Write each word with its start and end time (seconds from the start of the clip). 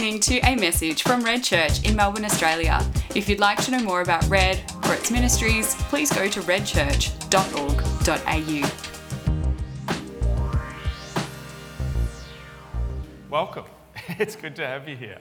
listening 0.00 0.18
to 0.18 0.38
a 0.48 0.56
message 0.56 1.02
from 1.02 1.22
Red 1.22 1.44
Church 1.44 1.86
in 1.86 1.94
Melbourne, 1.94 2.24
Australia. 2.24 2.80
If 3.14 3.28
you'd 3.28 3.38
like 3.38 3.62
to 3.64 3.70
know 3.70 3.80
more 3.80 4.00
about 4.00 4.26
Red 4.30 4.58
or 4.84 4.94
its 4.94 5.10
ministries, 5.10 5.74
please 5.90 6.10
go 6.10 6.26
to 6.26 6.40
redchurch.org.au. 6.40 8.70
Welcome. 13.28 13.64
It's 14.18 14.36
good 14.36 14.56
to 14.56 14.66
have 14.66 14.88
you 14.88 14.96
here. 14.96 15.18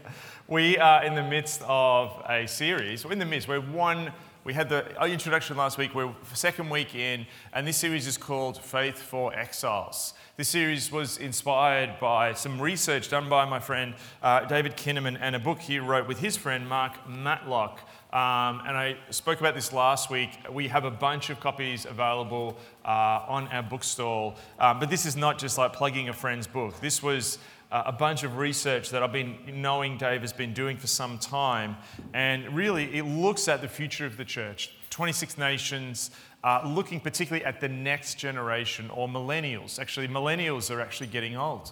We 0.47 0.77
are 0.77 1.03
in 1.03 1.13
the 1.13 1.23
midst 1.23 1.61
of 1.67 2.23
a 2.29 2.47
series. 2.47 3.03
We're 3.03 3.11
in 3.11 3.19
the 3.19 3.25
midst. 3.25 3.49
We're 3.49 3.59
one. 3.59 4.13
We 4.45 4.53
had 4.53 4.69
the 4.69 4.85
introduction 5.03 5.57
last 5.57 5.77
week. 5.77 5.93
We're 5.93 6.13
second 6.33 6.69
week 6.69 6.95
in, 6.95 7.27
and 7.51 7.67
this 7.67 7.75
series 7.75 8.07
is 8.07 8.17
called 8.17 8.57
Faith 8.57 8.97
for 8.97 9.35
Exiles. 9.35 10.13
This 10.37 10.47
series 10.47 10.93
was 10.93 11.17
inspired 11.17 11.99
by 11.99 12.31
some 12.33 12.61
research 12.61 13.09
done 13.09 13.27
by 13.27 13.43
my 13.43 13.59
friend 13.59 13.95
uh, 14.23 14.45
David 14.45 14.77
Kinnaman 14.77 15.17
and 15.19 15.35
a 15.35 15.39
book 15.39 15.59
he 15.59 15.77
wrote 15.77 16.07
with 16.07 16.19
his 16.19 16.37
friend 16.37 16.69
Mark 16.69 16.93
Matlock. 17.05 17.81
Um, 18.13 18.61
and 18.65 18.77
I 18.77 18.95
spoke 19.09 19.41
about 19.41 19.55
this 19.55 19.73
last 19.73 20.09
week. 20.09 20.29
We 20.49 20.69
have 20.69 20.85
a 20.85 20.91
bunch 20.91 21.29
of 21.29 21.41
copies 21.41 21.85
available 21.85 22.57
uh, 22.85 23.25
on 23.27 23.49
our 23.49 23.61
bookstall. 23.61 24.37
Um, 24.57 24.79
but 24.79 24.89
this 24.89 25.05
is 25.05 25.17
not 25.17 25.37
just 25.37 25.57
like 25.57 25.73
plugging 25.73 26.07
a 26.07 26.13
friend's 26.13 26.47
book. 26.47 26.79
This 26.79 27.03
was 27.03 27.39
uh, 27.71 27.83
a 27.85 27.91
bunch 27.91 28.23
of 28.23 28.37
research 28.37 28.89
that 28.89 29.03
I've 29.03 29.11
been 29.11 29.37
knowing 29.47 29.97
Dave 29.97 30.21
has 30.21 30.33
been 30.33 30.53
doing 30.53 30.77
for 30.77 30.87
some 30.87 31.19
time. 31.19 31.77
And 32.13 32.55
really, 32.55 32.97
it 32.97 33.03
looks 33.03 33.47
at 33.47 33.61
the 33.61 33.67
future 33.67 34.05
of 34.05 34.17
the 34.17 34.25
church 34.25 34.71
26 34.89 35.37
nations, 35.37 36.11
uh, 36.43 36.61
looking 36.65 36.99
particularly 36.99 37.45
at 37.45 37.61
the 37.61 37.69
next 37.69 38.15
generation 38.15 38.89
or 38.89 39.07
millennials. 39.07 39.79
Actually, 39.79 40.07
millennials 40.07 40.73
are 40.73 40.81
actually 40.81 41.07
getting 41.07 41.37
old. 41.37 41.71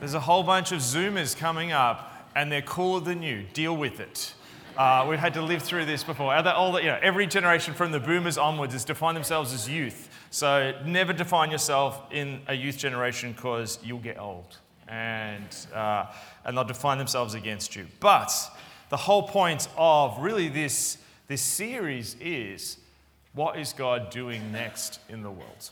There's 0.00 0.14
a 0.14 0.20
whole 0.20 0.42
bunch 0.42 0.72
of 0.72 0.78
Zoomers 0.78 1.36
coming 1.36 1.72
up, 1.72 2.30
and 2.34 2.50
they're 2.50 2.62
cooler 2.62 3.00
than 3.00 3.22
you. 3.22 3.44
Deal 3.52 3.76
with 3.76 4.00
it. 4.00 4.34
Uh, 4.76 5.06
we've 5.08 5.18
had 5.18 5.34
to 5.34 5.42
live 5.42 5.62
through 5.62 5.84
this 5.84 6.04
before. 6.04 6.34
All 6.34 6.72
the, 6.72 6.80
you 6.80 6.86
know, 6.86 6.98
every 7.02 7.26
generation 7.26 7.74
from 7.74 7.92
the 7.92 8.00
boomers 8.00 8.38
onwards 8.38 8.72
has 8.72 8.84
defined 8.84 9.16
themselves 9.16 9.52
as 9.52 9.68
youth. 9.68 10.09
So 10.30 10.74
never 10.84 11.12
define 11.12 11.50
yourself 11.50 12.00
in 12.12 12.40
a 12.46 12.54
youth 12.54 12.78
generation 12.78 13.32
because 13.32 13.80
you'll 13.82 13.98
get 13.98 14.18
old 14.18 14.58
and, 14.86 15.48
uh, 15.74 16.06
and 16.44 16.56
they'll 16.56 16.64
define 16.64 16.98
themselves 16.98 17.34
against 17.34 17.74
you. 17.74 17.86
But 17.98 18.32
the 18.90 18.96
whole 18.96 19.24
point 19.24 19.68
of 19.76 20.18
really 20.20 20.48
this, 20.48 20.98
this 21.26 21.42
series 21.42 22.16
is 22.20 22.78
what 23.32 23.58
is 23.58 23.72
God 23.72 24.10
doing 24.10 24.52
next 24.52 25.00
in 25.08 25.22
the 25.22 25.30
world? 25.30 25.70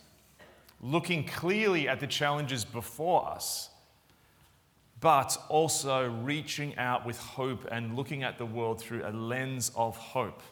Looking 0.81 1.25
clearly 1.25 1.89
at 1.89 2.01
the 2.01 2.07
challenges 2.07 2.65
before 2.65 3.29
us, 3.29 3.71
but 5.01 5.37
also 5.49 6.09
reaching 6.23 6.77
out 6.79 7.07
with 7.07 7.19
hope 7.19 7.67
and 7.71 7.97
looking 7.97 8.25
at 8.25 8.39
the 8.39 8.47
world 8.47 8.81
through 8.81 9.05
a 9.05 9.11
lens 9.11 9.71
of 9.77 9.97
hope. 9.97 10.43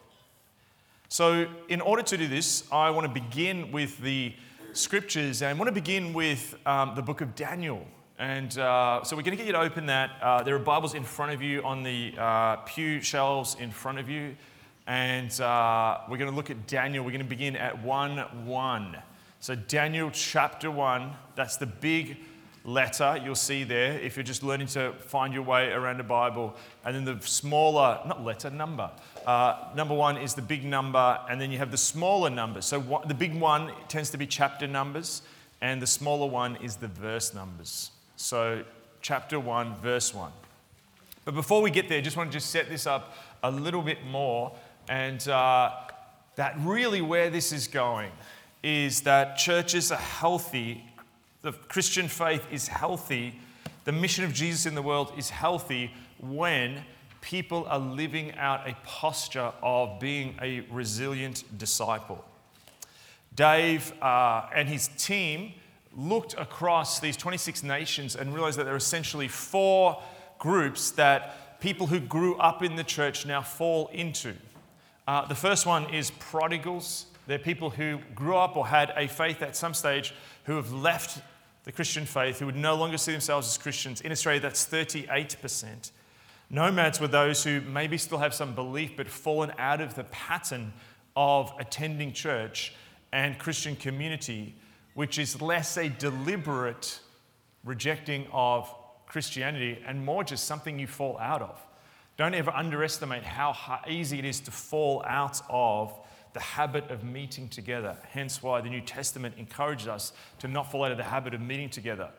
So, 1.09 1.47
in 1.69 1.81
order 1.81 2.03
to 2.03 2.17
do 2.17 2.27
this, 2.27 2.65
I 2.73 2.91
want 2.91 3.07
to 3.07 3.21
begin 3.21 3.71
with 3.71 3.97
the 4.01 4.33
scriptures 4.73 5.41
and 5.41 5.51
I 5.51 5.53
want 5.53 5.69
to 5.69 5.73
begin 5.73 6.13
with 6.13 6.57
um, 6.67 6.97
the 6.97 7.03
book 7.03 7.21
of 7.21 7.37
Daniel. 7.37 7.87
And 8.19 8.59
uh, 8.59 9.05
so, 9.05 9.15
we're 9.15 9.23
going 9.23 9.37
to 9.37 9.37
get 9.37 9.47
you 9.47 9.53
to 9.53 9.61
open 9.61 9.87
that. 9.87 10.11
Uh, 10.21 10.43
there 10.43 10.57
are 10.57 10.59
Bibles 10.59 10.95
in 10.95 11.05
front 11.05 11.31
of 11.31 11.41
you 11.41 11.63
on 11.63 11.85
the 11.85 12.13
uh, 12.19 12.57
pew 12.57 13.01
shelves 13.01 13.57
in 13.61 13.71
front 13.71 14.01
of 14.01 14.09
you. 14.09 14.37
And 14.89 15.41
uh, 15.41 16.01
we're 16.11 16.19
going 16.19 16.31
to 16.31 16.35
look 16.35 16.51
at 16.51 16.67
Daniel. 16.67 17.05
We're 17.05 17.13
going 17.13 17.23
to 17.23 17.29
begin 17.29 17.55
at 17.55 17.81
1 17.85 18.45
1. 18.45 18.97
So, 19.39 19.55
Daniel 19.55 20.11
chapter 20.13 20.73
1, 20.73 21.13
that's 21.37 21.57
the 21.57 21.67
big 21.67 22.17
letter 22.67 23.19
you'll 23.25 23.35
see 23.35 23.63
there 23.65 23.99
if 24.01 24.17
you're 24.17 24.25
just 24.25 24.43
learning 24.43 24.67
to 24.67 24.93
find 24.99 25.33
your 25.33 25.45
way 25.45 25.71
around 25.71 26.01
a 26.01 26.05
Bible. 26.05 26.55
And 26.85 26.95
then 26.95 27.05
the 27.05 27.27
smaller, 27.27 28.01
not 28.07 28.25
letter, 28.25 28.51
number. 28.51 28.91
Uh, 29.25 29.69
number 29.75 29.95
one 29.95 30.17
is 30.19 30.35
the 30.35 30.43
big 30.43 30.65
number, 30.65 31.19
and 31.31 31.41
then 31.41 31.51
you 31.51 31.59
have 31.59 31.71
the 31.71 31.79
smaller 31.79 32.29
numbers. 32.29 32.67
So 32.67 32.81
what, 32.81 33.09
the 33.09 33.15
big 33.15 33.35
one 33.35 33.73
tends 33.89 34.11
to 34.11 34.19
be 34.19 34.27
chapter 34.27 34.67
numbers, 34.67 35.23
and 35.61 35.81
the 35.81 35.87
smaller 35.87 36.27
one 36.27 36.57
is 36.57 36.77
the 36.77 36.89
verse 36.89 37.33
numbers. 37.33 37.93
So 38.17 38.65
chapter 39.01 39.41
one, 39.41 39.75
verse 39.77 40.13
one. 40.13 40.33
But 41.25 41.35
before 41.35 41.63
we 41.63 41.71
get 41.71 41.89
there, 41.89 42.01
just 42.01 42.17
want 42.17 42.31
to 42.31 42.37
just 42.37 42.51
set 42.51 42.69
this 42.69 42.87
up 42.87 43.17
a 43.43 43.51
little 43.51 43.83
bit 43.83 44.05
more, 44.07 44.53
and 44.89 45.27
uh, 45.29 45.73
that 46.37 46.55
really 46.59 47.01
where 47.01 47.31
this 47.31 47.53
is 47.53 47.69
going 47.69 48.11
is 48.63 49.03
that 49.03 49.37
churches 49.37 49.93
are 49.93 49.99
healthy, 49.99 50.85
the 51.47 51.53
Christian 51.53 52.09
faith 52.09 52.45
is 52.51 52.67
healthy, 52.67 53.39
the 53.85 53.93
mission 53.93 54.25
of 54.25 54.33
Jesus 54.33 54.67
in 54.67 54.75
the 54.75 54.83
world 54.83 55.13
is 55.17 55.31
healthy 55.31 55.93
when 56.19 56.83
people 57.21 57.65
are 57.69 57.79
living 57.79 58.35
out 58.35 58.69
a 58.69 58.75
posture 58.83 59.53
of 59.63 60.01
being 60.01 60.35
a 60.43 60.63
resilient 60.73 61.45
disciple. 61.57 62.25
Dave 63.37 63.93
uh, 64.03 64.47
and 64.57 64.69
his 64.69 64.89
team 64.99 65.53
looked 65.97 66.35
across 66.35 66.99
these 66.99 67.17
26 67.17 67.63
nations 67.63 68.17
and 68.17 68.35
realized 68.35 68.59
that 68.59 68.65
there 68.65 68.75
are 68.75 68.79
essentially 68.79 69.29
four 69.29 70.03
groups 70.41 70.91
that 70.93 71.61
people 71.61 71.87
who 71.87 72.01
grew 72.01 72.35
up 72.39 72.65
in 72.65 72.75
the 72.75 72.83
church 72.83 73.25
now 73.25 73.41
fall 73.41 73.87
into. 73.93 74.35
Uh, 75.07 75.25
the 75.27 75.35
first 75.37 75.65
one 75.65 75.89
is 75.95 76.11
prodigals. 76.11 77.07
They're 77.29 77.39
people 77.39 77.71
who 77.71 78.01
grew 78.17 78.37
up 78.37 78.57
or 78.57 78.67
had 78.67 78.93
a 78.97 79.07
faith 79.07 79.43
at 79.43 79.55
some 79.55 79.75
stage 79.75 80.13
who 80.45 80.57
have 80.57 80.73
left 80.73 81.23
the 81.67 81.73
Christian 81.73 82.07
faith, 82.07 82.39
who 82.39 82.47
would 82.47 82.57
no 82.57 82.77
longer 82.77 82.97
see 82.97 83.13
themselves 83.13 83.49
as 83.49 83.59
Christians. 83.59 84.01
In 84.01 84.13
Australia, 84.13 84.41
that's 84.41 84.65
38%. 84.67 85.91
Nomads 86.49 87.01
were 87.01 87.09
those 87.09 87.43
who 87.43 87.61
maybe 87.61 87.99
still 87.99 88.19
have 88.19 88.33
some 88.33 88.55
belief 88.55 88.93
but 88.97 89.09
fallen 89.09 89.53
out 89.59 89.81
of 89.81 89.95
the 89.97 90.05
pattern 90.05 90.73
of 91.17 91.53
attending 91.59 92.13
church 92.13 92.73
and 93.13 93.37
Christian 93.37 93.75
community, 93.75 94.55
which 94.95 95.19
is 95.19 95.43
less 95.43 95.77
a 95.77 95.89
deliberate 95.89 97.01
rejecting 97.65 98.29
of 98.33 98.73
Christianity 99.07 99.83
and 99.85 100.05
more 100.05 100.23
just 100.23 100.45
something 100.45 100.79
you 100.79 100.87
fall 100.87 101.19
out 101.19 101.43
of. 101.43 101.61
Don't 102.17 102.35
ever 102.35 102.53
underestimate 102.53 103.25
how 103.25 103.81
easy 103.89 104.21
it 104.21 104.25
is 104.25 104.39
to 104.41 104.53
fall 104.53 105.05
out 105.05 105.41
of 105.51 105.93
the 106.37 106.43
habit 106.43 106.91
of 106.91 107.03
meeting 107.03 107.49
together. 107.49 107.97
Hence, 108.11 108.43
why 108.43 108.61
the 108.61 108.69
New 108.69 108.83
Testament 108.83 109.37
encourages 109.39 109.89
us 109.89 110.13
to 110.39 110.47
not 110.47 110.71
fall 110.71 110.85
out 110.85 110.93
of 110.93 110.99
the 110.99 111.05
habit 111.05 111.33
of 111.33 111.41
meeting 111.41 111.71
together. 111.71 112.11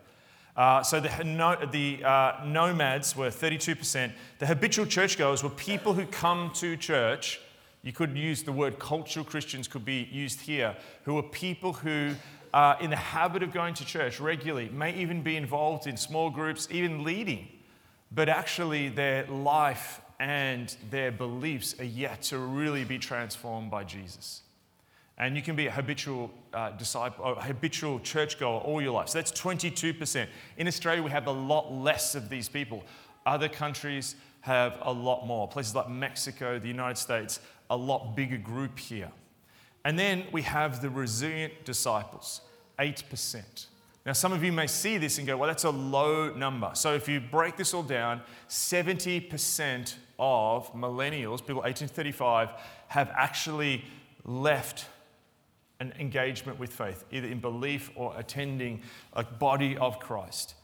Uh, 0.56 0.82
so 0.82 0.98
the, 0.98 1.22
no, 1.22 1.56
the 1.70 2.02
uh, 2.02 2.40
nomads 2.44 3.14
were 3.14 3.28
32%. 3.28 4.10
The 4.40 4.46
habitual 4.46 4.86
churchgoers 4.86 5.44
were 5.44 5.50
people 5.50 5.94
who 5.94 6.04
come 6.04 6.50
to 6.56 6.76
church. 6.76 7.40
You 7.82 7.92
could 7.92 8.16
use 8.16 8.42
the 8.42 8.50
word 8.50 8.80
cultural 8.80 9.24
Christians, 9.24 9.68
could 9.68 9.84
be 9.84 10.08
used 10.10 10.40
here, 10.40 10.74
who 11.04 11.16
are 11.16 11.22
people 11.22 11.74
who 11.74 12.16
are 12.52 12.76
in 12.80 12.90
the 12.90 12.96
habit 12.96 13.44
of 13.44 13.52
going 13.52 13.74
to 13.74 13.84
church 13.84 14.18
regularly, 14.18 14.68
may 14.70 14.96
even 14.96 15.22
be 15.22 15.36
involved 15.36 15.86
in 15.86 15.96
small 15.96 16.28
groups, 16.28 16.66
even 16.72 17.04
leading, 17.04 17.46
but 18.10 18.28
actually 18.28 18.88
their 18.88 19.28
life 19.28 20.00
and 20.20 20.76
their 20.90 21.12
beliefs 21.12 21.78
are 21.78 21.84
yet 21.84 22.22
to 22.22 22.38
really 22.38 22.84
be 22.84 22.98
transformed 22.98 23.70
by 23.70 23.84
Jesus. 23.84 24.42
And 25.16 25.34
you 25.36 25.42
can 25.42 25.56
be 25.56 25.66
a 25.66 25.70
habitual 25.70 26.30
uh, 26.54 26.70
disciple, 26.70 27.34
habitual 27.36 27.98
churchgoer 28.00 28.60
all 28.60 28.80
your 28.80 28.92
life. 28.92 29.08
So 29.08 29.18
that's 29.18 29.32
22%. 29.32 30.26
In 30.56 30.68
Australia, 30.68 31.02
we 31.02 31.10
have 31.10 31.26
a 31.26 31.32
lot 31.32 31.72
less 31.72 32.14
of 32.14 32.28
these 32.28 32.48
people. 32.48 32.84
Other 33.26 33.48
countries 33.48 34.14
have 34.40 34.78
a 34.82 34.92
lot 34.92 35.26
more. 35.26 35.48
Places 35.48 35.74
like 35.74 35.88
Mexico, 35.88 36.58
the 36.58 36.68
United 36.68 36.98
States, 36.98 37.40
a 37.70 37.76
lot 37.76 38.14
bigger 38.14 38.38
group 38.38 38.78
here. 38.78 39.10
And 39.84 39.98
then 39.98 40.24
we 40.32 40.42
have 40.42 40.82
the 40.82 40.90
resilient 40.90 41.64
disciples, 41.64 42.40
8%. 42.78 43.66
Now, 44.06 44.12
some 44.12 44.32
of 44.32 44.42
you 44.42 44.52
may 44.52 44.66
see 44.66 44.98
this 44.98 45.18
and 45.18 45.26
go, 45.26 45.36
well, 45.36 45.48
that's 45.48 45.64
a 45.64 45.70
low 45.70 46.32
number. 46.32 46.70
So 46.74 46.94
if 46.94 47.08
you 47.08 47.20
break 47.20 47.56
this 47.56 47.74
all 47.74 47.82
down, 47.82 48.22
70% 48.48 49.94
of 50.18 50.72
millennials, 50.74 51.40
people 51.40 51.62
1835, 51.62 52.50
have 52.88 53.10
actually 53.14 53.84
left 54.24 54.86
an 55.80 55.92
engagement 55.98 56.58
with 56.58 56.72
faith, 56.72 57.04
either 57.12 57.28
in 57.28 57.40
belief 57.40 57.90
or 57.94 58.12
attending 58.16 58.82
a 59.12 59.22
body 59.22 59.76
of 59.76 59.98
Christ. 60.00 60.54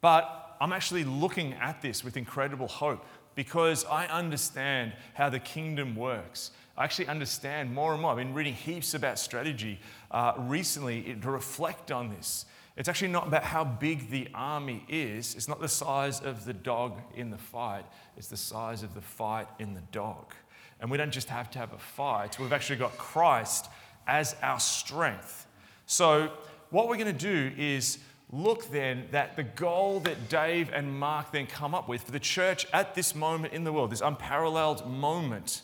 But 0.00 0.56
I'm 0.60 0.72
actually 0.72 1.04
looking 1.04 1.54
at 1.54 1.80
this 1.80 2.04
with 2.04 2.16
incredible 2.16 2.68
hope 2.68 3.04
because 3.34 3.84
I 3.86 4.06
understand 4.06 4.92
how 5.14 5.30
the 5.30 5.38
kingdom 5.38 5.96
works. 5.96 6.50
I 6.76 6.84
actually 6.84 7.08
understand 7.08 7.72
more 7.72 7.92
and 7.92 8.02
more. 8.02 8.10
I've 8.10 8.18
been 8.18 8.34
reading 8.34 8.54
heaps 8.54 8.94
about 8.94 9.18
strategy 9.18 9.80
uh, 10.10 10.34
recently 10.36 11.16
to 11.22 11.30
reflect 11.30 11.90
on 11.90 12.10
this. 12.10 12.44
It's 12.76 12.88
actually 12.88 13.08
not 13.08 13.26
about 13.26 13.44
how 13.44 13.64
big 13.64 14.10
the 14.10 14.28
army 14.34 14.84
is. 14.88 15.34
It's 15.34 15.48
not 15.48 15.60
the 15.60 15.68
size 15.68 16.20
of 16.20 16.44
the 16.44 16.52
dog 16.52 17.00
in 17.14 17.30
the 17.30 17.38
fight. 17.38 17.84
It's 18.16 18.28
the 18.28 18.36
size 18.36 18.82
of 18.82 18.94
the 18.94 19.00
fight 19.00 19.48
in 19.58 19.74
the 19.74 19.82
dog. 19.92 20.34
And 20.80 20.90
we 20.90 20.96
don't 20.96 21.10
just 21.10 21.28
have 21.28 21.50
to 21.50 21.58
have 21.58 21.72
a 21.72 21.78
fight. 21.78 22.38
We've 22.38 22.52
actually 22.52 22.78
got 22.78 22.96
Christ 22.96 23.68
as 24.06 24.34
our 24.42 24.60
strength. 24.60 25.46
So, 25.86 26.30
what 26.70 26.88
we're 26.88 26.96
going 26.96 27.12
to 27.12 27.12
do 27.12 27.52
is 27.58 27.98
look 28.32 28.70
then 28.70 29.08
that 29.10 29.36
the 29.36 29.42
goal 29.42 30.00
that 30.00 30.28
Dave 30.28 30.70
and 30.72 30.98
Mark 30.98 31.32
then 31.32 31.46
come 31.46 31.74
up 31.74 31.88
with 31.88 32.02
for 32.02 32.12
the 32.12 32.20
church 32.20 32.66
at 32.72 32.94
this 32.94 33.14
moment 33.14 33.52
in 33.52 33.64
the 33.64 33.72
world, 33.72 33.90
this 33.90 34.00
unparalleled 34.00 34.88
moment, 34.88 35.62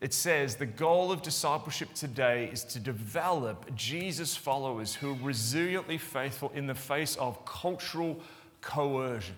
it 0.00 0.14
says 0.14 0.56
the 0.56 0.66
goal 0.66 1.12
of 1.12 1.20
discipleship 1.20 1.92
today 1.94 2.48
is 2.50 2.64
to 2.64 2.80
develop 2.80 3.74
Jesus 3.74 4.34
followers 4.34 4.94
who 4.94 5.12
are 5.12 5.16
resiliently 5.16 6.00
faithful 6.00 6.50
in 6.54 6.66
the 6.66 6.74
face 6.74 7.16
of 7.16 7.44
cultural 7.44 8.18
coercion. 8.62 9.36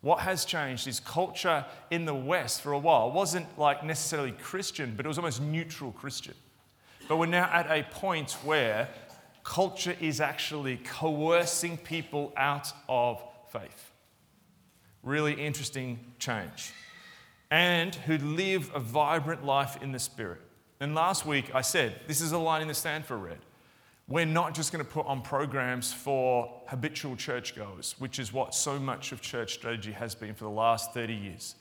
What 0.00 0.20
has 0.20 0.44
changed 0.44 0.88
is 0.88 1.00
culture 1.00 1.64
in 1.90 2.04
the 2.04 2.14
West 2.14 2.62
for 2.62 2.72
a 2.72 2.78
while 2.78 3.12
wasn't 3.12 3.58
like 3.58 3.84
necessarily 3.84 4.32
Christian, 4.32 4.94
but 4.96 5.04
it 5.06 5.08
was 5.08 5.18
almost 5.18 5.40
neutral 5.40 5.92
Christian. 5.92 6.34
But 7.08 7.16
we're 7.18 7.26
now 7.26 7.48
at 7.52 7.70
a 7.70 7.84
point 7.84 8.32
where 8.44 8.88
culture 9.44 9.96
is 10.00 10.20
actually 10.20 10.78
coercing 10.78 11.78
people 11.78 12.32
out 12.36 12.72
of 12.88 13.22
faith. 13.50 13.92
Really 15.02 15.32
interesting 15.32 15.98
change. 16.18 16.72
And 17.50 17.94
who 17.94 18.18
live 18.18 18.70
a 18.74 18.80
vibrant 18.80 19.44
life 19.44 19.82
in 19.82 19.92
the 19.92 19.98
Spirit. 19.98 20.40
And 20.80 20.94
last 20.94 21.24
week 21.24 21.54
I 21.54 21.62
said, 21.62 22.00
this 22.06 22.20
is 22.20 22.32
a 22.32 22.38
line 22.38 22.62
in 22.62 22.68
the 22.68 22.74
stand 22.74 23.06
for 23.06 23.16
Red. 23.16 23.38
We're 24.06 24.26
not 24.26 24.54
just 24.54 24.72
going 24.72 24.84
to 24.84 24.90
put 24.90 25.06
on 25.06 25.20
programs 25.20 25.92
for 25.92 26.62
habitual 26.66 27.16
churchgoers, 27.16 27.94
which 27.98 28.18
is 28.18 28.32
what 28.32 28.54
so 28.54 28.78
much 28.78 29.12
of 29.12 29.20
church 29.20 29.54
strategy 29.54 29.92
has 29.92 30.14
been 30.14 30.34
for 30.34 30.44
the 30.44 30.50
last 30.50 30.94
30 30.94 31.14
years, 31.14 31.54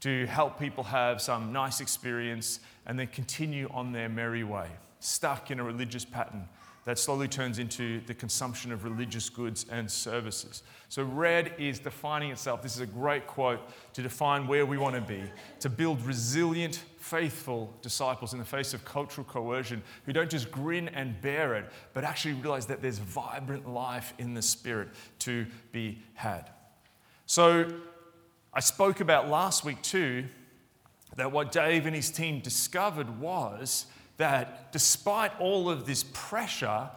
to 0.00 0.26
help 0.26 0.58
people 0.58 0.82
have 0.84 1.20
some 1.22 1.52
nice 1.52 1.80
experience 1.80 2.60
and 2.86 2.98
then 2.98 3.06
continue 3.06 3.68
on 3.72 3.92
their 3.92 4.08
merry 4.08 4.42
way, 4.42 4.68
stuck 4.98 5.50
in 5.50 5.60
a 5.60 5.64
religious 5.64 6.04
pattern 6.04 6.48
that 6.86 7.00
slowly 7.00 7.26
turns 7.26 7.58
into 7.58 8.00
the 8.06 8.14
consumption 8.14 8.70
of 8.70 8.84
religious 8.84 9.28
goods 9.28 9.66
and 9.70 9.90
services. 9.90 10.62
So, 10.88 11.02
red 11.02 11.52
is 11.58 11.80
defining 11.80 12.30
itself. 12.30 12.62
This 12.62 12.76
is 12.76 12.80
a 12.80 12.86
great 12.86 13.26
quote 13.26 13.60
to 13.94 14.02
define 14.02 14.46
where 14.46 14.64
we 14.64 14.78
want 14.78 14.94
to 14.94 15.00
be, 15.00 15.24
to 15.60 15.68
build 15.68 16.00
resilient, 16.06 16.84
faithful 16.98 17.74
disciples 17.82 18.32
in 18.32 18.38
the 18.38 18.44
face 18.44 18.72
of 18.72 18.84
cultural 18.84 19.26
coercion 19.26 19.82
who 20.04 20.12
don't 20.12 20.30
just 20.30 20.52
grin 20.52 20.88
and 20.90 21.20
bear 21.20 21.54
it, 21.56 21.72
but 21.92 22.04
actually 22.04 22.34
realize 22.34 22.66
that 22.66 22.80
there's 22.80 22.98
vibrant 22.98 23.68
life 23.68 24.14
in 24.18 24.32
the 24.32 24.42
spirit 24.42 24.88
to 25.18 25.44
be 25.72 25.98
had. 26.14 26.50
So, 27.26 27.68
I 28.54 28.60
spoke 28.60 29.00
about 29.00 29.28
last 29.28 29.64
week 29.64 29.82
too 29.82 30.24
that 31.16 31.32
what 31.32 31.50
Dave 31.50 31.86
and 31.86 31.96
his 31.96 32.10
team 32.10 32.38
discovered 32.38 33.18
was 33.18 33.86
that 34.16 34.72
despite 34.72 35.38
all 35.40 35.68
of 35.68 35.86
this 35.86 36.04
pressure, 36.12 36.88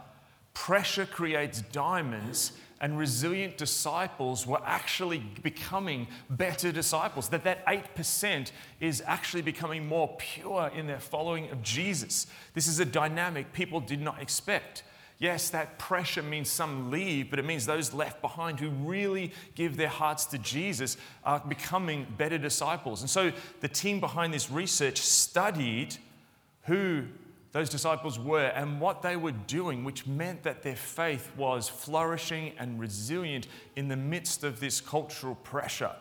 pressure 0.54 1.06
creates 1.06 1.62
diamonds 1.62 2.54
and 2.82 2.98
resilient 2.98 3.58
disciples 3.58 4.48
were 4.48 4.62
actually 4.66 5.20
becoming 5.44 6.08
better 6.30 6.72
disciples 6.72 7.30
that 7.30 7.44
that 7.44 7.66
8% 7.66 8.52
is 8.80 9.04
actually 9.06 9.42
becoming 9.42 9.88
more 9.88 10.16
pure 10.18 10.72
in 10.74 10.88
their 10.88 11.00
following 11.00 11.50
of 11.50 11.62
jesus. 11.62 12.28
This 12.54 12.68
is 12.68 12.80
a 12.80 12.86
dynamic 12.86 13.52
people 13.52 13.80
did 13.80 14.02
not 14.02 14.22
expect. 14.22 14.84
Yes 15.18 15.50
that 15.50 15.78
pressure 15.78 16.24
means 16.24 16.50
some 16.50 16.90
leave 16.90 17.30
but 17.30 17.40
it 17.40 17.46
means 17.46 17.66
those 17.66 17.94
left 17.94 18.22
behind 18.22 18.60
who 18.60 18.70
really 18.70 19.34
give 19.56 19.76
their 19.76 19.90
hearts 19.90 20.26
to 20.28 20.38
jesus 20.38 20.96
are 21.26 21.42
becoming 21.42 22.08
better 22.18 22.38
disciples. 22.38 23.02
And 23.02 23.10
so 23.10 23.34
the 23.60 23.68
team 23.68 24.00
behind 24.00 24.34
this 24.34 24.50
research 24.50 25.00
studied 25.00 25.98
who 26.70 27.04
those 27.52 27.68
disciples 27.68 28.20
were 28.20 28.46
and 28.46 28.80
what 28.80 29.02
they 29.02 29.16
were 29.16 29.32
doing, 29.32 29.84
which 29.84 30.06
meant 30.06 30.44
that 30.44 30.62
their 30.62 30.76
faith 30.76 31.32
was 31.36 31.68
flourishing 31.68 32.54
and 32.60 32.80
resilient 32.80 33.48
in 33.76 33.88
the 33.88 33.96
midst 33.96 34.44
of 34.44 34.60
this 34.60 34.80
cultural 34.80 35.34
pressure. 35.34 35.96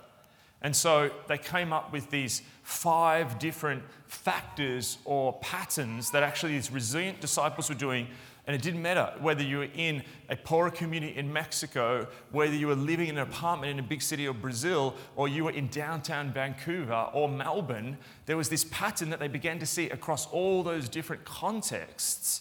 And 0.61 0.77
so 0.77 1.11
they 1.27 1.39
came 1.39 1.73
up 1.73 1.91
with 1.91 2.11
these 2.11 2.43
five 2.63 3.39
different 3.39 3.83
factors 4.07 4.99
or 5.07 5.33
patterns 5.41 6.11
that 6.11 6.23
actually 6.23 6.53
these 6.53 6.71
resilient 6.71 7.21
disciples 7.23 7.71
were 7.71 7.75
doing 7.75 8.09
and 8.49 8.55
it 8.55 8.63
didn't 8.63 8.81
matter 8.81 9.13
whether 9.21 9.43
you 9.43 9.59
were 9.59 9.69
in 9.77 10.03
a 10.31 10.37
poorer 10.37 10.71
community 10.71 11.15
in 11.15 11.31
Mexico, 11.31 12.07
whether 12.33 12.55
you 12.55 12.67
were 12.67 12.75
living 12.75 13.09
in 13.09 13.19
an 13.19 13.29
apartment 13.29 13.71
in 13.73 13.79
a 13.79 13.87
big 13.87 14.01
city 14.01 14.25
of 14.25 14.41
Brazil, 14.41 14.95
or 15.17 15.29
you 15.29 15.45
were 15.45 15.51
in 15.51 15.69
downtown 15.69 16.33
Vancouver 16.33 17.11
or 17.13 17.29
Melbourne, 17.29 17.99
there 18.25 18.39
was 18.39 18.49
this 18.49 18.65
pattern 18.65 19.11
that 19.11 19.21
they 19.21 19.29
began 19.29 19.59
to 19.59 19.67
see 19.67 19.91
across 19.91 20.27
all 20.29 20.63
those 20.63 20.89
different 20.89 21.27
contexts. 21.27 22.41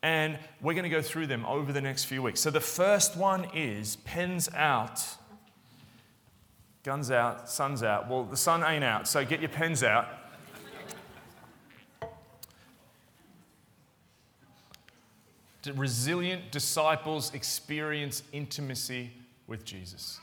And 0.00 0.38
we're 0.60 0.74
going 0.74 0.84
to 0.84 0.90
go 0.90 1.02
through 1.02 1.26
them 1.26 1.44
over 1.44 1.72
the 1.72 1.80
next 1.80 2.04
few 2.04 2.22
weeks. 2.22 2.38
So 2.38 2.52
the 2.52 2.60
first 2.60 3.16
one 3.16 3.44
is 3.52 3.96
pens 3.96 4.48
out, 4.54 5.02
guns 6.84 7.10
out, 7.10 7.50
sun's 7.50 7.82
out. 7.82 8.08
Well, 8.08 8.22
the 8.22 8.36
sun 8.36 8.62
ain't 8.62 8.84
out, 8.84 9.08
so 9.08 9.24
get 9.24 9.40
your 9.40 9.48
pens 9.48 9.82
out. 9.82 10.06
Resilient 15.74 16.50
disciples 16.50 17.34
experience 17.34 18.22
intimacy 18.32 19.10
with 19.46 19.64
Jesus. 19.64 20.20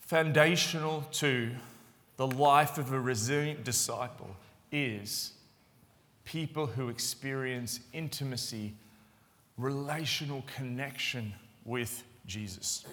Foundational 0.00 1.04
to 1.12 1.50
the 2.16 2.26
life 2.26 2.78
of 2.78 2.92
a 2.92 3.00
resilient 3.00 3.64
disciple 3.64 4.36
is 4.70 5.32
people 6.24 6.66
who 6.66 6.88
experience 6.88 7.80
intimacy, 7.92 8.74
relational 9.56 10.44
connection 10.54 11.32
with 11.64 12.04
Jesus. 12.26 12.84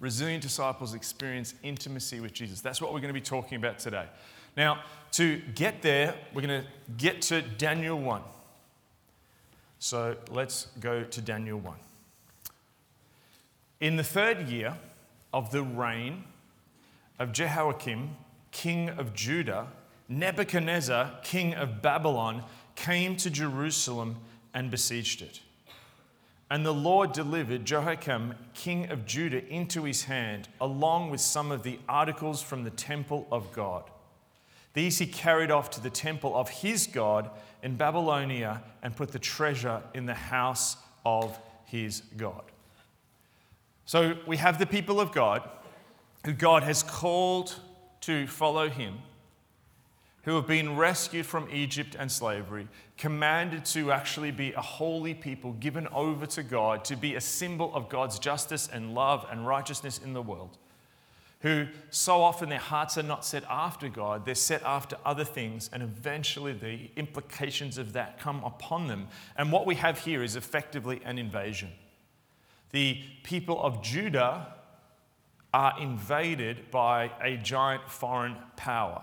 Resilient 0.00 0.42
disciples 0.42 0.94
experience 0.94 1.54
intimacy 1.62 2.20
with 2.20 2.32
Jesus. 2.32 2.60
That's 2.60 2.80
what 2.80 2.92
we're 2.92 3.00
going 3.00 3.12
to 3.12 3.20
be 3.20 3.20
talking 3.20 3.56
about 3.56 3.78
today. 3.78 4.06
Now, 4.56 4.82
to 5.12 5.40
get 5.54 5.82
there, 5.82 6.14
we're 6.34 6.42
going 6.42 6.62
to 6.62 6.66
get 6.96 7.22
to 7.22 7.42
Daniel 7.42 7.98
1. 7.98 8.22
So 9.82 10.14
let's 10.30 10.66
go 10.78 11.04
to 11.04 11.20
Daniel 11.22 11.58
1. 11.58 11.74
In 13.80 13.96
the 13.96 14.04
third 14.04 14.46
year 14.48 14.76
of 15.32 15.50
the 15.52 15.62
reign 15.62 16.24
of 17.18 17.32
Jehoiakim, 17.32 18.10
king 18.52 18.90
of 18.90 19.14
Judah, 19.14 19.68
Nebuchadnezzar, 20.06 21.20
king 21.22 21.54
of 21.54 21.80
Babylon, 21.80 22.44
came 22.76 23.16
to 23.16 23.30
Jerusalem 23.30 24.18
and 24.52 24.70
besieged 24.70 25.22
it. 25.22 25.40
And 26.50 26.66
the 26.66 26.74
Lord 26.74 27.12
delivered 27.12 27.64
Jehoiakim, 27.64 28.34
king 28.52 28.90
of 28.90 29.06
Judah, 29.06 29.46
into 29.48 29.84
his 29.84 30.04
hand, 30.04 30.48
along 30.60 31.10
with 31.10 31.22
some 31.22 31.50
of 31.50 31.62
the 31.62 31.78
articles 31.88 32.42
from 32.42 32.64
the 32.64 32.70
temple 32.70 33.26
of 33.32 33.50
God. 33.52 33.84
These 34.72 34.98
he 34.98 35.06
carried 35.06 35.50
off 35.50 35.70
to 35.70 35.80
the 35.80 35.90
temple 35.90 36.36
of 36.36 36.48
his 36.48 36.86
God 36.86 37.30
in 37.62 37.76
Babylonia 37.76 38.62
and 38.82 38.94
put 38.94 39.12
the 39.12 39.18
treasure 39.18 39.82
in 39.94 40.06
the 40.06 40.14
house 40.14 40.76
of 41.04 41.38
his 41.64 42.02
God. 42.16 42.42
So 43.84 44.16
we 44.26 44.36
have 44.36 44.58
the 44.58 44.66
people 44.66 45.00
of 45.00 45.12
God 45.12 45.48
who 46.24 46.32
God 46.32 46.62
has 46.62 46.82
called 46.82 47.56
to 48.02 48.26
follow 48.26 48.68
him, 48.68 48.98
who 50.22 50.36
have 50.36 50.46
been 50.46 50.76
rescued 50.76 51.26
from 51.26 51.48
Egypt 51.50 51.96
and 51.98 52.12
slavery, 52.12 52.68
commanded 52.96 53.64
to 53.64 53.90
actually 53.90 54.30
be 54.30 54.52
a 54.52 54.60
holy 54.60 55.14
people 55.14 55.52
given 55.54 55.88
over 55.88 56.26
to 56.26 56.42
God, 56.42 56.84
to 56.84 56.96
be 56.96 57.14
a 57.16 57.20
symbol 57.20 57.74
of 57.74 57.88
God's 57.88 58.18
justice 58.18 58.68
and 58.72 58.94
love 58.94 59.26
and 59.30 59.46
righteousness 59.46 59.98
in 59.98 60.12
the 60.12 60.22
world 60.22 60.58
who 61.40 61.66
so 61.88 62.22
often 62.22 62.48
their 62.48 62.58
hearts 62.58 62.98
are 62.98 63.02
not 63.02 63.24
set 63.24 63.44
after 63.48 63.88
God, 63.88 64.26
they're 64.26 64.34
set 64.34 64.62
after 64.62 64.96
other 65.04 65.24
things, 65.24 65.70
and 65.72 65.82
eventually 65.82 66.52
the 66.52 66.90
implications 66.96 67.78
of 67.78 67.94
that 67.94 68.18
come 68.18 68.44
upon 68.44 68.88
them. 68.88 69.08
And 69.36 69.50
what 69.50 69.64
we 69.64 69.74
have 69.76 69.98
here 70.00 70.22
is 70.22 70.36
effectively 70.36 71.00
an 71.04 71.18
invasion. 71.18 71.70
The 72.72 73.02
people 73.22 73.60
of 73.62 73.82
Judah 73.82 74.54
are 75.52 75.74
invaded 75.80 76.70
by 76.70 77.10
a 77.22 77.36
giant 77.36 77.90
foreign 77.90 78.36
power. 78.56 79.02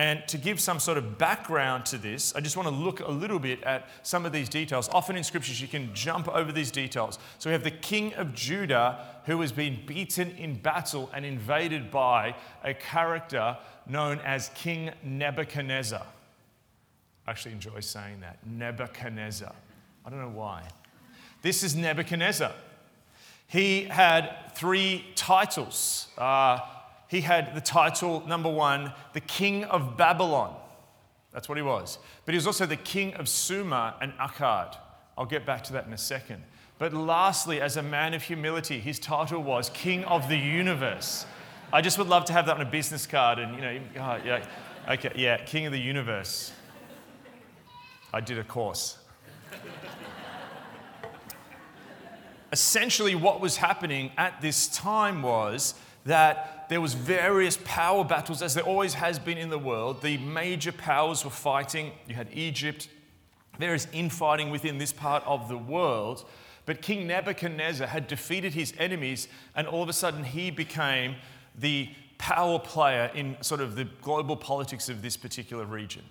And 0.00 0.26
to 0.28 0.38
give 0.38 0.58
some 0.60 0.80
sort 0.80 0.96
of 0.96 1.18
background 1.18 1.84
to 1.86 1.98
this, 1.98 2.34
I 2.34 2.40
just 2.40 2.56
want 2.56 2.66
to 2.70 2.74
look 2.74 3.00
a 3.00 3.10
little 3.10 3.38
bit 3.38 3.62
at 3.64 3.86
some 4.02 4.24
of 4.24 4.32
these 4.32 4.48
details. 4.48 4.88
Often 4.94 5.16
in 5.16 5.24
scriptures, 5.24 5.60
you 5.60 5.68
can 5.68 5.94
jump 5.94 6.26
over 6.26 6.52
these 6.52 6.70
details. 6.70 7.18
So 7.38 7.50
we 7.50 7.52
have 7.52 7.64
the 7.64 7.70
king 7.70 8.14
of 8.14 8.34
Judah 8.34 8.98
who 9.26 9.38
has 9.42 9.52
been 9.52 9.78
beaten 9.84 10.30
in 10.38 10.54
battle 10.54 11.10
and 11.12 11.26
invaded 11.26 11.90
by 11.90 12.34
a 12.64 12.72
character 12.72 13.58
known 13.86 14.20
as 14.20 14.50
King 14.54 14.90
Nebuchadnezzar. 15.04 16.06
I 17.26 17.30
actually 17.30 17.52
enjoy 17.52 17.80
saying 17.80 18.20
that 18.20 18.38
Nebuchadnezzar. 18.46 19.52
I 20.06 20.08
don't 20.08 20.22
know 20.22 20.30
why. 20.30 20.62
This 21.42 21.62
is 21.62 21.76
Nebuchadnezzar. 21.76 22.54
He 23.48 23.84
had 23.84 24.54
three 24.54 25.04
titles. 25.14 26.08
Uh, 26.16 26.60
he 27.10 27.22
had 27.22 27.56
the 27.56 27.60
title, 27.60 28.22
number 28.24 28.48
one, 28.48 28.92
the 29.14 29.20
king 29.20 29.64
of 29.64 29.96
Babylon. 29.96 30.54
That's 31.32 31.48
what 31.48 31.58
he 31.58 31.62
was. 31.62 31.98
But 32.24 32.34
he 32.34 32.36
was 32.36 32.46
also 32.46 32.66
the 32.66 32.76
king 32.76 33.14
of 33.14 33.28
Sumer 33.28 33.94
and 34.00 34.12
Akkad. 34.12 34.76
I'll 35.18 35.26
get 35.26 35.44
back 35.44 35.64
to 35.64 35.72
that 35.72 35.86
in 35.86 35.92
a 35.92 35.98
second. 35.98 36.44
But 36.78 36.94
lastly, 36.94 37.60
as 37.60 37.76
a 37.76 37.82
man 37.82 38.14
of 38.14 38.22
humility, 38.22 38.78
his 38.78 39.00
title 39.00 39.42
was 39.42 39.70
King 39.70 40.04
of 40.04 40.28
the 40.28 40.36
Universe. 40.36 41.26
I 41.72 41.80
just 41.80 41.98
would 41.98 42.06
love 42.06 42.26
to 42.26 42.32
have 42.32 42.46
that 42.46 42.54
on 42.54 42.62
a 42.62 42.70
business 42.70 43.08
card 43.08 43.40
and, 43.40 43.56
you 43.56 43.60
know, 43.60 43.80
oh, 43.96 44.18
yeah, 44.24 44.46
okay, 44.88 45.12
yeah, 45.16 45.36
King 45.38 45.66
of 45.66 45.72
the 45.72 45.80
Universe. 45.80 46.52
I 48.14 48.20
did 48.20 48.38
a 48.38 48.44
course. 48.44 48.98
Essentially, 52.52 53.16
what 53.16 53.40
was 53.40 53.56
happening 53.56 54.12
at 54.16 54.40
this 54.40 54.68
time 54.68 55.22
was 55.22 55.74
that 56.04 56.59
there 56.70 56.80
was 56.80 56.94
various 56.94 57.58
power 57.64 58.04
battles, 58.04 58.42
as 58.42 58.54
there 58.54 58.62
always 58.62 58.94
has 58.94 59.18
been 59.18 59.36
in 59.36 59.50
the 59.50 59.58
world. 59.58 60.02
The 60.02 60.18
major 60.18 60.70
powers 60.70 61.24
were 61.24 61.30
fighting. 61.32 61.90
You 62.06 62.14
had 62.14 62.28
Egypt. 62.32 62.88
There 63.58 63.74
is 63.74 63.88
infighting 63.92 64.50
within 64.50 64.78
this 64.78 64.92
part 64.92 65.24
of 65.26 65.48
the 65.48 65.58
world. 65.58 66.24
But 66.66 66.80
King 66.80 67.08
Nebuchadnezzar 67.08 67.88
had 67.88 68.06
defeated 68.06 68.54
his 68.54 68.72
enemies, 68.78 69.26
and 69.56 69.66
all 69.66 69.82
of 69.82 69.88
a 69.88 69.92
sudden 69.92 70.22
he 70.22 70.52
became 70.52 71.16
the 71.58 71.90
power 72.18 72.60
player 72.60 73.10
in 73.16 73.36
sort 73.40 73.60
of 73.60 73.74
the 73.74 73.86
global 74.00 74.36
politics 74.36 74.88
of 74.88 75.02
this 75.02 75.16
particular 75.16 75.64
region. 75.64 76.04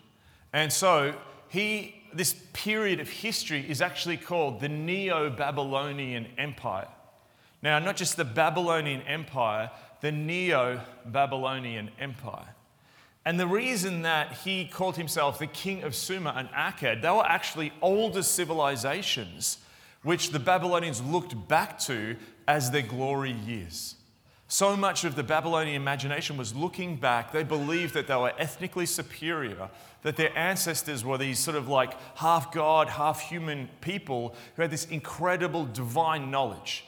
And 0.51 0.73
so 0.73 1.15
he, 1.47 2.03
this 2.13 2.35
period 2.51 2.99
of 2.99 3.07
history 3.07 3.65
is 3.69 3.81
actually 3.81 4.17
called 4.17 4.59
the 4.59 4.67
Neo 4.67 5.29
Babylonian 5.29 6.27
Empire. 6.37 6.89
Now, 7.61 7.79
not 7.79 7.95
just 7.95 8.17
the 8.17 8.25
Babylonian 8.25 9.01
Empire, 9.03 9.69
the 10.01 10.11
Neo 10.11 10.81
Babylonian 11.05 11.91
Empire. 11.99 12.55
And 13.25 13.39
the 13.39 13.47
reason 13.47 14.03
that 14.03 14.33
he 14.33 14.65
called 14.65 14.95
himself 14.95 15.39
the 15.39 15.47
king 15.47 15.83
of 15.83 15.93
Sumer 15.93 16.33
and 16.35 16.49
Akkad, 16.49 17.01
they 17.01 17.09
were 17.09 17.25
actually 17.25 17.71
older 17.81 18.23
civilizations 18.23 19.57
which 20.03 20.29
the 20.31 20.39
Babylonians 20.39 21.01
looked 21.01 21.47
back 21.47 21.77
to 21.79 22.15
as 22.47 22.71
their 22.71 22.81
glory 22.81 23.31
years. 23.31 23.95
So 24.47 24.75
much 24.75 25.03
of 25.03 25.15
the 25.15 25.21
Babylonian 25.21 25.79
imagination 25.79 26.35
was 26.35 26.55
looking 26.55 26.95
back. 26.95 27.31
They 27.31 27.43
believed 27.43 27.93
that 27.93 28.07
they 28.07 28.15
were 28.15 28.33
ethnically 28.39 28.87
superior, 28.87 29.69
that 30.01 30.15
their 30.15 30.35
ancestors 30.35 31.05
were 31.05 31.19
these 31.19 31.37
sort 31.37 31.55
of 31.55 31.67
like 31.67 31.93
half 32.15 32.51
God, 32.51 32.89
half 32.89 33.19
human 33.19 33.69
people 33.81 34.33
who 34.55 34.63
had 34.63 34.71
this 34.71 34.85
incredible 34.85 35.65
divine 35.65 36.31
knowledge. 36.31 36.85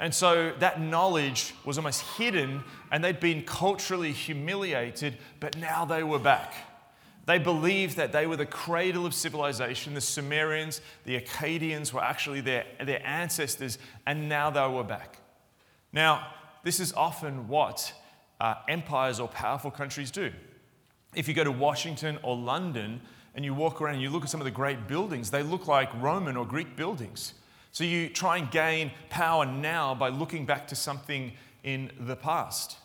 And 0.00 0.14
so 0.14 0.54
that 0.58 0.80
knowledge 0.80 1.54
was 1.64 1.76
almost 1.76 2.00
hidden, 2.16 2.64
and 2.90 3.04
they'd 3.04 3.20
been 3.20 3.42
culturally 3.44 4.12
humiliated, 4.12 5.18
but 5.40 5.58
now 5.58 5.84
they 5.84 6.02
were 6.02 6.18
back. 6.18 6.54
They 7.26 7.38
believed 7.38 7.98
that 7.98 8.10
they 8.10 8.26
were 8.26 8.36
the 8.36 8.46
cradle 8.46 9.04
of 9.04 9.12
civilization. 9.12 9.92
The 9.92 10.00
Sumerians, 10.00 10.80
the 11.04 11.20
Akkadians 11.20 11.92
were 11.92 12.02
actually 12.02 12.40
their, 12.40 12.64
their 12.82 13.06
ancestors, 13.06 13.78
and 14.06 14.26
now 14.26 14.48
they 14.48 14.66
were 14.66 14.82
back. 14.82 15.18
Now, 15.92 16.28
this 16.64 16.80
is 16.80 16.94
often 16.94 17.46
what 17.46 17.92
uh, 18.40 18.54
empires 18.68 19.20
or 19.20 19.28
powerful 19.28 19.70
countries 19.70 20.10
do. 20.10 20.32
If 21.14 21.28
you 21.28 21.34
go 21.34 21.44
to 21.44 21.52
Washington 21.52 22.18
or 22.22 22.36
London 22.36 23.02
and 23.34 23.44
you 23.44 23.52
walk 23.52 23.82
around 23.82 23.94
and 23.94 24.02
you 24.02 24.10
look 24.10 24.24
at 24.24 24.30
some 24.30 24.40
of 24.40 24.46
the 24.46 24.50
great 24.50 24.88
buildings, 24.88 25.30
they 25.30 25.42
look 25.42 25.66
like 25.66 25.90
Roman 26.00 26.38
or 26.38 26.46
Greek 26.46 26.74
buildings. 26.74 27.34
So 27.72 27.84
you 27.84 28.08
try 28.08 28.38
and 28.38 28.50
gain 28.50 28.90
power 29.10 29.46
now 29.46 29.94
by 29.94 30.08
looking 30.08 30.44
back 30.44 30.66
to 30.68 30.74
something 30.74 31.32
in 31.62 31.92
the 32.00 32.16
past. 32.16 32.78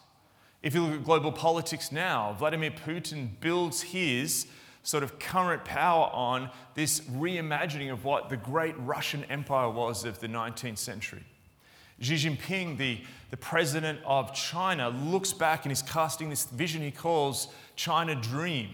If 0.62 0.74
you 0.74 0.84
look 0.84 0.94
at 0.94 1.04
global 1.04 1.32
politics 1.32 1.92
now, 1.92 2.36
Vladimir 2.38 2.72
Putin 2.72 3.30
builds 3.40 3.82
his 3.82 4.48
sort 4.84 5.04
of 5.04 5.18
current 5.18 5.66
power 5.66 6.10
on 6.14 6.50
this 6.76 7.02
reimagining 7.02 7.92
of 7.92 8.04
what 8.04 8.30
the 8.30 8.38
great 8.38 8.76
Russian 8.80 9.24
Empire 9.26 9.70
was 9.70 10.06
of 10.06 10.20
the 10.20 10.28
19th 10.28 10.78
century. 10.78 11.24
Xi 12.00 12.16
Jinping, 12.16 12.78
the, 12.78 13.00
the 13.32 13.38
president 13.38 14.00
of 14.06 14.34
China, 14.34 14.90
looks 14.90 15.34
back 15.34 15.66
and 15.66 15.72
is 15.72 15.82
casting 15.82 16.30
this 16.30 16.46
vision 16.46 16.82
he 16.82 16.92
calls 16.92 17.48
China 17.76 18.14
Dream, 18.14 18.70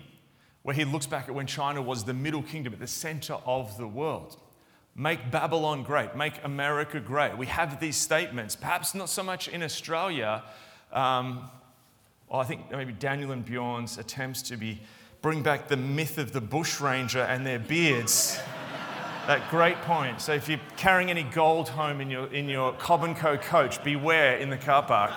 where 0.64 0.76
he 0.76 0.84
looks 0.84 1.06
back 1.06 1.30
at 1.30 1.36
when 1.36 1.48
China 1.48 1.82
was 1.82 2.04
the 2.04 2.14
middle 2.14 2.42
kingdom 2.42 2.74
at 2.74 2.80
the 2.80 2.88
center 2.88 3.36
of 3.46 3.78
the 3.78 3.88
world. 3.88 4.38
Make 4.96 5.32
Babylon 5.32 5.84
great, 5.84 6.16
make 6.16 6.34
America 6.44 7.00
great. 7.00 7.38
We 7.38 7.46
have 7.48 7.80
these 7.80 7.96
statements, 7.96 8.56
perhaps 8.56 8.94
not 8.94 9.10
so 9.10 9.24
much 9.24 9.48
in 9.48 9.64
Australia. 9.64 10.44
Um, 10.92 11.50
well, 12.28 12.42
I 12.42 12.44
think 12.44 12.70
maybe 12.72 12.92
Daniel 12.92 13.32
and 13.32 13.46
Bjorn's 13.46 13.98
attempts 13.98 14.42
to 14.44 14.58
be 14.58 14.82
bring 15.22 15.44
back 15.44 15.68
the 15.68 15.78
myth 15.78 16.18
of 16.18 16.34
the 16.34 16.42
bushranger 16.42 17.22
and 17.22 17.46
their 17.46 17.60
beards. 17.60 18.40
that 19.28 19.50
great 19.50 19.78
point. 19.82 20.20
So 20.20 20.34
if 20.34 20.50
you're 20.50 20.60
carrying 20.78 21.10
any 21.10 21.24
gold 21.24 21.70
home 21.70 22.02
in 22.02 22.10
your, 22.10 22.28
in 22.34 22.50
your 22.50 22.74
Cobb 22.74 23.16
& 23.16 23.18
Co 23.18 23.38
coach, 23.38 23.84
beware 23.84 24.38
in 24.38 24.50
the 24.50 24.58
car 24.58 24.84
park. 24.84 25.12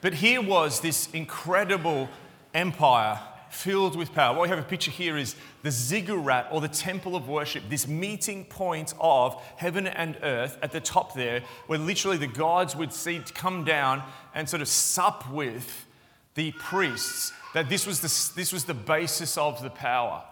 but 0.00 0.14
here 0.14 0.40
was 0.40 0.80
this 0.80 1.10
incredible 1.12 2.08
empire 2.54 3.20
filled 3.52 3.96
with 3.96 4.12
power. 4.14 4.34
What 4.34 4.42
we 4.42 4.48
have 4.48 4.58
a 4.58 4.62
picture 4.62 4.90
here 4.90 5.16
is 5.16 5.36
the 5.62 5.70
ziggurat 5.70 6.48
or 6.50 6.60
the 6.60 6.68
temple 6.68 7.14
of 7.14 7.28
worship, 7.28 7.64
this 7.68 7.86
meeting 7.86 8.44
point 8.46 8.94
of 8.98 9.40
heaven 9.56 9.86
and 9.86 10.16
earth 10.22 10.58
at 10.62 10.72
the 10.72 10.80
top 10.80 11.14
there, 11.14 11.42
where 11.66 11.78
literally 11.78 12.16
the 12.16 12.26
gods 12.26 12.74
would 12.74 12.92
see 12.92 13.22
come 13.34 13.64
down 13.64 14.02
and 14.34 14.48
sort 14.48 14.62
of 14.62 14.68
sup 14.68 15.30
with 15.30 15.86
the 16.34 16.52
priests. 16.52 17.32
That 17.54 17.68
this 17.68 17.86
was 17.86 18.00
the, 18.00 18.34
this 18.34 18.52
was 18.52 18.64
the 18.64 18.74
basis 18.74 19.36
of 19.36 19.62
the 19.62 19.70
power. 19.70 20.24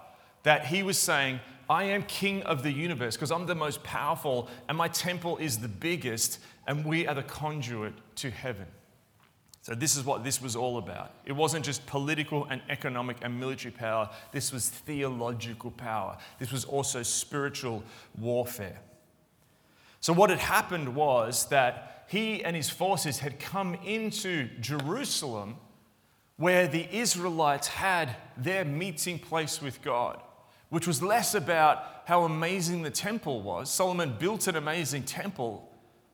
That 0.42 0.66
he 0.66 0.82
was 0.82 0.96
saying, 0.96 1.40
I 1.68 1.84
am 1.84 2.02
king 2.04 2.42
of 2.44 2.62
the 2.62 2.72
universe 2.72 3.16
because 3.16 3.30
I'm 3.30 3.46
the 3.46 3.54
most 3.54 3.82
powerful 3.84 4.48
and 4.68 4.76
my 4.76 4.88
temple 4.88 5.36
is 5.36 5.58
the 5.58 5.68
biggest, 5.68 6.40
and 6.66 6.84
we 6.84 7.06
are 7.06 7.14
the 7.14 7.22
conduit 7.22 7.92
to 8.16 8.30
heaven. 8.30 8.66
So, 9.62 9.74
this 9.74 9.94
is 9.94 10.04
what 10.04 10.24
this 10.24 10.40
was 10.40 10.56
all 10.56 10.78
about. 10.78 11.12
It 11.26 11.32
wasn't 11.32 11.66
just 11.66 11.84
political 11.84 12.46
and 12.46 12.62
economic 12.70 13.18
and 13.22 13.38
military 13.38 13.72
power, 13.72 14.08
this 14.32 14.52
was 14.52 14.70
theological 14.70 15.70
power. 15.72 16.16
This 16.38 16.50
was 16.50 16.64
also 16.64 17.02
spiritual 17.02 17.84
warfare. 18.18 18.80
So, 20.00 20.14
what 20.14 20.30
had 20.30 20.38
happened 20.38 20.94
was 20.94 21.44
that 21.46 22.06
he 22.08 22.42
and 22.42 22.56
his 22.56 22.70
forces 22.70 23.18
had 23.18 23.38
come 23.38 23.74
into 23.84 24.48
Jerusalem 24.60 25.56
where 26.38 26.66
the 26.66 26.88
Israelites 26.90 27.68
had 27.68 28.16
their 28.38 28.64
meeting 28.64 29.18
place 29.18 29.60
with 29.60 29.82
God, 29.82 30.22
which 30.70 30.86
was 30.86 31.02
less 31.02 31.34
about 31.34 31.84
how 32.06 32.24
amazing 32.24 32.80
the 32.80 32.90
temple 32.90 33.42
was. 33.42 33.70
Solomon 33.70 34.16
built 34.18 34.46
an 34.48 34.56
amazing 34.56 35.02
temple, 35.02 35.70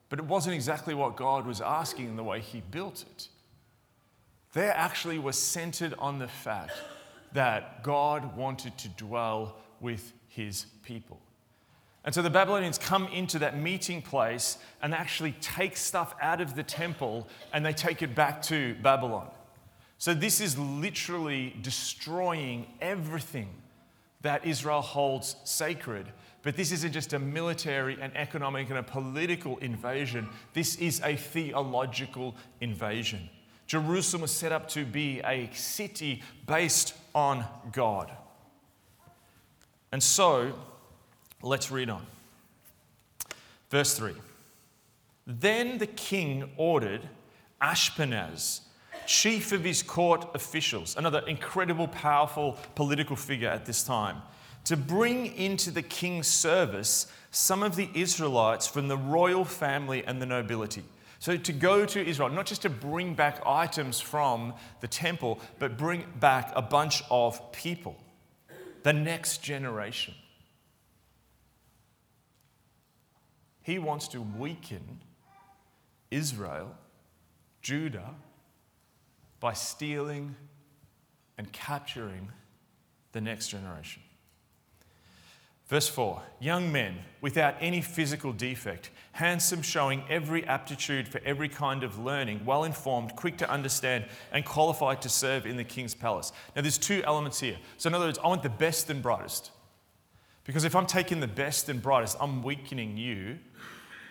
but 0.09 0.19
it 0.19 0.25
wasn't 0.25 0.53
exactly 0.53 0.93
what 0.93 1.15
God 1.15 1.47
was 1.47 1.61
asking 1.61 2.07
in 2.07 2.17
the 2.17 2.25
way 2.25 2.41
he 2.41 2.59
built 2.59 3.03
it 3.03 3.29
they 4.53 4.67
actually 4.67 5.19
were 5.19 5.33
centered 5.33 5.93
on 5.99 6.19
the 6.19 6.27
fact 6.27 6.73
that 7.33 7.83
God 7.83 8.35
wanted 8.35 8.77
to 8.79 8.89
dwell 8.89 9.57
with 9.79 10.13
his 10.27 10.65
people. 10.83 11.19
And 12.03 12.15
so 12.15 12.21
the 12.21 12.29
Babylonians 12.29 12.77
come 12.77 13.07
into 13.07 13.37
that 13.39 13.59
meeting 13.59 14.01
place 14.01 14.57
and 14.81 14.93
actually 14.93 15.33
take 15.41 15.75
stuff 15.75 16.15
out 16.21 16.39
of 16.39 16.55
the 16.55 16.63
temple 16.63 17.27
and 17.51 17.65
they 17.65 17.73
take 17.73 18.01
it 18.01 18.15
back 18.15 18.41
to 18.43 18.75
Babylon. 18.75 19.27
So 19.97 20.13
this 20.13 20.39
is 20.39 20.57
literally 20.57 21.55
destroying 21.61 22.67
everything 22.79 23.49
that 24.21 24.45
Israel 24.45 24.81
holds 24.81 25.35
sacred. 25.43 26.07
But 26.43 26.55
this 26.55 26.71
isn't 26.71 26.93
just 26.93 27.13
a 27.13 27.19
military 27.19 27.97
and 27.99 28.15
economic 28.15 28.69
and 28.69 28.79
a 28.79 28.83
political 28.83 29.57
invasion, 29.57 30.29
this 30.53 30.75
is 30.77 31.01
a 31.03 31.15
theological 31.17 32.35
invasion. 32.61 33.29
Jerusalem 33.67 34.21
was 34.21 34.31
set 34.31 34.53
up 34.53 34.69
to 34.69 34.85
be 34.85 35.19
a 35.25 35.49
city 35.53 36.23
based 36.45 36.93
on 37.13 37.45
God. 37.73 38.09
And 39.91 40.01
so, 40.01 40.53
let's 41.41 41.69
read 41.69 41.89
on. 41.89 42.05
Verse 43.69 43.93
3 43.95 44.13
Then 45.25 45.77
the 45.77 45.87
king 45.87 46.49
ordered 46.55 47.01
Ashpenaz, 47.61 48.61
chief 49.05 49.51
of 49.51 49.65
his 49.65 49.83
court 49.83 50.27
officials, 50.33 50.95
another 50.95 51.19
incredible, 51.27 51.89
powerful 51.89 52.57
political 52.75 53.17
figure 53.17 53.49
at 53.49 53.65
this 53.65 53.83
time, 53.83 54.21
to 54.63 54.77
bring 54.77 55.27
into 55.35 55.71
the 55.71 55.81
king's 55.81 56.27
service 56.27 57.11
some 57.31 57.63
of 57.63 57.75
the 57.75 57.89
Israelites 57.93 58.65
from 58.65 58.87
the 58.87 58.97
royal 58.97 59.43
family 59.43 60.05
and 60.05 60.21
the 60.21 60.25
nobility 60.25 60.83
so 61.19 61.35
to 61.35 61.53
go 61.53 61.85
to 61.85 62.05
Israel, 62.05 62.29
not 62.29 62.45
just 62.45 62.61
to 62.63 62.69
bring 62.69 63.13
back 63.13 63.41
items 63.45 63.99
from 63.99 64.53
the 64.81 64.87
temple, 64.87 65.39
but 65.59 65.77
bring 65.77 66.05
back 66.19 66.51
a 66.55 66.61
bunch 66.61 67.03
of 67.09 67.51
people, 67.51 67.95
the 68.83 68.93
next 68.93 69.41
generation. 69.41 70.13
He 73.63 73.79
wants 73.79 74.07
to 74.09 74.21
weaken 74.21 75.01
Israel, 76.11 76.75
Judah, 77.61 78.13
by 79.39 79.53
stealing 79.53 80.35
and 81.37 81.51
capturing 81.51 82.29
the 83.11 83.21
next 83.21 83.49
generation. 83.49 84.01
Verse 85.67 85.87
4 85.87 86.21
Young 86.39 86.71
men 86.71 86.99
without 87.21 87.55
any 87.59 87.81
physical 87.81 88.31
defect, 88.31 88.89
handsome, 89.17 89.63
showing 89.63 90.03
every 90.09 90.45
aptitude 90.45 91.07
for 91.07 91.19
every 91.25 91.49
kind 91.49 91.83
of 91.83 91.97
learning, 91.97 92.39
well 92.45 92.63
informed, 92.65 93.15
quick 93.15 93.35
to 93.35 93.49
understand, 93.49 94.05
and 94.31 94.45
qualified 94.45 95.01
to 95.01 95.09
serve 95.09 95.47
in 95.47 95.57
the 95.57 95.63
king's 95.63 95.95
palace. 95.95 96.31
Now, 96.55 96.61
there's 96.61 96.77
two 96.77 97.01
elements 97.03 97.39
here. 97.39 97.57
So, 97.77 97.87
in 97.87 97.95
other 97.95 98.05
words, 98.05 98.19
I 98.23 98.27
want 98.27 98.43
the 98.43 98.49
best 98.49 98.91
and 98.91 99.01
brightest. 99.01 99.49
Because 100.43 100.65
if 100.65 100.75
I'm 100.75 100.85
taking 100.85 101.19
the 101.19 101.27
best 101.27 101.67
and 101.67 101.81
brightest, 101.81 102.15
I'm 102.21 102.43
weakening 102.43 102.95
you 102.95 103.39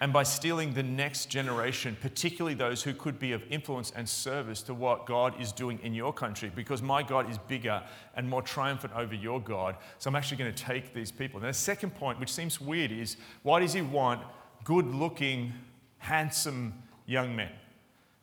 and 0.01 0.13
by 0.13 0.25
stealing 0.25 0.75
the 0.75 0.83
next 0.83 1.27
generation, 1.31 1.97
particularly 2.03 2.55
those 2.55 2.83
who 2.83 2.93
could 2.93 3.21
be 3.21 3.31
of 3.31 3.45
influence 3.49 3.93
and 3.95 4.09
service 4.09 4.61
to 4.63 4.75
what 4.75 5.07
God 5.07 5.41
is 5.41 5.53
doing 5.53 5.79
in 5.85 5.95
your 5.95 6.13
country, 6.13 6.51
because 6.55 6.83
my 6.83 7.03
God 7.03 7.31
is 7.31 7.39
bigger 7.39 7.81
and 8.17 8.29
more 8.29 8.43
triumphant 8.43 8.93
over 8.95 9.15
your 9.15 9.41
God. 9.41 9.77
So 9.99 10.11
I'm 10.11 10.17
actually 10.17 10.39
going 10.39 10.53
to 10.53 10.65
take 10.65 10.93
these 10.93 11.13
people. 11.13 11.41
Now, 11.41 11.47
the 11.47 11.55
second 11.55 11.95
point, 11.95 12.19
which 12.19 12.33
seems 12.33 12.61
weird, 12.61 12.91
is 12.91 13.17
why 13.43 13.61
does 13.61 13.73
he 13.73 13.83
want 13.83 14.21
good 14.67 14.93
looking, 14.93 15.53
handsome 15.99 16.75
young 17.07 17.37
men? 17.37 17.53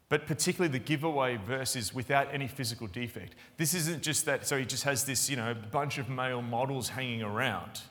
But 0.10 0.28
particularly 0.28 0.72
the 0.72 0.84
giveaway 0.84 1.38
verses 1.38 1.96
without 1.96 2.28
any 2.34 2.48
physical 2.48 2.86
defect. 2.88 3.34
This 3.58 3.74
isn't 3.74 4.04
just 4.04 4.26
that, 4.26 4.46
so 4.46 4.58
he 4.58 4.66
just 4.66 4.84
has 4.84 5.06
this, 5.06 5.30
you 5.30 5.38
know, 5.38 5.56
bunch 5.72 5.98
of 5.98 6.10
male 6.10 6.42
models 6.42 6.90
hanging 6.90 7.24
around. 7.24 7.82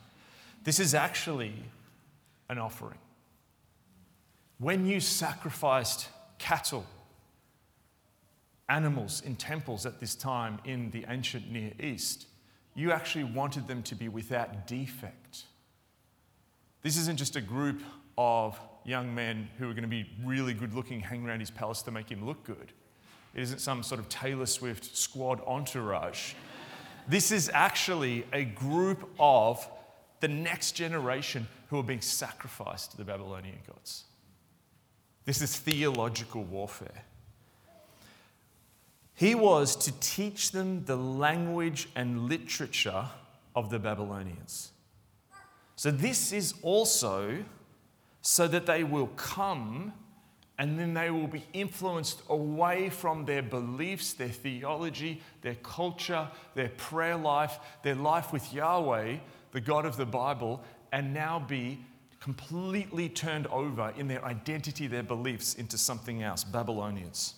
This 0.63 0.79
is 0.79 0.95
actually 0.95 1.55
an 2.49 2.59
offering. 2.59 2.99
When 4.59 4.87
you 4.87 5.01
sacrificed 5.01 6.09
cattle, 6.39 6.87
animals 8.69 9.23
in 9.25 9.35
temples 9.35 9.87
at 9.87 9.99
this 9.99 10.15
time 10.15 10.59
in 10.65 10.91
the 10.91 11.05
ancient 11.09 11.51
Near 11.51 11.73
East, 11.81 12.27
you 12.75 12.93
actually 12.93 13.25
wanted 13.25 13.67
them 13.67 13.83
to 13.85 13.95
be 13.95 14.09
without 14.09 14.67
defect. 14.67 15.45
This 16.83 16.97
isn't 16.97 17.17
just 17.17 17.35
a 17.37 17.41
group 17.41 17.81
of 18.19 18.59
young 18.85 19.15
men 19.15 19.49
who 19.59 19.69
are 19.71 19.75
going 19.75 19.83
to 19.83 19.89
be 19.89 20.09
really 20.25 20.55
good 20.55 20.75
looking, 20.75 21.01
hanging 21.01 21.27
around 21.27 21.41
his 21.41 21.51
palace 21.51 21.83
to 21.83 21.91
make 21.91 22.11
him 22.11 22.27
look 22.27 22.43
good. 22.45 22.73
It 23.35 23.43
isn't 23.43 23.61
some 23.61 23.83
sort 23.83 24.01
of 24.01 24.09
Taylor 24.09 24.47
Swift 24.47 24.97
squad 24.97 25.41
entourage. 25.47 26.35
This 27.09 27.33
is 27.33 27.51
actually 27.53 28.27
a 28.33 28.45
group 28.45 29.09
of 29.19 29.67
the 30.21 30.29
next 30.29 30.73
generation 30.73 31.49
who 31.69 31.79
are 31.79 31.83
being 31.83 32.01
sacrificed 32.01 32.93
to 32.93 32.97
the 32.97 33.05
Babylonian 33.05 33.59
gods. 33.67 34.05
This 35.25 35.41
is 35.41 35.57
theological 35.57 36.45
warfare. 36.45 37.05
He 39.15 39.35
was 39.35 39.77
to 39.77 39.93
teach 40.01 40.53
them 40.53 40.85
the 40.85 40.97
language 40.97 41.89
and 41.95 42.29
literature 42.29 43.07
of 43.55 43.71
the 43.71 43.79
Babylonians. 43.79 44.73
So, 45.77 45.91
this 45.91 46.33
is 46.33 46.55
also 46.63 47.45
so 48.23 48.49
that 48.49 48.67
they 48.67 48.85
will 48.85 49.09
come 49.09 49.93
and 50.59 50.79
then 50.79 50.95
they 50.95 51.11
will 51.11 51.27
be 51.27 51.45
influenced 51.53 52.23
away 52.29 52.89
from 52.89 53.25
their 53.25 53.43
beliefs, 53.43 54.13
their 54.13 54.29
theology, 54.29 55.21
their 55.41 55.57
culture, 55.57 56.29
their 56.55 56.69
prayer 56.71 57.17
life, 57.17 57.59
their 57.83 57.97
life 57.97 58.33
with 58.33 58.55
Yahweh, 58.55 59.17
the 59.51 59.61
God 59.61 59.85
of 59.85 59.97
the 59.97 60.07
Bible, 60.07 60.63
and 60.93 61.13
now 61.13 61.41
be 61.41 61.85
completely 62.21 63.09
turned 63.09 63.49
over 63.49 63.93
in 63.97 64.07
their 64.07 64.25
identity, 64.25 64.87
their 64.87 65.03
beliefs, 65.03 65.55
into 65.55 65.77
something 65.77 66.23
else 66.23 66.45
Babylonians. 66.45 67.35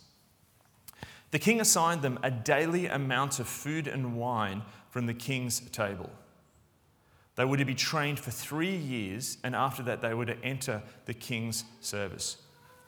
The 1.31 1.39
king 1.39 1.61
assigned 1.61 2.03
them 2.03 2.19
a 2.23 2.31
daily 2.31 2.87
amount 2.87 3.39
of 3.39 3.49
food 3.49 3.89
and 3.89 4.17
wine 4.17 4.63
from 4.91 5.07
the 5.07 5.15
king's 5.15 5.61
table. 5.61 6.11
They 7.37 7.45
were 7.45 7.57
to 7.57 7.65
be 7.65 7.75
trained 7.75 8.21
for 8.21 8.31
three 8.31 8.77
years, 8.77 9.39
and 9.43 9.55
after 9.55 9.83
that, 9.85 10.01
they 10.01 10.15
were 10.15 10.27
to 10.27 10.45
enter 10.45 10.83
the 11.07 11.15
king's 11.15 11.65
service. 11.81 12.37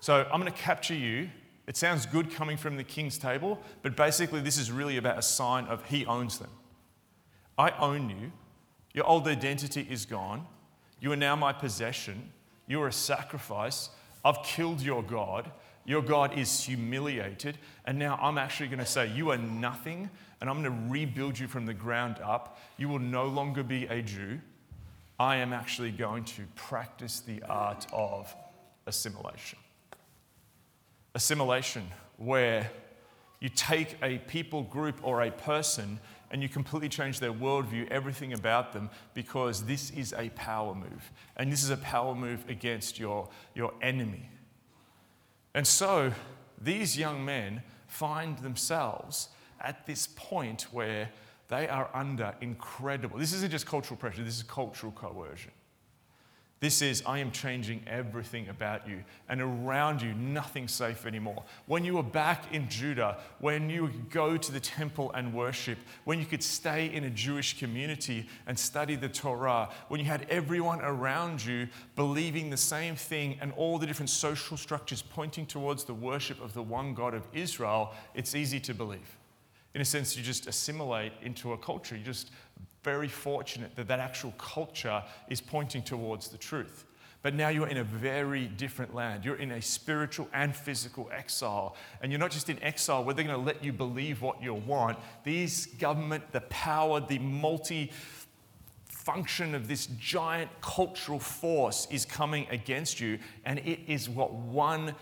So 0.00 0.26
I'm 0.32 0.40
going 0.40 0.52
to 0.52 0.58
capture 0.58 0.94
you. 0.94 1.28
It 1.66 1.76
sounds 1.76 2.06
good 2.06 2.30
coming 2.30 2.56
from 2.56 2.76
the 2.76 2.84
king's 2.84 3.18
table, 3.18 3.58
but 3.82 3.96
basically, 3.96 4.40
this 4.40 4.56
is 4.56 4.70
really 4.70 4.98
about 4.98 5.18
a 5.18 5.22
sign 5.22 5.64
of 5.66 5.84
he 5.86 6.06
owns 6.06 6.38
them. 6.38 6.50
I 7.58 7.70
own 7.72 8.08
you. 8.08 8.30
Your 8.94 9.04
old 9.06 9.26
identity 9.26 9.86
is 9.90 10.06
gone. 10.06 10.46
You 11.00 11.12
are 11.12 11.16
now 11.16 11.34
my 11.34 11.52
possession. 11.52 12.30
You 12.68 12.82
are 12.82 12.88
a 12.88 12.92
sacrifice. 12.92 13.90
I've 14.24 14.42
killed 14.42 14.80
your 14.80 15.02
God. 15.02 15.50
Your 15.86 16.02
God 16.02 16.36
is 16.36 16.64
humiliated. 16.64 17.58
And 17.84 17.98
now 17.98 18.18
I'm 18.20 18.38
actually 18.38 18.68
going 18.68 18.80
to 18.80 18.86
say, 18.86 19.10
You 19.14 19.30
are 19.30 19.38
nothing, 19.38 20.10
and 20.40 20.50
I'm 20.50 20.62
going 20.62 20.74
to 20.74 20.92
rebuild 20.92 21.38
you 21.38 21.46
from 21.46 21.64
the 21.64 21.74
ground 21.74 22.16
up. 22.22 22.58
You 22.76 22.88
will 22.88 22.98
no 22.98 23.26
longer 23.26 23.62
be 23.62 23.86
a 23.86 24.02
Jew. 24.02 24.40
I 25.18 25.36
am 25.36 25.52
actually 25.52 25.92
going 25.92 26.24
to 26.24 26.42
practice 26.56 27.20
the 27.20 27.42
art 27.48 27.86
of 27.92 28.34
assimilation. 28.86 29.58
Assimilation, 31.14 31.84
where 32.18 32.70
you 33.40 33.48
take 33.48 33.96
a 34.02 34.18
people 34.18 34.62
group 34.64 34.98
or 35.02 35.22
a 35.22 35.30
person 35.30 36.00
and 36.30 36.42
you 36.42 36.48
completely 36.48 36.88
change 36.88 37.20
their 37.20 37.32
worldview, 37.32 37.88
everything 37.88 38.32
about 38.32 38.72
them, 38.72 38.90
because 39.14 39.64
this 39.64 39.90
is 39.90 40.12
a 40.18 40.28
power 40.30 40.74
move. 40.74 41.12
And 41.36 41.52
this 41.52 41.62
is 41.62 41.70
a 41.70 41.76
power 41.76 42.14
move 42.14 42.44
against 42.48 42.98
your, 42.98 43.28
your 43.54 43.72
enemy. 43.80 44.28
And 45.56 45.66
so 45.66 46.12
these 46.60 46.98
young 46.98 47.24
men 47.24 47.62
find 47.86 48.36
themselves 48.38 49.30
at 49.58 49.86
this 49.86 50.06
point 50.14 50.66
where 50.70 51.08
they 51.48 51.66
are 51.66 51.88
under 51.94 52.34
incredible, 52.42 53.18
this 53.18 53.32
isn't 53.32 53.50
just 53.50 53.64
cultural 53.64 53.96
pressure, 53.96 54.22
this 54.22 54.36
is 54.36 54.42
cultural 54.42 54.92
coercion. 54.92 55.52
This 56.58 56.80
is, 56.80 57.02
I 57.04 57.18
am 57.18 57.32
changing 57.32 57.82
everything 57.86 58.48
about 58.48 58.88
you, 58.88 59.04
and 59.28 59.42
around 59.42 60.00
you, 60.00 60.14
nothing's 60.14 60.72
safe 60.72 61.04
anymore. 61.04 61.44
When 61.66 61.84
you 61.84 61.96
were 61.96 62.02
back 62.02 62.54
in 62.54 62.66
Judah, 62.70 63.18
when 63.40 63.68
you 63.68 63.88
could 63.88 64.10
go 64.10 64.36
to 64.38 64.52
the 64.52 64.58
temple 64.58 65.12
and 65.12 65.34
worship, 65.34 65.76
when 66.04 66.18
you 66.18 66.24
could 66.24 66.42
stay 66.42 66.86
in 66.86 67.04
a 67.04 67.10
Jewish 67.10 67.58
community 67.58 68.26
and 68.46 68.58
study 68.58 68.96
the 68.96 69.08
Torah, 69.08 69.68
when 69.88 70.00
you 70.00 70.06
had 70.06 70.26
everyone 70.30 70.80
around 70.80 71.44
you 71.44 71.68
believing 71.94 72.48
the 72.48 72.56
same 72.56 72.96
thing 72.96 73.36
and 73.42 73.52
all 73.58 73.76
the 73.76 73.86
different 73.86 74.08
social 74.08 74.56
structures 74.56 75.02
pointing 75.02 75.44
towards 75.44 75.84
the 75.84 75.94
worship 75.94 76.42
of 76.42 76.54
the 76.54 76.62
one 76.62 76.94
God 76.94 77.12
of 77.12 77.28
Israel, 77.34 77.92
it's 78.14 78.34
easy 78.34 78.60
to 78.60 78.72
believe. 78.72 79.18
In 79.74 79.82
a 79.82 79.84
sense, 79.84 80.16
you 80.16 80.22
just 80.22 80.46
assimilate 80.46 81.12
into 81.20 81.52
a 81.52 81.58
culture. 81.58 81.98
You 81.98 82.02
just 82.02 82.30
very 82.86 83.08
fortunate 83.08 83.74
that 83.74 83.88
that 83.88 83.98
actual 83.98 84.32
culture 84.38 85.02
is 85.28 85.40
pointing 85.40 85.82
towards 85.82 86.28
the 86.28 86.38
truth. 86.38 86.84
But 87.20 87.34
now 87.34 87.48
you're 87.48 87.66
in 87.66 87.78
a 87.78 87.84
very 87.84 88.46
different 88.46 88.94
land. 88.94 89.24
You're 89.24 89.42
in 89.46 89.50
a 89.50 89.60
spiritual 89.60 90.28
and 90.32 90.54
physical 90.54 91.10
exile. 91.12 91.74
And 92.00 92.12
you're 92.12 92.20
not 92.20 92.30
just 92.30 92.48
in 92.48 92.62
exile 92.62 93.02
where 93.02 93.12
they're 93.12 93.24
going 93.24 93.36
to 93.36 93.44
let 93.44 93.64
you 93.64 93.72
believe 93.72 94.22
what 94.22 94.40
you 94.40 94.54
want. 94.54 94.98
These 95.24 95.66
government, 95.66 96.30
the 96.30 96.42
power, 96.42 97.00
the 97.00 97.18
multi 97.18 97.90
function 98.88 99.56
of 99.56 99.66
this 99.66 99.86
giant 99.98 100.50
cultural 100.60 101.18
force 101.18 101.88
is 101.90 102.04
coming 102.04 102.46
against 102.50 103.00
you. 103.00 103.18
And 103.44 103.58
it 103.58 103.80
is 103.88 104.08
what 104.08 104.32
one 104.32 104.94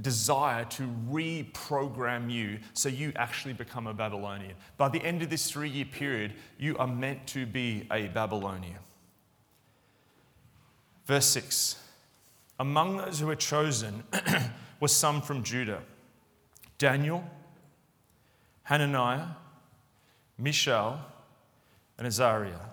desire 0.00 0.64
to 0.64 0.82
reprogram 1.10 2.30
you 2.30 2.58
so 2.74 2.88
you 2.88 3.12
actually 3.16 3.54
become 3.54 3.86
a 3.86 3.94
Babylonian. 3.94 4.54
By 4.76 4.88
the 4.88 5.02
end 5.02 5.22
of 5.22 5.30
this 5.30 5.50
three 5.50 5.70
year 5.70 5.86
period, 5.86 6.34
you 6.58 6.76
are 6.78 6.86
meant 6.86 7.26
to 7.28 7.46
be 7.46 7.86
a 7.90 8.08
Babylonian. 8.08 8.78
Verse 11.06 11.26
6 11.26 11.76
Among 12.58 12.98
those 12.98 13.20
who 13.20 13.26
were 13.26 13.36
chosen 13.36 14.02
were 14.80 14.88
some 14.88 15.22
from 15.22 15.42
Judah 15.42 15.82
Daniel, 16.78 17.24
Hananiah, 18.64 19.28
Mishael, 20.38 21.00
and 21.96 22.06
Azariah. 22.06 22.72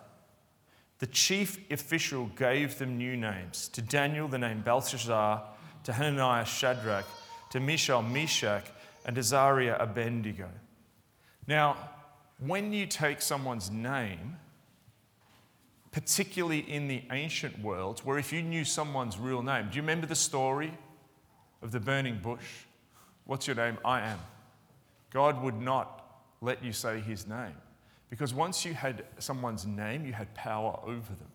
The 1.00 1.08
chief 1.08 1.60
official 1.72 2.28
gave 2.36 2.78
them 2.78 2.98
new 2.98 3.16
names. 3.16 3.68
To 3.70 3.82
Daniel, 3.82 4.28
the 4.28 4.38
name 4.38 4.62
Belteshazzar 4.62 5.44
to 5.84 5.93
Hananiah 5.93 6.46
Shadrach, 6.46 7.06
to 7.52 7.60
Mishael 7.60 8.02
Meshach, 8.02 8.65
and 9.06 9.15
to 9.15 9.19
Azariah 9.19 9.78
Abednego. 9.80 10.50
Now, 11.48 11.78
when 12.39 12.74
you 12.74 12.86
take 12.86 13.22
someone's 13.22 13.69
name, 13.69 14.38
particularly 15.91 16.60
in 16.60 16.88
the 16.88 17.04
ancient 17.12 17.60
world, 17.60 18.00
where 18.04 18.17
if 18.17 18.34
you 18.34 18.41
knew 18.41 18.65
someone's 18.65 19.17
real 19.17 19.41
name, 19.41 19.69
do 19.69 19.76
you 19.76 19.82
remember 19.82 20.08
the 20.08 20.15
story 20.15 20.74
of 21.62 21.72
the 21.72 21.80
burning 21.80 22.19
bush? 22.22 22.65
What's 23.26 23.48
your 23.48 23.56
name? 23.56 23.78
I 23.86 24.02
am. 24.02 24.19
God 25.12 25.41
would 25.43 25.62
not 25.62 26.22
let 26.41 26.63
you 26.63 26.74
say 26.74 27.00
his 27.00 27.28
name 27.28 27.54
because 28.10 28.34
once 28.34 28.65
you 28.65 28.74
had 28.74 29.06
someone's 29.19 29.65
name, 29.65 30.06
you 30.06 30.13
had 30.13 30.34
power 30.34 30.80
over 30.84 31.13
them. 31.13 31.32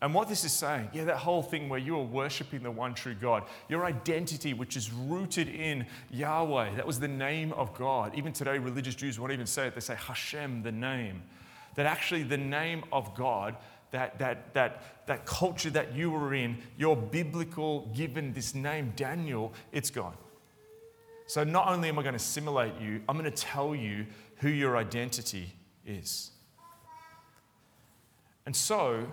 And 0.00 0.12
what 0.12 0.28
this 0.28 0.44
is 0.44 0.52
saying, 0.52 0.90
yeah, 0.92 1.04
that 1.04 1.16
whole 1.16 1.42
thing 1.42 1.68
where 1.68 1.78
you 1.78 1.96
are 1.96 2.02
worshiping 2.02 2.62
the 2.62 2.70
one 2.70 2.94
true 2.94 3.14
God, 3.14 3.44
your 3.68 3.84
identity, 3.84 4.52
which 4.52 4.76
is 4.76 4.92
rooted 4.92 5.48
in 5.48 5.86
Yahweh, 6.10 6.74
that 6.74 6.86
was 6.86 7.00
the 7.00 7.08
name 7.08 7.52
of 7.52 7.74
God. 7.74 8.14
Even 8.14 8.32
today, 8.32 8.58
religious 8.58 8.94
Jews 8.94 9.18
won't 9.18 9.32
even 9.32 9.46
say 9.46 9.68
it, 9.68 9.74
they 9.74 9.80
say 9.80 9.94
Hashem, 9.94 10.62
the 10.62 10.72
name. 10.72 11.22
That 11.76 11.86
actually, 11.86 12.22
the 12.22 12.36
name 12.36 12.84
of 12.92 13.14
God, 13.14 13.56
that, 13.92 14.18
that, 14.18 14.52
that, 14.54 15.06
that 15.06 15.24
culture 15.24 15.70
that 15.70 15.94
you 15.94 16.10
were 16.10 16.34
in, 16.34 16.58
your 16.76 16.96
biblical 16.96 17.90
given 17.94 18.32
this 18.32 18.54
name, 18.54 18.92
Daniel, 18.96 19.54
it's 19.72 19.90
gone. 19.90 20.16
So 21.26 21.44
not 21.44 21.68
only 21.68 21.88
am 21.88 21.98
I 21.98 22.02
going 22.02 22.12
to 22.12 22.16
assimilate 22.16 22.78
you, 22.80 23.00
I'm 23.08 23.16
going 23.16 23.30
to 23.30 23.36
tell 23.36 23.74
you 23.74 24.06
who 24.38 24.48
your 24.48 24.76
identity 24.76 25.54
is. 25.86 26.30
And 28.46 28.54
so, 28.54 29.06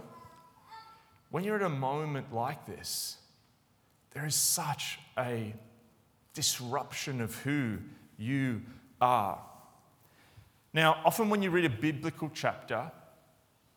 when 1.31 1.43
you're 1.43 1.55
at 1.55 1.61
a 1.61 1.69
moment 1.69 2.33
like 2.33 2.65
this, 2.65 3.17
there 4.11 4.25
is 4.25 4.35
such 4.35 4.99
a 5.17 5.53
disruption 6.33 7.21
of 7.21 7.35
who 7.41 7.77
you 8.17 8.61
are. 8.99 9.39
Now, 10.73 11.01
often 11.03 11.29
when 11.29 11.41
you 11.41 11.49
read 11.49 11.65
a 11.65 11.69
biblical 11.69 12.29
chapter, 12.33 12.91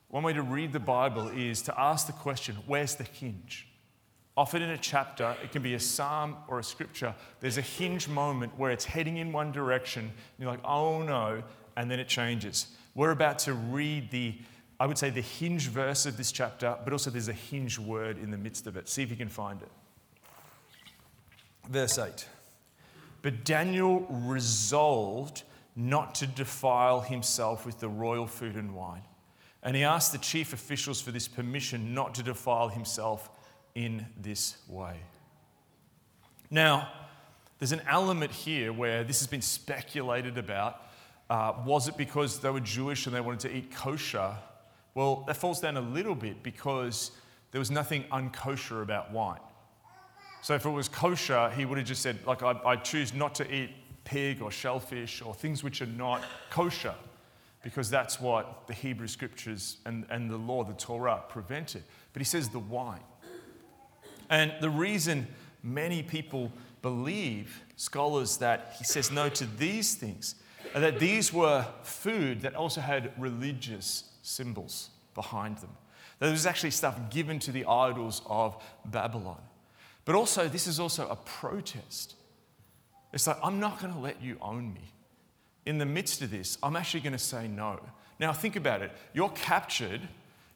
one 0.09 0.23
way 0.23 0.33
to 0.33 0.43
read 0.43 0.73
the 0.73 0.81
Bible 0.81 1.29
is 1.29 1.63
to 1.63 1.81
ask 1.81 2.07
the 2.07 2.13
question 2.13 2.57
where's 2.67 2.95
the 2.95 3.05
hinge? 3.05 3.69
Often 4.37 4.63
in 4.63 4.71
a 4.71 4.79
chapter, 4.79 5.37
it 5.43 5.53
can 5.53 5.63
be 5.63 5.75
a 5.75 5.81
psalm 5.81 6.37
or 6.49 6.59
a 6.59 6.65
scripture, 6.65 7.15
there's 7.41 7.59
a 7.59 7.63
hinge 7.63 8.09
moment 8.09 8.53
where 8.59 8.73
it's 8.73 8.85
heading 8.85 9.19
in 9.19 9.33
one 9.33 9.53
direction, 9.53 10.03
and 10.03 10.13
you're 10.39 10.51
like, 10.51 10.65
oh 10.65 11.03
no, 11.03 11.43
and 11.77 11.91
then 11.91 12.01
it 12.01 12.09
changes. 12.09 12.69
We're 12.95 13.13
about 13.13 13.41
to 13.41 13.55
read 13.55 14.11
the, 14.11 14.35
I 14.81 14.87
would 14.87 14.99
say, 14.99 15.11
the 15.11 15.21
hinge 15.21 15.69
verse 15.69 16.05
of 16.05 16.17
this 16.17 16.33
chapter, 16.33 16.77
but 16.83 16.93
also 16.93 17.11
there's 17.11 17.29
a 17.29 17.33
hinge 17.33 17.79
word 17.79 18.19
in 18.19 18.31
the 18.31 18.39
midst 18.39 18.67
of 18.67 18.77
it. 18.77 18.89
See 18.89 19.03
if 19.03 19.11
you 19.11 19.17
can 19.17 19.29
find 19.29 19.63
it. 19.63 19.71
Verse 21.69 21.99
8. 21.99 22.27
But 23.23 23.45
Daniel 23.45 24.07
resolved 24.11 25.45
not 25.77 26.15
to 26.17 26.27
defile 26.27 27.01
himself 27.01 27.65
with 27.65 27.81
the 27.81 27.89
royal 27.89 28.27
food 28.27 28.57
and 28.57 28.75
wine. 28.75 29.03
And 29.63 29.75
he 29.75 29.83
asked 29.83 30.13
the 30.13 30.19
chief 30.19 30.53
officials 30.53 31.01
for 31.01 31.11
this 31.11 31.27
permission 31.27 31.95
not 31.95 32.15
to 32.17 32.23
defile 32.23 32.69
himself 32.69 33.31
in 33.75 34.07
this 34.21 34.59
way. 34.69 35.01
Now, 36.51 36.93
there's 37.59 37.73
an 37.73 37.83
element 37.89 38.31
here 38.31 38.73
where 38.73 39.05
this 39.05 39.21
has 39.21 39.27
been 39.27 39.43
speculated 39.43 40.37
about. 40.37 40.83
Uh, 41.31 41.55
was 41.65 41.89
it 41.89 41.97
because 41.97 42.41
they 42.41 42.51
were 42.51 42.61
Jewish 42.61 43.07
and 43.07 43.15
they 43.15 43.21
wanted 43.21 43.41
to 43.41 43.57
eat 43.57 43.75
kosher? 43.75 44.35
Well, 44.95 45.25
that 45.27 45.37
falls 45.37 45.61
down 45.61 45.77
a 45.77 45.81
little 45.81 46.15
bit 46.15 46.43
because 46.43 47.11
there 47.51 47.59
was 47.59 47.71
nothing 47.71 48.05
unkosher 48.13 48.83
about 48.83 49.13
wine. 49.13 49.41
So 50.43 50.55
if 50.55 50.67
it 50.67 50.71
was 50.71 50.89
kosher, 50.89 51.51
he 51.51 51.65
would 51.65 51.79
have 51.79 51.87
just 51.87 52.03
said, 52.03 52.19
like, 52.27 52.43
I, 52.43 52.53
I 52.65 52.77
choose 52.77 53.15
not 53.15 53.35
to 53.37 53.55
eat 53.55 53.71
pig 54.05 54.43
or 54.43 54.51
shellfish 54.51 55.23
or 55.23 55.35
things 55.35 55.65
which 55.65 55.81
are 55.81 55.87
not 55.87 56.23
kosher, 56.51 56.95
because 57.63 57.89
that's 57.89 58.21
what 58.21 58.67
the 58.67 58.75
Hebrew 58.75 59.09
scriptures 59.09 59.79
and, 59.87 60.05
and 60.11 60.31
the 60.31 60.37
law, 60.37 60.63
the 60.65 60.75
Torah, 60.75 61.23
prevented. 61.29 61.83
But 62.13 62.21
he 62.21 62.25
says 62.25 62.51
the 62.51 62.59
wine. 62.59 63.01
And 64.29 64.53
the 64.61 64.71
reason 64.71 65.27
many 65.63 66.03
people 66.03 66.53
believe, 66.83 67.63
scholars, 67.77 68.37
that 68.37 68.75
he 68.79 68.85
says 68.85 69.11
no 69.11 69.31
to 69.31 69.47
these 69.57 69.95
things, 69.95 70.35
that 70.75 70.99
these 70.99 71.33
were 71.33 71.65
food 71.83 72.43
that 72.43 72.55
also 72.55 72.81
had 72.81 73.13
religious 73.19 74.05
symbols 74.25 74.91
behind 75.15 75.59
them. 75.59 75.71
There 76.19 76.31
was 76.31 76.47
actually 76.47 76.71
stuff 76.71 76.99
given 77.11 77.39
to 77.41 77.53
the 77.53 77.65
idols 77.67 78.23
of 78.27 78.63
Babylon. 78.85 79.41
But 80.05 80.15
also, 80.15 80.49
this 80.49 80.67
is 80.67 80.81
also 80.81 81.09
a 81.09 81.17
protest. 81.17 82.15
It's 83.13 83.27
like, 83.27 83.39
I'm 83.43 83.61
not 83.61 83.81
going 83.81 83.93
to 83.93 83.99
let 83.99 84.23
you 84.23 84.37
own 84.41 84.75
me. 84.75 84.93
In 85.67 85.79
the 85.79 85.87
midst 85.87 86.21
of 86.23 86.31
this, 86.31 86.59
I'm 86.63 86.77
actually 86.77 87.01
going 87.01 87.13
to 87.13 87.19
say 87.19 87.49
no. 87.49 87.81
Now, 88.19 88.33
think 88.33 88.57
about 88.57 88.83
it. 88.83 88.93
You're 89.13 89.31
captured, 89.31 90.01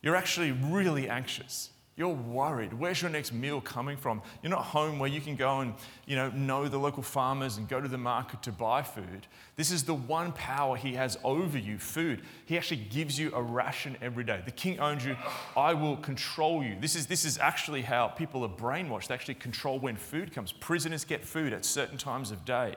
you're 0.02 0.16
actually 0.16 0.52
really 0.52 1.09
anxious. 1.09 1.70
You're 1.98 2.14
worried. 2.14 2.72
Where's 2.72 3.02
your 3.02 3.11
next 3.11 3.32
meal 3.32 3.61
coming 3.61 3.96
from? 3.96 4.22
You're 4.40 4.50
not 4.50 4.66
home 4.66 5.00
where 5.00 5.11
you 5.11 5.20
can 5.20 5.34
go 5.34 5.58
and 5.58 5.74
you 6.06 6.14
know, 6.14 6.30
know 6.30 6.68
the 6.68 6.78
local 6.78 7.02
farmers 7.02 7.56
and 7.56 7.68
go 7.68 7.80
to 7.80 7.88
the 7.88 7.98
market 7.98 8.40
to 8.44 8.52
buy 8.52 8.84
food. 8.84 9.26
This 9.56 9.72
is 9.72 9.82
the 9.82 9.94
one 9.94 10.30
power 10.30 10.76
he 10.76 10.94
has 10.94 11.18
over 11.24 11.58
you 11.58 11.76
food. 11.76 12.22
He 12.46 12.56
actually 12.56 12.82
gives 12.88 13.18
you 13.18 13.34
a 13.34 13.42
ration 13.42 13.96
every 14.00 14.22
day. 14.22 14.40
The 14.44 14.52
king 14.52 14.78
owns 14.78 15.04
you. 15.04 15.16
I 15.56 15.74
will 15.74 15.96
control 15.96 16.62
you. 16.62 16.76
This 16.80 16.94
is, 16.94 17.08
this 17.08 17.24
is 17.24 17.37
actually 17.37 17.82
how 17.82 18.06
people 18.06 18.44
are 18.44 18.48
brainwashed. 18.48 19.08
They 19.08 19.14
actually 19.14 19.34
control 19.34 19.80
when 19.80 19.96
food 19.96 20.32
comes. 20.32 20.52
Prisoners 20.52 21.04
get 21.04 21.24
food 21.24 21.52
at 21.52 21.64
certain 21.64 21.98
times 21.98 22.30
of 22.30 22.44
day. 22.44 22.74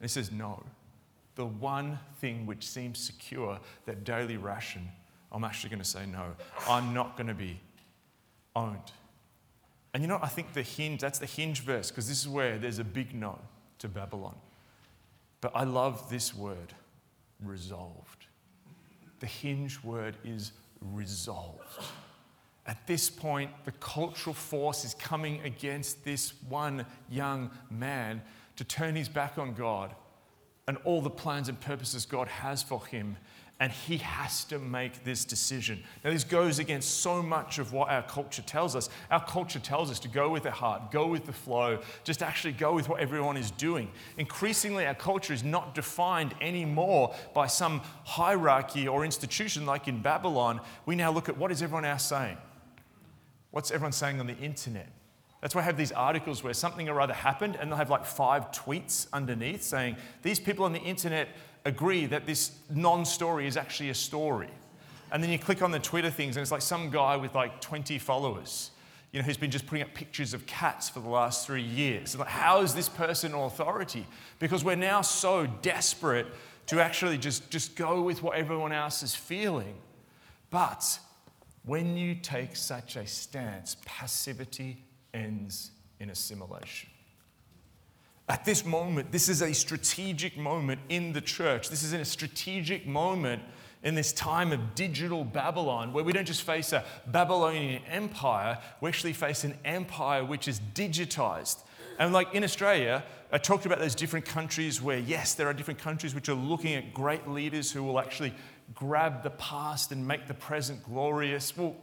he 0.00 0.08
says, 0.08 0.32
No. 0.32 0.64
The 1.36 1.46
one 1.46 2.00
thing 2.16 2.46
which 2.46 2.66
seems 2.66 2.98
secure, 2.98 3.60
that 3.86 4.02
daily 4.02 4.36
ration, 4.36 4.90
I'm 5.32 5.44
actually 5.44 5.70
going 5.70 5.82
to 5.82 5.88
say 5.88 6.06
no. 6.06 6.34
I'm 6.68 6.92
not 6.92 7.16
going 7.16 7.28
to 7.28 7.34
be 7.34 7.60
owned. 8.56 8.92
And 9.92 10.02
you 10.02 10.08
know, 10.08 10.18
I 10.22 10.28
think 10.28 10.52
the 10.52 10.62
hinge, 10.62 11.00
that's 11.00 11.18
the 11.18 11.26
hinge 11.26 11.60
verse, 11.60 11.90
because 11.90 12.08
this 12.08 12.20
is 12.20 12.28
where 12.28 12.58
there's 12.58 12.78
a 12.78 12.84
big 12.84 13.14
no 13.14 13.38
to 13.78 13.88
Babylon. 13.88 14.36
But 15.40 15.52
I 15.54 15.64
love 15.64 16.10
this 16.10 16.34
word, 16.34 16.74
resolved. 17.42 18.26
The 19.20 19.26
hinge 19.26 19.82
word 19.82 20.16
is 20.24 20.52
resolved. 20.80 21.60
At 22.66 22.86
this 22.86 23.10
point, 23.10 23.50
the 23.64 23.72
cultural 23.72 24.34
force 24.34 24.84
is 24.84 24.94
coming 24.94 25.40
against 25.42 26.04
this 26.04 26.34
one 26.48 26.86
young 27.08 27.50
man 27.70 28.22
to 28.56 28.64
turn 28.64 28.94
his 28.94 29.08
back 29.08 29.38
on 29.38 29.54
God 29.54 29.94
and 30.68 30.76
all 30.84 31.00
the 31.00 31.10
plans 31.10 31.48
and 31.48 31.58
purposes 31.58 32.06
God 32.06 32.28
has 32.28 32.62
for 32.62 32.86
him 32.86 33.16
and 33.60 33.70
he 33.70 33.98
has 33.98 34.44
to 34.44 34.58
make 34.58 35.04
this 35.04 35.26
decision. 35.26 35.82
Now, 36.02 36.10
this 36.10 36.24
goes 36.24 36.58
against 36.58 37.00
so 37.00 37.22
much 37.22 37.58
of 37.58 37.74
what 37.74 37.90
our 37.90 38.02
culture 38.02 38.40
tells 38.40 38.74
us. 38.74 38.88
Our 39.10 39.22
culture 39.22 39.58
tells 39.58 39.90
us 39.90 40.00
to 40.00 40.08
go 40.08 40.30
with 40.30 40.44
the 40.44 40.50
heart, 40.50 40.90
go 40.90 41.06
with 41.06 41.26
the 41.26 41.32
flow, 41.32 41.78
just 42.02 42.22
actually 42.22 42.54
go 42.54 42.72
with 42.72 42.88
what 42.88 43.00
everyone 43.00 43.36
is 43.36 43.50
doing. 43.50 43.90
Increasingly, 44.16 44.86
our 44.86 44.94
culture 44.94 45.34
is 45.34 45.44
not 45.44 45.74
defined 45.74 46.34
anymore 46.40 47.14
by 47.34 47.46
some 47.46 47.82
hierarchy 48.04 48.88
or 48.88 49.04
institution 49.04 49.66
like 49.66 49.88
in 49.88 50.00
Babylon. 50.00 50.62
We 50.86 50.96
now 50.96 51.12
look 51.12 51.28
at 51.28 51.36
what 51.36 51.52
is 51.52 51.62
everyone 51.62 51.84
else 51.84 52.06
saying? 52.06 52.38
What's 53.50 53.70
everyone 53.70 53.92
saying 53.92 54.20
on 54.20 54.26
the 54.26 54.38
internet? 54.38 54.88
That's 55.42 55.54
why 55.54 55.62
I 55.62 55.64
have 55.64 55.76
these 55.76 55.92
articles 55.92 56.42
where 56.44 56.52
something 56.52 56.88
or 56.88 57.00
other 57.00 57.14
happened, 57.14 57.56
and 57.58 57.70
they'll 57.70 57.78
have 57.78 57.90
like 57.90 58.04
five 58.04 58.52
tweets 58.52 59.06
underneath 59.12 59.62
saying, 59.62 59.96
These 60.22 60.38
people 60.38 60.64
on 60.64 60.72
the 60.72 60.80
internet 60.80 61.28
agree 61.64 62.06
that 62.06 62.26
this 62.26 62.52
non 62.70 63.04
story 63.04 63.46
is 63.46 63.56
actually 63.56 63.90
a 63.90 63.94
story. 63.94 64.50
And 65.12 65.22
then 65.22 65.30
you 65.30 65.38
click 65.38 65.62
on 65.62 65.70
the 65.70 65.78
Twitter 65.78 66.10
things, 66.10 66.36
and 66.36 66.42
it's 66.42 66.52
like 66.52 66.62
some 66.62 66.90
guy 66.90 67.16
with 67.16 67.34
like 67.34 67.60
20 67.60 67.98
followers, 67.98 68.70
you 69.12 69.18
know, 69.18 69.26
who's 69.26 69.36
been 69.36 69.50
just 69.50 69.66
putting 69.66 69.82
up 69.82 69.92
pictures 69.92 70.34
of 70.34 70.46
cats 70.46 70.88
for 70.88 71.00
the 71.00 71.08
last 71.08 71.46
three 71.46 71.62
years. 71.62 72.16
like, 72.16 72.28
how 72.28 72.62
is 72.62 72.74
this 72.74 72.88
person 72.88 73.34
authority? 73.34 74.06
Because 74.38 74.62
we're 74.62 74.76
now 74.76 75.00
so 75.00 75.46
desperate 75.46 76.26
to 76.66 76.80
actually 76.80 77.18
just, 77.18 77.50
just 77.50 77.74
go 77.74 78.02
with 78.02 78.22
what 78.22 78.36
everyone 78.36 78.70
else 78.70 79.02
is 79.02 79.14
feeling. 79.14 79.74
But 80.50 81.00
when 81.64 81.96
you 81.96 82.14
take 82.14 82.54
such 82.54 82.94
a 82.94 83.06
stance, 83.06 83.76
passivity 83.84 84.84
ends 85.12 85.72
in 85.98 86.10
assimilation. 86.10 86.89
At 88.30 88.44
this 88.44 88.64
moment, 88.64 89.10
this 89.10 89.28
is 89.28 89.42
a 89.42 89.52
strategic 89.52 90.38
moment 90.38 90.80
in 90.88 91.12
the 91.12 91.20
church. 91.20 91.68
This 91.68 91.82
is 91.82 91.92
in 91.92 92.00
a 92.00 92.04
strategic 92.04 92.86
moment 92.86 93.42
in 93.82 93.96
this 93.96 94.12
time 94.12 94.52
of 94.52 94.76
digital 94.76 95.24
Babylon, 95.24 95.92
where 95.92 96.04
we 96.04 96.12
don't 96.12 96.28
just 96.28 96.42
face 96.42 96.72
a 96.72 96.84
Babylonian 97.08 97.82
empire, 97.88 98.56
we 98.80 98.88
actually 98.88 99.14
face 99.14 99.42
an 99.42 99.58
empire 99.64 100.24
which 100.24 100.46
is 100.46 100.60
digitized. 100.74 101.58
And 101.98 102.12
like 102.12 102.32
in 102.32 102.44
Australia, 102.44 103.02
I 103.32 103.38
talked 103.38 103.66
about 103.66 103.80
those 103.80 103.96
different 103.96 104.26
countries 104.26 104.80
where, 104.80 104.98
yes, 104.98 105.34
there 105.34 105.48
are 105.48 105.52
different 105.52 105.80
countries 105.80 106.14
which 106.14 106.28
are 106.28 106.34
looking 106.34 106.74
at 106.74 106.94
great 106.94 107.26
leaders 107.26 107.72
who 107.72 107.82
will 107.82 107.98
actually 107.98 108.32
grab 108.76 109.24
the 109.24 109.30
past 109.30 109.90
and 109.90 110.06
make 110.06 110.28
the 110.28 110.34
present 110.34 110.84
glorious. 110.84 111.56
Well, 111.56 111.74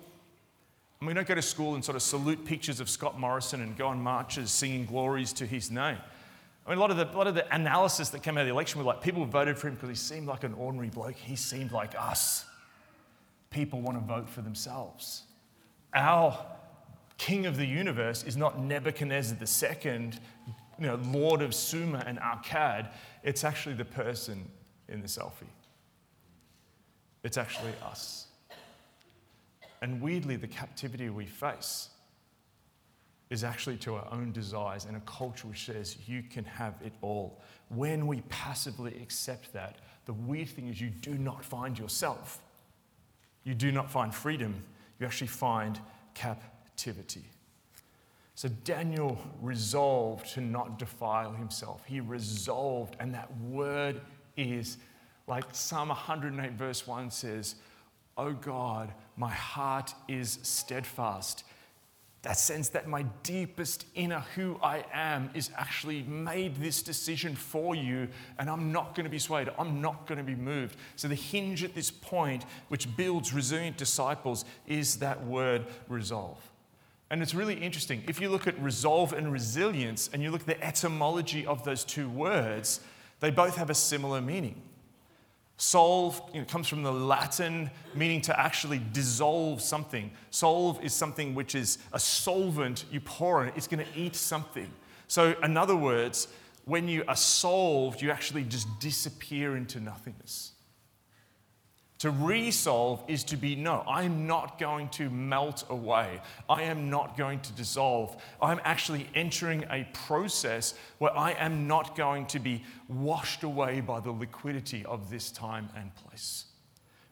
I 1.02 1.04
mean, 1.04 1.10
we 1.10 1.14
don't 1.14 1.28
go 1.28 1.36
to 1.36 1.42
school 1.42 1.76
and 1.76 1.84
sort 1.84 1.98
of 1.98 2.04
salute 2.04 2.46
pictures 2.46 2.80
of 2.80 2.90
Scott 2.90 3.20
Morrison 3.20 3.60
and 3.60 3.78
go 3.78 3.88
on 3.88 4.02
marches 4.02 4.50
singing 4.50 4.86
glories 4.86 5.34
to 5.34 5.46
his 5.46 5.70
name. 5.70 5.98
I 6.68 6.72
mean, 6.72 6.80
a 6.80 6.82
lot 6.82 6.92
of 6.92 6.98
the, 6.98 7.06
lot 7.18 7.28
of 7.28 7.36
the 7.36 7.56
analysis 7.56 8.10
that 8.10 8.24
came 8.24 8.38
out 8.38 8.42
of 8.42 8.48
the 8.48 8.52
election 8.52 8.78
was 8.80 8.86
like 8.86 9.02
people 9.02 9.24
voted 9.24 9.58
for 9.58 9.70
him 9.70 9.76
because 9.76 9.88
he 9.88 9.96
seemed 9.96 10.28
like 10.28 10.44
an 10.44 10.54
ordinary 10.54 10.90
bloke. 10.90 11.16
He 11.16 11.38
seemed 11.38 11.72
like 11.72 11.96
us. 11.98 12.46
People 13.52 13.80
want 13.80 13.98
to 13.98 14.06
vote 14.06 14.28
for 14.28 14.42
themselves. 14.42 15.24
Our 15.94 16.38
king 17.18 17.46
of 17.46 17.56
the 17.56 17.66
universe 17.66 18.26
is 18.26 18.36
not 18.36 18.60
Nebuchadnezzar 18.60 19.38
II, 19.40 20.12
you 20.78 20.88
know, 20.88 21.00
Lord 21.06 21.42
of 21.42 21.56
Sumer 21.56 22.04
and 22.06 22.20
Akkad. 22.20 22.92
It's 23.24 23.46
actually 23.46 23.76
the 23.76 23.86
person 23.86 24.52
in 24.90 25.02
the 25.02 25.08
selfie. 25.08 25.48
It's 27.24 27.38
actually 27.38 27.72
us. 27.82 28.28
And 29.82 30.02
weirdly, 30.02 30.36
the 30.36 30.48
captivity 30.48 31.10
we 31.10 31.26
face 31.26 31.90
is 33.30 33.44
actually 33.44 33.78
to 33.78 33.96
our 33.96 34.08
own 34.12 34.32
desires 34.32 34.86
and 34.86 34.96
a 34.96 35.02
culture 35.02 35.48
which 35.48 35.66
says 35.66 35.98
you 36.08 36.24
can 36.24 36.46
have 36.46 36.76
it 36.84 36.94
all. 37.02 37.42
When 37.70 38.08
we 38.08 38.22
passively 38.30 38.96
accept 39.02 39.52
that, 39.54 39.78
the 40.06 40.14
weird 40.14 40.50
thing 40.50 40.68
is 40.70 40.80
you 40.80 40.90
do 40.90 41.16
not 41.16 41.44
find 41.44 41.78
yourself. 41.78 42.42
you 43.44 43.54
do 43.54 43.72
not 43.72 43.90
find 43.90 44.14
freedom, 44.14 44.62
you 45.00 45.06
actually 45.06 45.28
find 45.28 45.80
captivity. 46.14 47.24
So 48.36 48.50
Daniel 48.66 49.18
resolved 49.42 50.34
to 50.34 50.42
not 50.42 50.78
defile 50.78 51.32
himself. 51.32 51.84
He 51.86 52.02
resolved, 52.02 52.98
and 53.00 53.14
that 53.14 53.36
word 53.40 54.02
is 54.36 54.78
like 55.28 55.46
Psalm 55.54 55.90
108, 55.90 56.52
verse 56.54 56.86
1 56.86 57.10
says, 57.10 57.56
Oh 58.18 58.34
God, 58.34 58.94
my 59.16 59.32
heart 59.32 59.94
is 60.08 60.40
steadfast. 60.44 61.46
That 62.28 62.38
sense 62.38 62.68
that 62.70 62.90
my 62.90 63.04
deepest 63.24 63.86
inner 63.96 64.20
who 64.36 64.60
I 64.62 64.84
am 64.92 65.30
is 65.34 65.50
actually 65.56 66.04
made 66.04 66.58
this 66.58 66.84
decision 66.84 67.38
for 67.38 67.74
you, 67.74 68.10
and 68.38 68.50
I'm 68.50 68.74
not 68.74 68.96
going 68.96 69.06
to 69.06 69.10
be 69.10 69.18
swayed. 69.18 69.50
I'm 69.58 69.80
not 69.80 70.08
going 70.08 70.18
to 70.18 70.26
be 70.26 70.36
moved. 70.36 70.76
So, 70.98 71.08
the 71.08 71.16
hinge 71.16 71.64
at 71.64 71.74
this 71.74 71.90
point, 71.90 72.44
which 72.68 72.94
builds 72.98 73.34
resilient 73.34 73.78
disciples, 73.78 74.44
is 74.68 74.98
that 74.98 75.26
word 75.26 75.68
resolve. 75.88 76.38
And 77.10 77.22
it's 77.22 77.34
really 77.34 77.56
interesting. 77.56 78.04
If 78.10 78.20
you 78.20 78.28
look 78.28 78.46
at 78.46 78.62
resolve 78.62 79.14
and 79.14 79.32
resilience, 79.32 80.10
and 80.12 80.22
you 80.22 80.30
look 80.30 80.42
at 80.42 80.48
the 80.48 80.62
etymology 80.62 81.46
of 81.46 81.64
those 81.64 81.86
two 81.86 82.10
words, 82.10 82.82
they 83.22 83.32
both 83.32 83.56
have 83.56 83.70
a 83.70 83.74
similar 83.74 84.20
meaning. 84.20 84.62
Solve 85.58 86.22
you 86.34 86.42
know, 86.42 86.46
comes 86.46 86.68
from 86.68 86.84
the 86.84 86.92
Latin 86.92 87.72
meaning 87.96 88.22
to 88.22 88.40
actually 88.40 88.80
dissolve 88.94 89.62
something. 89.62 90.12
Solve 90.30 90.84
is 90.84 90.94
something 90.94 91.34
which 91.34 91.56
is 91.56 91.80
a 91.94 92.00
solvent 92.00 92.86
you 92.92 93.00
pour 93.00 93.44
in, 93.44 93.52
it's 93.56 93.68
going 93.68 93.84
to 93.84 94.00
eat 94.00 94.16
something. 94.16 94.72
So, 95.08 95.36
in 95.42 95.58
other 95.58 95.76
words, 95.76 96.28
when 96.66 96.88
you 96.88 97.04
are 97.08 97.16
solved, 97.16 98.02
you 98.02 98.12
actually 98.12 98.44
just 98.44 98.68
disappear 98.80 99.56
into 99.56 99.80
nothingness. 99.80 100.52
To 102.00 102.12
resolve 102.12 103.04
is 103.08 103.24
to 103.26 103.38
be 103.38 103.56
no, 103.56 103.84
I'm 103.88 104.28
not 104.28 104.60
going 104.60 104.90
to 104.90 105.10
melt 105.10 105.64
away. 105.70 106.22
I 106.48 106.64
am 106.64 106.92
not 106.92 107.18
going 107.18 107.40
to 107.40 107.52
dissolve. 107.54 108.22
I'm 108.40 108.62
actually 108.64 109.10
entering 109.16 109.66
a 109.72 109.88
process 109.94 110.76
where 111.00 111.16
I 111.18 111.32
am 111.32 111.68
not 111.68 111.96
going 111.96 112.28
to 112.28 112.40
be 112.40 112.64
washed 112.88 113.42
away 113.42 113.82
by 113.82 114.00
the 114.00 114.12
liquidity 114.12 114.86
of 114.86 115.10
this 115.10 115.32
time 115.32 115.70
and 115.76 115.92
place. 115.96 116.46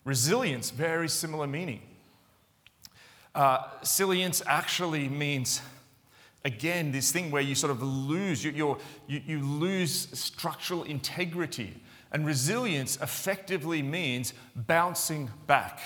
Resilience, 0.03 0.69
very 0.69 1.09
similar 1.09 1.47
meaning. 1.47 1.81
Uh, 3.33 3.63
silience 3.81 4.43
actually 4.45 5.09
means, 5.09 5.61
again, 6.45 6.91
this 6.91 7.11
thing 7.11 7.31
where 7.31 7.41
you 7.41 7.55
sort 7.55 7.71
of 7.71 7.81
lose, 7.81 8.43
you, 8.43 8.77
you, 9.07 9.21
you 9.25 9.39
lose 9.39 10.07
structural 10.13 10.83
integrity. 10.83 11.81
And 12.15 12.25
resilience 12.25 12.95
effectively 13.01 13.81
means 13.81 14.33
bouncing 14.55 15.29
back. 15.47 15.81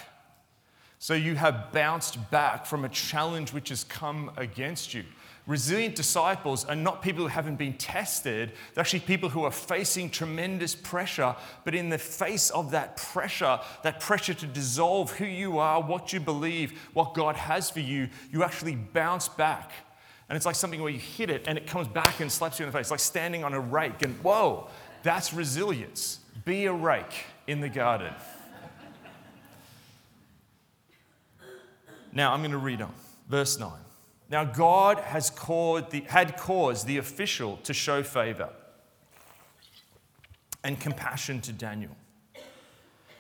So 1.00 1.16
you 1.16 1.34
have 1.34 1.72
bounced 1.72 2.30
back 2.30 2.68
from 2.68 2.86
a 2.86 2.90
challenge 2.90 3.52
which 3.52 3.70
has 3.70 3.84
come 3.84 4.30
against 4.38 4.94
you. 4.94 5.06
Resilient 5.48 5.96
disciples 5.96 6.66
are 6.66 6.76
not 6.76 7.02
people 7.02 7.24
who 7.24 7.30
haven't 7.30 7.56
been 7.56 7.74
tested. 7.74 8.52
They're 8.76 8.82
actually 8.84 9.00
people 9.00 9.30
who 9.30 9.44
are 9.44 9.50
facing 9.52 10.12
tremendous 10.12 10.76
pressure, 10.76 11.36
but 11.66 11.74
in 11.74 11.90
the 11.90 11.98
face 11.98 12.52
of 12.52 12.70
that 12.70 12.96
pressure, 12.96 13.60
that 13.82 14.00
pressure 14.00 14.36
to 14.36 14.46
dissolve 14.46 15.10
who 15.14 15.26
you 15.26 15.58
are, 15.58 15.82
what 15.82 16.14
you 16.14 16.20
believe, 16.20 16.80
what 16.94 17.16
God 17.16 17.38
has 17.38 17.72
for 17.72 17.80
you, 17.80 18.08
you 18.32 18.44
actually 18.44 18.76
bounce 18.76 19.28
back. 19.28 19.72
And 20.30 20.36
it's 20.36 20.46
like 20.46 20.54
something 20.54 20.80
where 20.80 20.92
you 20.92 21.00
hit 21.00 21.32
it 21.32 21.46
and 21.48 21.58
it 21.58 21.66
comes 21.66 21.88
back 21.88 22.20
and 22.20 22.32
slaps 22.32 22.60
you 22.60 22.68
in 22.68 22.72
the 22.72 22.78
face, 22.78 22.92
like 22.92 23.00
standing 23.00 23.44
on 23.44 23.56
a 23.56 23.60
rake 23.60 24.04
and 24.04 24.16
whoa, 24.22 24.70
that's 25.04 25.34
resilience. 25.34 26.20
Be 26.46 26.66
a 26.66 26.74
rake 26.74 27.26
in 27.48 27.62
the 27.62 27.70
garden. 27.70 28.14
now 32.12 32.34
I'm 32.34 32.42
going 32.42 32.52
to 32.52 32.58
read 32.58 32.82
on. 32.82 32.94
Verse 33.28 33.60
9. 33.60 33.72
Now 34.30 34.44
God 34.44 35.00
has 35.00 35.30
the, 35.30 36.04
had 36.08 36.38
caused 36.38 36.86
the 36.86 36.98
official 36.98 37.58
to 37.64 37.74
show 37.74 38.04
favor 38.04 38.50
and 40.64 40.80
compassion 40.80 41.42
to 41.42 41.52
Daniel. 41.52 41.96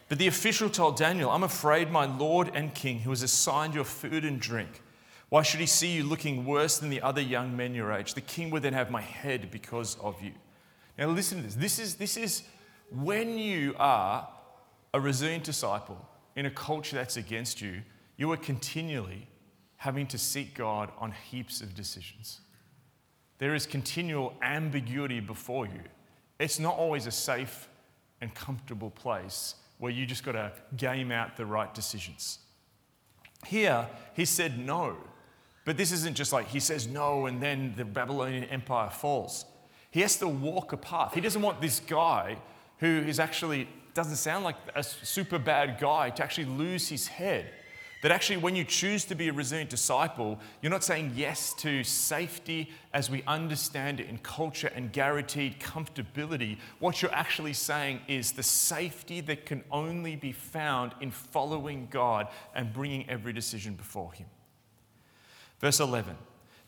But 0.08 0.18
the 0.18 0.28
official 0.28 0.70
told 0.70 0.98
Daniel, 0.98 1.30
I'm 1.30 1.44
afraid 1.44 1.92
my 1.92 2.06
Lord 2.06 2.52
and 2.54 2.74
King, 2.74 3.00
who 3.00 3.12
has 3.12 3.22
assigned 3.22 3.76
your 3.76 3.84
food 3.84 4.26
and 4.26 4.40
drink, 4.40 4.82
why 5.30 5.44
should 5.44 5.60
he 5.60 5.68
see 5.68 5.92
you 5.92 6.04
looking 6.04 6.46
worse 6.46 6.80
than 6.80 6.90
the 6.90 7.02
other 7.02 7.22
young 7.22 7.56
men 7.56 7.76
your 7.76 7.92
age? 7.92 8.16
The 8.16 8.22
king 8.22 8.50
would 8.50 8.64
then 8.64 8.74
have 8.74 8.90
my 8.90 9.02
head 9.02 9.52
because 9.52 9.96
of 10.02 10.20
you. 10.22 10.32
Now, 11.00 11.08
listen 11.08 11.38
to 11.38 11.44
this. 11.46 11.56
This 11.56 11.80
is, 11.80 11.96
this 11.96 12.18
is 12.18 12.44
when 12.92 13.40
you 13.40 13.74
are 13.80 14.28
a 14.94 15.00
resilient 15.00 15.46
disciple 15.46 16.06
in 16.36 16.46
a 16.46 16.52
culture 16.52 16.98
that's 16.98 17.16
against 17.16 17.62
you, 17.62 17.82
you 18.18 18.30
are 18.34 18.38
continually 18.38 19.26
having 19.78 20.06
to 20.08 20.18
seek 20.18 20.56
God 20.56 20.92
on 21.00 21.14
heaps 21.32 21.62
of 21.62 21.74
decisions. 21.74 22.42
There 23.38 23.56
is 23.56 23.66
continual 23.66 24.34
ambiguity 24.42 25.22
before 25.22 25.68
you. 25.68 25.82
It's 26.38 26.60
not 26.60 26.76
always 26.76 27.08
a 27.08 27.12
safe 27.12 27.70
and 28.20 28.36
comfortable 28.36 28.90
place 28.90 29.56
where 29.78 29.94
you 29.94 30.06
just 30.06 30.26
got 30.26 30.34
to 30.34 30.52
game 30.76 31.14
out 31.14 31.38
the 31.38 31.46
right 31.46 31.74
decisions. 31.74 32.40
Here, 33.48 33.88
he 34.16 34.26
said 34.26 34.60
no. 34.60 34.98
But 35.64 35.78
this 35.78 35.94
isn't 35.94 36.18
just 36.18 36.34
like 36.34 36.50
he 36.50 36.60
says 36.60 36.88
no 36.88 37.28
and 37.28 37.42
then 37.42 37.74
the 37.78 37.86
Babylonian 37.86 38.44
Empire 38.46 38.90
falls. 38.90 39.46
He 39.92 40.02
has 40.02 40.18
to 40.18 40.28
walk 40.28 40.74
a 40.74 40.78
path. 40.78 41.14
He 41.14 41.22
doesn't 41.22 41.42
want 41.42 41.62
this 41.62 41.80
guy 41.80 42.38
who 42.78 42.88
is 42.88 43.20
actually 43.20 43.68
doesn't 43.94 44.18
sound 44.18 44.44
like 44.44 44.56
a 44.76 44.84
super 44.84 45.40
bad 45.40 45.80
guy 45.80 46.10
to 46.12 46.24
actually 46.24 46.46
lose 46.46 46.88
his 46.88 47.08
head. 47.08 47.52
That 48.02 48.14
actually, 48.14 48.38
when 48.38 48.56
you 48.56 48.64
choose 48.64 49.04
to 49.06 49.16
be 49.16 49.28
a 49.28 49.34
resilient 49.34 49.70
disciple, 49.70 50.40
you're 50.62 50.70
not 50.70 50.86
saying 50.86 51.14
yes 51.16 51.54
to 51.56 51.84
safety 51.84 52.72
as 52.94 53.10
we 53.10 53.24
understand 53.28 54.00
it 54.00 54.08
in 54.08 54.20
culture 54.20 54.72
and 54.74 54.94
guaranteed 54.94 55.60
comfortability. 55.60 56.58
What 56.80 57.02
you're 57.02 57.14
actually 57.14 57.52
saying 57.52 58.00
is 58.08 58.32
the 58.32 58.44
safety 58.44 59.20
that 59.22 59.46
can 59.46 59.66
only 59.70 60.16
be 60.16 60.32
found 60.32 60.94
in 61.02 61.12
following 61.12 61.90
God 61.92 62.30
and 62.56 62.72
bringing 62.72 63.10
every 63.10 63.34
decision 63.34 63.74
before 63.74 64.14
Him. 64.14 64.28
Verse 65.60 65.82
11 65.82 66.16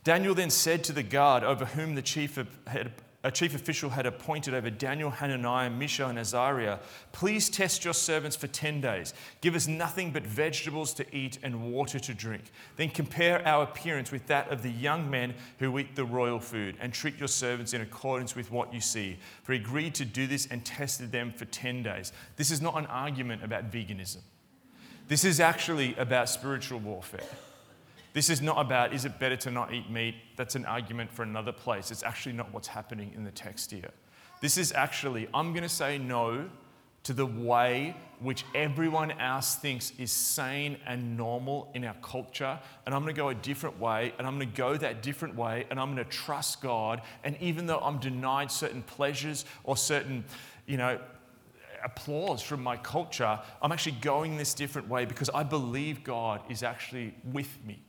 Daniel 0.03 0.36
then 0.36 0.49
said 0.49 0.84
to 0.84 0.91
the 0.91 1.03
guard 1.03 1.45
over 1.45 1.63
whom 1.63 1.95
the 1.95 2.01
chief 2.01 2.38
had 2.67 2.91
a 3.23 3.31
chief 3.31 3.53
official 3.53 3.91
had 3.91 4.07
appointed 4.07 4.53
over 4.53 4.69
Daniel, 4.69 5.12
Hananiah, 5.12 5.69
Mishael, 5.69 6.10
and 6.10 6.17
Azariah, 6.17 6.79
please 7.12 7.49
test 7.49 7.86
your 7.86 7.93
servants 7.93 8.36
for 8.36 8.47
10 8.47 8.81
days. 8.81 9.13
Give 9.41 9.55
us 9.55 9.67
nothing 9.67 10.12
but 10.12 10.25
vegetables 10.25 10.93
to 10.95 11.15
eat 11.15 11.38
and 11.43 11.71
water 11.71 11.99
to 11.99 12.13
drink. 12.15 12.45
Then 12.77 12.89
compare 12.89 13.47
our 13.47 13.63
appearance 13.63 14.12
with 14.12 14.25
that 14.27 14.49
of 14.51 14.63
the 14.63 14.71
young 14.71 15.10
men 15.10 15.36
who 15.60 15.77
eat 15.77 15.95
the 15.95 16.05
royal 16.05 16.39
food, 16.39 16.75
and 16.79 16.91
treat 16.91 17.17
your 17.17 17.27
servants 17.27 17.73
in 17.73 17.81
accordance 17.81 18.36
with 18.36 18.51
what 18.51 18.73
you 18.73 18.81
see. 18.81 19.17
For 19.43 19.53
he 19.53 19.60
agreed 19.60 19.93
to 19.95 20.05
do 20.05 20.25
this 20.25 20.47
and 20.47 20.65
tested 20.65 21.12
them 21.12 21.31
for 21.31 21.45
10 21.45 21.84
days. 21.84 22.13
This 22.38 22.49
is 22.49 22.62
not 22.62 22.75
an 22.77 22.88
argument 22.88 23.43
about 23.43 23.71
veganism, 23.71 24.21
this 25.07 25.23
is 25.23 25.39
actually 25.39 25.93
about 25.95 26.29
spiritual 26.29 26.79
warfare. 26.79 27.21
This 28.13 28.30
is 28.30 28.41
not 28.41 28.60
about, 28.60 28.93
is 28.93 29.06
it 29.06 29.19
better 29.19 29.38
to 29.38 29.52
not 29.52 29.74
eat 29.74 29.89
meat? 29.89 30.15
That's 30.36 30.56
an 30.56 30.65
argument 30.65 31.12
for 31.12 31.24
another 31.24 31.52
place. 31.54 31.91
It's 31.91 32.04
actually 32.04 32.34
not 32.34 32.54
what's 32.54 32.67
happening 32.67 33.13
in 33.15 33.24
the 33.24 33.32
text 33.32 33.71
here. 33.71 33.91
This 34.41 34.58
is 34.58 34.74
actually, 34.74 35.30
I'm 35.34 35.54
going 35.54 35.63
to 35.63 35.69
say 35.69 35.97
no 35.97 36.50
to 37.04 37.13
the 37.13 37.26
way 37.26 37.95
which 38.19 38.45
everyone 38.54 39.12
else 39.12 39.56
thinks 39.56 39.91
is 39.97 40.12
sane 40.12 40.78
and 40.86 41.17
normal 41.17 41.71
in 41.74 41.84
our 41.86 41.95
culture. 42.02 42.60
And 42.86 42.93
I'm 42.93 43.02
going 43.02 43.15
to 43.15 43.19
go 43.19 43.30
a 43.30 43.36
different 43.36 43.80
way, 43.80 44.13
and 44.17 44.28
I'm 44.28 44.38
going 44.38 44.52
to 44.52 44.58
go 44.58 44.78
that 44.78 45.02
different 45.02 45.36
way, 45.36 45.65
and 45.69 45.80
I'm 45.80 45.95
going 45.95 46.06
to 46.06 46.12
trust 46.12 46.62
God. 46.62 47.02
And 47.24 47.36
even 47.39 47.65
though 47.65 47.80
I'm 47.80 47.97
denied 47.97 48.52
certain 48.52 48.84
pleasures 48.84 49.45
or 49.63 49.78
certain, 49.78 50.26
you 50.67 50.78
know, 50.78 51.00
applause 51.84 52.43
from 52.43 52.62
my 52.62 52.78
culture, 52.78 53.39
I'm 53.62 53.71
actually 53.71 53.97
going 54.02 54.38
this 54.38 54.54
different 54.54 54.88
way 54.88 55.06
because 55.06 55.30
I 55.34 55.43
believe 55.43 56.04
God 56.04 56.41
is 56.50 56.62
actually 56.62 57.15
with 57.32 57.58
me. 57.65 57.82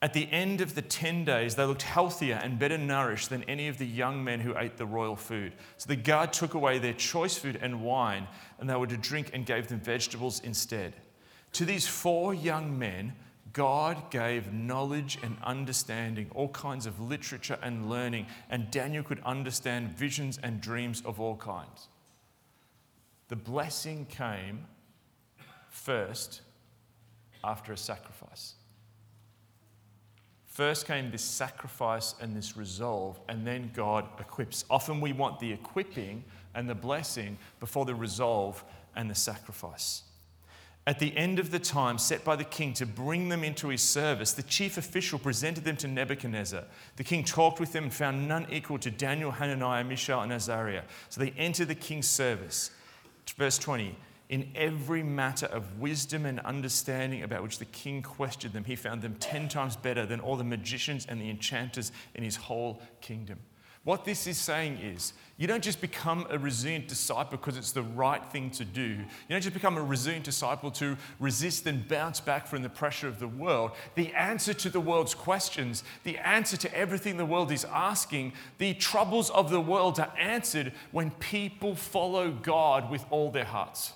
At 0.00 0.12
the 0.12 0.30
end 0.30 0.60
of 0.60 0.76
the 0.76 0.82
10 0.82 1.24
days, 1.24 1.56
they 1.56 1.64
looked 1.64 1.82
healthier 1.82 2.38
and 2.40 2.58
better 2.58 2.78
nourished 2.78 3.30
than 3.30 3.42
any 3.44 3.66
of 3.66 3.78
the 3.78 3.86
young 3.86 4.22
men 4.22 4.38
who 4.38 4.56
ate 4.56 4.76
the 4.76 4.86
royal 4.86 5.16
food. 5.16 5.54
So 5.76 5.88
the 5.88 5.96
guard 5.96 6.32
took 6.32 6.54
away 6.54 6.78
their 6.78 6.92
choice 6.92 7.36
food 7.36 7.58
and 7.60 7.82
wine, 7.82 8.28
and 8.60 8.70
they 8.70 8.76
were 8.76 8.86
to 8.86 8.96
drink 8.96 9.30
and 9.34 9.44
gave 9.44 9.66
them 9.66 9.80
vegetables 9.80 10.40
instead. 10.44 10.94
To 11.54 11.64
these 11.64 11.88
four 11.88 12.32
young 12.32 12.78
men, 12.78 13.14
God 13.52 14.12
gave 14.12 14.52
knowledge 14.52 15.18
and 15.20 15.36
understanding, 15.42 16.30
all 16.32 16.50
kinds 16.50 16.86
of 16.86 17.00
literature 17.00 17.58
and 17.60 17.90
learning, 17.90 18.26
and 18.50 18.70
Daniel 18.70 19.02
could 19.02 19.20
understand 19.24 19.96
visions 19.96 20.38
and 20.40 20.60
dreams 20.60 21.02
of 21.04 21.18
all 21.18 21.34
kinds. 21.34 21.88
The 23.26 23.36
blessing 23.36 24.06
came 24.06 24.66
first 25.70 26.42
after 27.42 27.72
a 27.72 27.76
sacrifice. 27.76 28.54
First 30.58 30.88
came 30.88 31.12
this 31.12 31.22
sacrifice 31.22 32.16
and 32.20 32.36
this 32.36 32.56
resolve, 32.56 33.20
and 33.28 33.46
then 33.46 33.70
God 33.76 34.04
equips. 34.18 34.64
Often 34.68 35.00
we 35.00 35.12
want 35.12 35.38
the 35.38 35.52
equipping 35.52 36.24
and 36.52 36.68
the 36.68 36.74
blessing 36.74 37.38
before 37.60 37.84
the 37.84 37.94
resolve 37.94 38.64
and 38.96 39.08
the 39.08 39.14
sacrifice. 39.14 40.02
At 40.84 40.98
the 40.98 41.16
end 41.16 41.38
of 41.38 41.52
the 41.52 41.60
time 41.60 41.96
set 41.96 42.24
by 42.24 42.34
the 42.34 42.42
king 42.42 42.72
to 42.72 42.86
bring 42.86 43.28
them 43.28 43.44
into 43.44 43.68
his 43.68 43.82
service, 43.82 44.32
the 44.32 44.42
chief 44.42 44.78
official 44.78 45.20
presented 45.20 45.62
them 45.62 45.76
to 45.76 45.86
Nebuchadnezzar. 45.86 46.64
The 46.96 47.04
king 47.04 47.22
talked 47.22 47.60
with 47.60 47.72
them 47.72 47.84
and 47.84 47.94
found 47.94 48.26
none 48.26 48.48
equal 48.50 48.80
to 48.80 48.90
Daniel, 48.90 49.30
Hananiah, 49.30 49.84
Mishael, 49.84 50.22
and 50.22 50.32
Azariah. 50.32 50.82
So 51.08 51.20
they 51.20 51.30
entered 51.38 51.68
the 51.68 51.76
king's 51.76 52.08
service. 52.08 52.72
Verse 53.36 53.58
20 53.58 53.94
In 54.28 54.50
every 54.54 55.02
matter 55.02 55.46
of 55.46 55.78
wisdom 55.78 56.26
and 56.26 56.38
understanding 56.40 57.22
about 57.22 57.42
which 57.42 57.58
the 57.58 57.64
king 57.64 58.02
questioned 58.02 58.52
them, 58.52 58.64
he 58.64 58.76
found 58.76 59.00
them 59.00 59.16
ten 59.18 59.48
times 59.48 59.74
better 59.74 60.04
than 60.04 60.20
all 60.20 60.36
the 60.36 60.44
magicians 60.44 61.06
and 61.06 61.20
the 61.20 61.30
enchanters 61.30 61.92
in 62.14 62.22
his 62.22 62.36
whole 62.36 62.82
kingdom. 63.00 63.38
What 63.84 64.04
this 64.04 64.26
is 64.26 64.36
saying 64.36 64.78
is, 64.78 65.14
you 65.38 65.46
don't 65.46 65.64
just 65.64 65.80
become 65.80 66.26
a 66.28 66.36
resilient 66.36 66.88
disciple 66.88 67.38
because 67.38 67.56
it's 67.56 67.72
the 67.72 67.82
right 67.82 68.22
thing 68.30 68.50
to 68.50 68.64
do. 68.66 68.82
You 68.82 69.06
don't 69.30 69.40
just 69.40 69.54
become 69.54 69.78
a 69.78 69.82
resilient 69.82 70.26
disciple 70.26 70.70
to 70.72 70.98
resist 71.18 71.66
and 71.66 71.88
bounce 71.88 72.20
back 72.20 72.46
from 72.46 72.62
the 72.62 72.68
pressure 72.68 73.08
of 73.08 73.18
the 73.18 73.28
world. 73.28 73.70
The 73.94 74.12
answer 74.12 74.52
to 74.52 74.68
the 74.68 74.80
world's 74.80 75.14
questions, 75.14 75.84
the 76.04 76.18
answer 76.18 76.58
to 76.58 76.74
everything 76.76 77.16
the 77.16 77.24
world 77.24 77.50
is 77.50 77.64
asking, 77.64 78.34
the 78.58 78.74
troubles 78.74 79.30
of 79.30 79.48
the 79.48 79.60
world 79.60 79.98
are 79.98 80.12
answered 80.18 80.74
when 80.90 81.12
people 81.12 81.74
follow 81.74 82.30
God 82.30 82.90
with 82.90 83.06
all 83.08 83.30
their 83.30 83.44
hearts. 83.44 83.94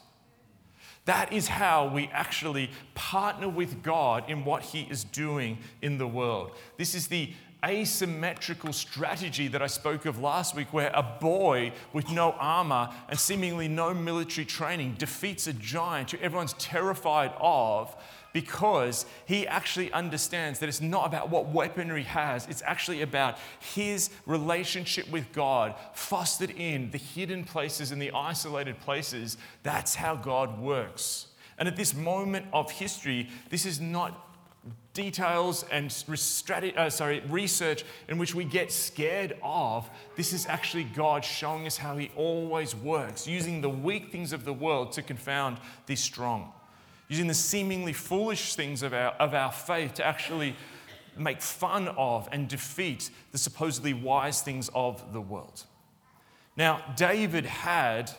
That 1.05 1.33
is 1.33 1.49
how 1.49 1.88
we 1.88 2.09
actually 2.12 2.71
partner 2.95 3.49
with 3.49 3.83
God 3.83 4.31
in 4.31 4.45
what 4.45 4.62
He 4.62 4.83
is 4.83 5.05
doing 5.05 5.59
in 5.81 5.99
the 5.99 6.07
world. 6.07 6.53
This 6.77 6.95
is 6.95 7.09
the 7.09 7.33
asymmetrical 7.65 8.73
strategy 8.73 9.47
that 9.49 9.62
I 9.62 9.69
spoke 9.69 10.05
of 10.05 10.19
last 10.19 10.57
week, 10.57 10.73
where 10.73 10.91
a 10.95 11.03
boy 11.03 11.73
with 11.93 12.11
no 12.11 12.33
armor 12.33 12.91
and 13.09 13.19
seemingly 13.19 13.69
no 13.69 13.95
military 13.95 14.45
training 14.45 14.95
defeats 14.99 15.47
a 15.47 15.53
giant 15.53 16.11
who 16.11 16.19
everyone's 16.19 16.55
terrified 16.55 17.33
of 17.41 17.97
because 18.33 19.07
he 19.27 19.47
actually 19.47 19.92
understands 19.92 20.59
that 20.59 20.68
it's 20.68 20.81
not 20.81 21.07
about 21.07 21.31
what 21.31 21.49
weaponry 21.49 22.05
has, 22.05 22.47
it's 22.49 22.62
actually 22.64 23.03
about 23.03 23.38
his 23.59 24.11
relationship 24.27 25.11
with 25.11 25.31
God, 25.33 25.75
fostered 25.95 26.51
in 26.51 26.90
the 26.90 26.99
hidden 26.99 27.45
places 27.45 27.90
and 27.90 28.01
the 28.01 28.12
isolated 28.12 28.81
places. 28.81 29.37
That's 29.62 29.95
how 29.95 30.16
God 30.16 30.61
works. 30.61 31.29
And 31.59 31.68
at 31.68 31.77
this 31.77 31.95
moment 31.95 32.47
of 32.53 32.71
history, 32.71 33.29
this 33.51 33.66
is 33.66 33.81
not 33.81 34.29
details 34.95 35.64
and 35.71 35.87
uh, 36.77 36.90
sorry, 36.90 37.21
research 37.29 37.85
in 38.09 38.18
which 38.18 38.35
we 38.35 38.45
get 38.45 38.71
scared 38.71 39.37
of. 39.42 39.88
This 40.16 40.33
is 40.33 40.47
actually 40.47 40.85
God 40.85 41.25
showing 41.25 41.66
us 41.66 41.77
how 41.77 41.97
He 41.97 42.11
always 42.16 42.75
works, 42.75 43.27
using 43.27 43.61
the 43.61 43.71
weak 43.71 44.12
things 44.12 44.33
of 44.33 44.45
the 44.45 44.53
world 44.53 44.92
to 44.92 45.03
confound 45.03 45.59
the 45.87 45.97
strong, 45.97 46.53
using 47.12 47.27
the 47.27 47.35
seemingly 47.35 47.92
foolish 47.92 48.55
things 48.55 48.83
of 48.83 48.94
our, 48.94 49.11
of 49.18 49.35
our 49.35 49.53
faith 49.53 49.92
to 49.92 50.03
actually 50.05 50.57
make 51.14 51.42
fun 51.42 51.88
of 51.88 52.27
and 52.33 52.48
defeat 52.48 53.11
the 53.33 53.38
supposedly 53.38 53.92
wise 53.92 54.40
things 54.40 54.70
of 54.75 55.12
the 55.12 55.20
world. 55.20 55.64
Now, 56.57 56.83
David 56.96 57.44
had 57.44 58.11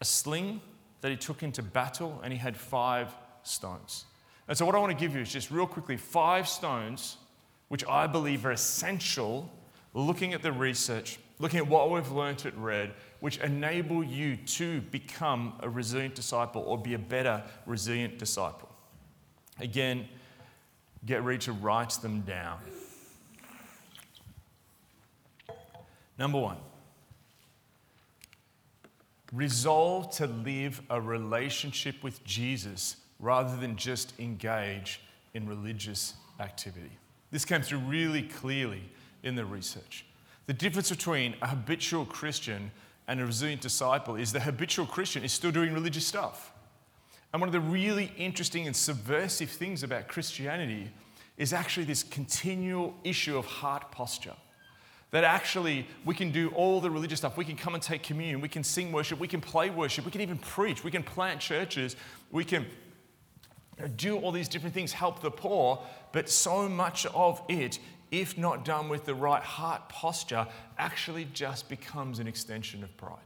a 0.00 0.04
sling 0.04 0.60
that 1.00 1.10
he 1.10 1.16
took 1.16 1.42
into 1.42 1.64
battle, 1.64 2.20
and 2.22 2.32
he 2.32 2.38
had 2.38 2.56
five 2.56 3.12
stones. 3.42 4.04
And 4.46 4.56
so, 4.56 4.64
what 4.64 4.76
I 4.76 4.78
want 4.78 4.96
to 4.96 5.04
give 5.04 5.16
you 5.16 5.22
is 5.22 5.32
just 5.32 5.50
real 5.50 5.66
quickly 5.66 5.96
five 5.96 6.46
stones 6.46 7.16
which 7.68 7.84
I 7.88 8.06
believe 8.06 8.46
are 8.46 8.52
essential 8.52 9.50
looking 9.94 10.32
at 10.32 10.42
the 10.42 10.52
research, 10.52 11.18
looking 11.40 11.58
at 11.58 11.66
what 11.66 11.90
we've 11.90 12.12
learned 12.12 12.46
at 12.46 12.56
Red, 12.56 12.92
which 13.24 13.38
enable 13.38 14.04
you 14.04 14.36
to 14.36 14.82
become 14.82 15.54
a 15.60 15.68
resilient 15.70 16.14
disciple 16.14 16.62
or 16.66 16.76
be 16.76 16.92
a 16.92 16.98
better 16.98 17.42
resilient 17.64 18.18
disciple. 18.18 18.68
Again, 19.58 20.06
get 21.06 21.22
ready 21.22 21.38
to 21.38 21.52
write 21.52 21.92
them 22.02 22.20
down. 22.20 22.58
Number 26.18 26.38
one, 26.38 26.58
resolve 29.32 30.14
to 30.16 30.26
live 30.26 30.82
a 30.90 31.00
relationship 31.00 32.02
with 32.02 32.22
Jesus 32.24 32.96
rather 33.18 33.56
than 33.56 33.76
just 33.76 34.12
engage 34.20 35.00
in 35.32 35.48
religious 35.48 36.12
activity. 36.40 36.92
This 37.30 37.46
came 37.46 37.62
through 37.62 37.78
really 37.78 38.24
clearly 38.24 38.82
in 39.22 39.34
the 39.34 39.46
research. 39.46 40.04
The 40.44 40.52
difference 40.52 40.90
between 40.90 41.36
a 41.40 41.48
habitual 41.48 42.04
Christian 42.04 42.70
and 43.06 43.20
a 43.20 43.26
resilient 43.26 43.60
disciple 43.60 44.16
is 44.16 44.32
the 44.32 44.40
habitual 44.40 44.86
Christian 44.86 45.24
is 45.24 45.32
still 45.32 45.50
doing 45.50 45.72
religious 45.72 46.06
stuff. 46.06 46.52
And 47.32 47.40
one 47.40 47.48
of 47.48 47.52
the 47.52 47.60
really 47.60 48.12
interesting 48.16 48.66
and 48.66 48.74
subversive 48.74 49.50
things 49.50 49.82
about 49.82 50.08
Christianity 50.08 50.90
is 51.36 51.52
actually 51.52 51.84
this 51.84 52.02
continual 52.02 52.94
issue 53.02 53.36
of 53.36 53.44
heart 53.44 53.90
posture. 53.90 54.34
That 55.10 55.24
actually 55.24 55.86
we 56.04 56.14
can 56.14 56.30
do 56.30 56.48
all 56.50 56.80
the 56.80 56.90
religious 56.90 57.18
stuff. 57.18 57.36
We 57.36 57.44
can 57.44 57.56
come 57.56 57.74
and 57.74 57.82
take 57.82 58.02
communion. 58.02 58.40
We 58.40 58.48
can 58.48 58.64
sing 58.64 58.92
worship. 58.92 59.18
We 59.18 59.28
can 59.28 59.40
play 59.40 59.70
worship. 59.70 60.04
We 60.04 60.10
can 60.10 60.20
even 60.20 60.38
preach. 60.38 60.82
We 60.82 60.90
can 60.90 61.02
plant 61.02 61.40
churches. 61.40 61.96
We 62.30 62.44
can 62.44 62.66
do 63.96 64.18
all 64.18 64.32
these 64.32 64.48
different 64.48 64.74
things, 64.74 64.92
help 64.92 65.20
the 65.20 65.30
poor, 65.30 65.82
but 66.12 66.28
so 66.28 66.68
much 66.68 67.06
of 67.06 67.42
it, 67.48 67.78
if 68.20 68.36
not 68.36 68.64
done 68.64 68.88
with 68.88 69.04
the 69.04 69.14
right 69.14 69.42
heart 69.42 69.88
posture, 69.88 70.46
actually 70.78 71.26
just 71.32 71.68
becomes 71.68 72.18
an 72.18 72.26
extension 72.26 72.82
of 72.82 72.96
pride. 72.96 73.18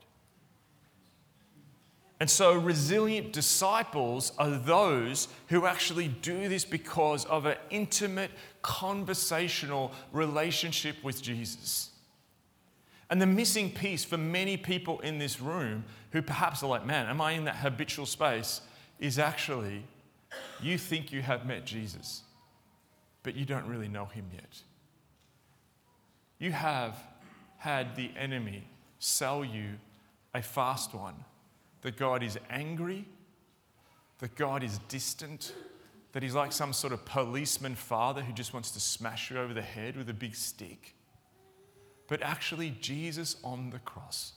And 2.20 2.29
so, 2.29 2.55
resilient 2.55 3.33
disciples 3.33 4.33
are 4.38 4.51
those 4.51 5.29
who 5.48 5.66
actually 5.66 6.09
do 6.09 6.48
this 6.48 6.64
because 6.64 7.24
of 7.27 7.46
an 7.46 7.57
intimate, 7.70 8.33
conversational 8.61 9.92
relationship 10.12 10.96
with 11.05 11.22
Jesus. 11.22 11.90
And 13.09 13.22
the 13.22 13.27
missing 13.27 13.70
piece 13.70 14.05
for 14.05 14.18
many 14.18 14.57
people 14.57 14.98
in 15.01 15.18
this 15.18 15.40
room 15.40 15.85
who 16.11 16.20
perhaps 16.20 16.62
are 16.62 16.68
like, 16.68 16.85
man, 16.85 17.07
am 17.07 17.20
I 17.20 17.33
in 17.33 17.44
that 17.44 17.57
habitual 17.57 18.05
space? 18.05 18.62
is 18.98 19.18
actually 19.18 19.85
you 20.61 20.77
think 20.77 21.12
you 21.12 21.22
have 21.22 21.46
met 21.46 21.64
Jesus, 21.64 22.22
but 23.22 23.35
you 23.35 23.44
don't 23.44 23.66
really 23.66 23.88
know 23.88 24.07
him 24.07 24.27
yet. 24.33 24.62
You 26.38 26.53
have 26.53 26.96
had 27.59 27.96
the 27.96 28.11
enemy 28.16 28.64
sell 28.98 29.44
you 29.44 29.79
a 30.35 30.42
fast 30.42 30.94
one 30.94 31.24
that 31.83 31.96
God 31.96 32.22
is 32.22 32.38
angry, 32.51 33.05
that 34.18 34.35
God 34.37 34.62
is 34.62 34.79
distant, 34.88 35.53
that 36.12 36.22
he's 36.22 36.35
like 36.35 36.53
some 36.53 36.72
sort 36.72 36.92
of 36.92 37.05
policeman 37.05 37.74
father 37.74 38.22
who 38.22 38.33
just 38.33 38.53
wants 38.53 38.70
to 38.72 38.81
smash 38.81 39.31
you 39.31 39.38
over 39.38 39.55
the 39.55 39.62
head 39.62 39.96
with 39.96 40.09
a 40.09 40.14
big 40.14 40.35
stick. 40.35 40.94
But 42.07 42.22
actually, 42.22 42.70
Jesus 42.81 43.37
on 43.44 43.70
the 43.70 43.79
cross 43.81 44.33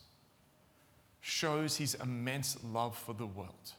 shows 1.21 1.77
his 1.77 1.95
immense 1.95 2.57
love 2.63 2.97
for 2.97 3.13
the 3.13 3.25
world 3.25 3.73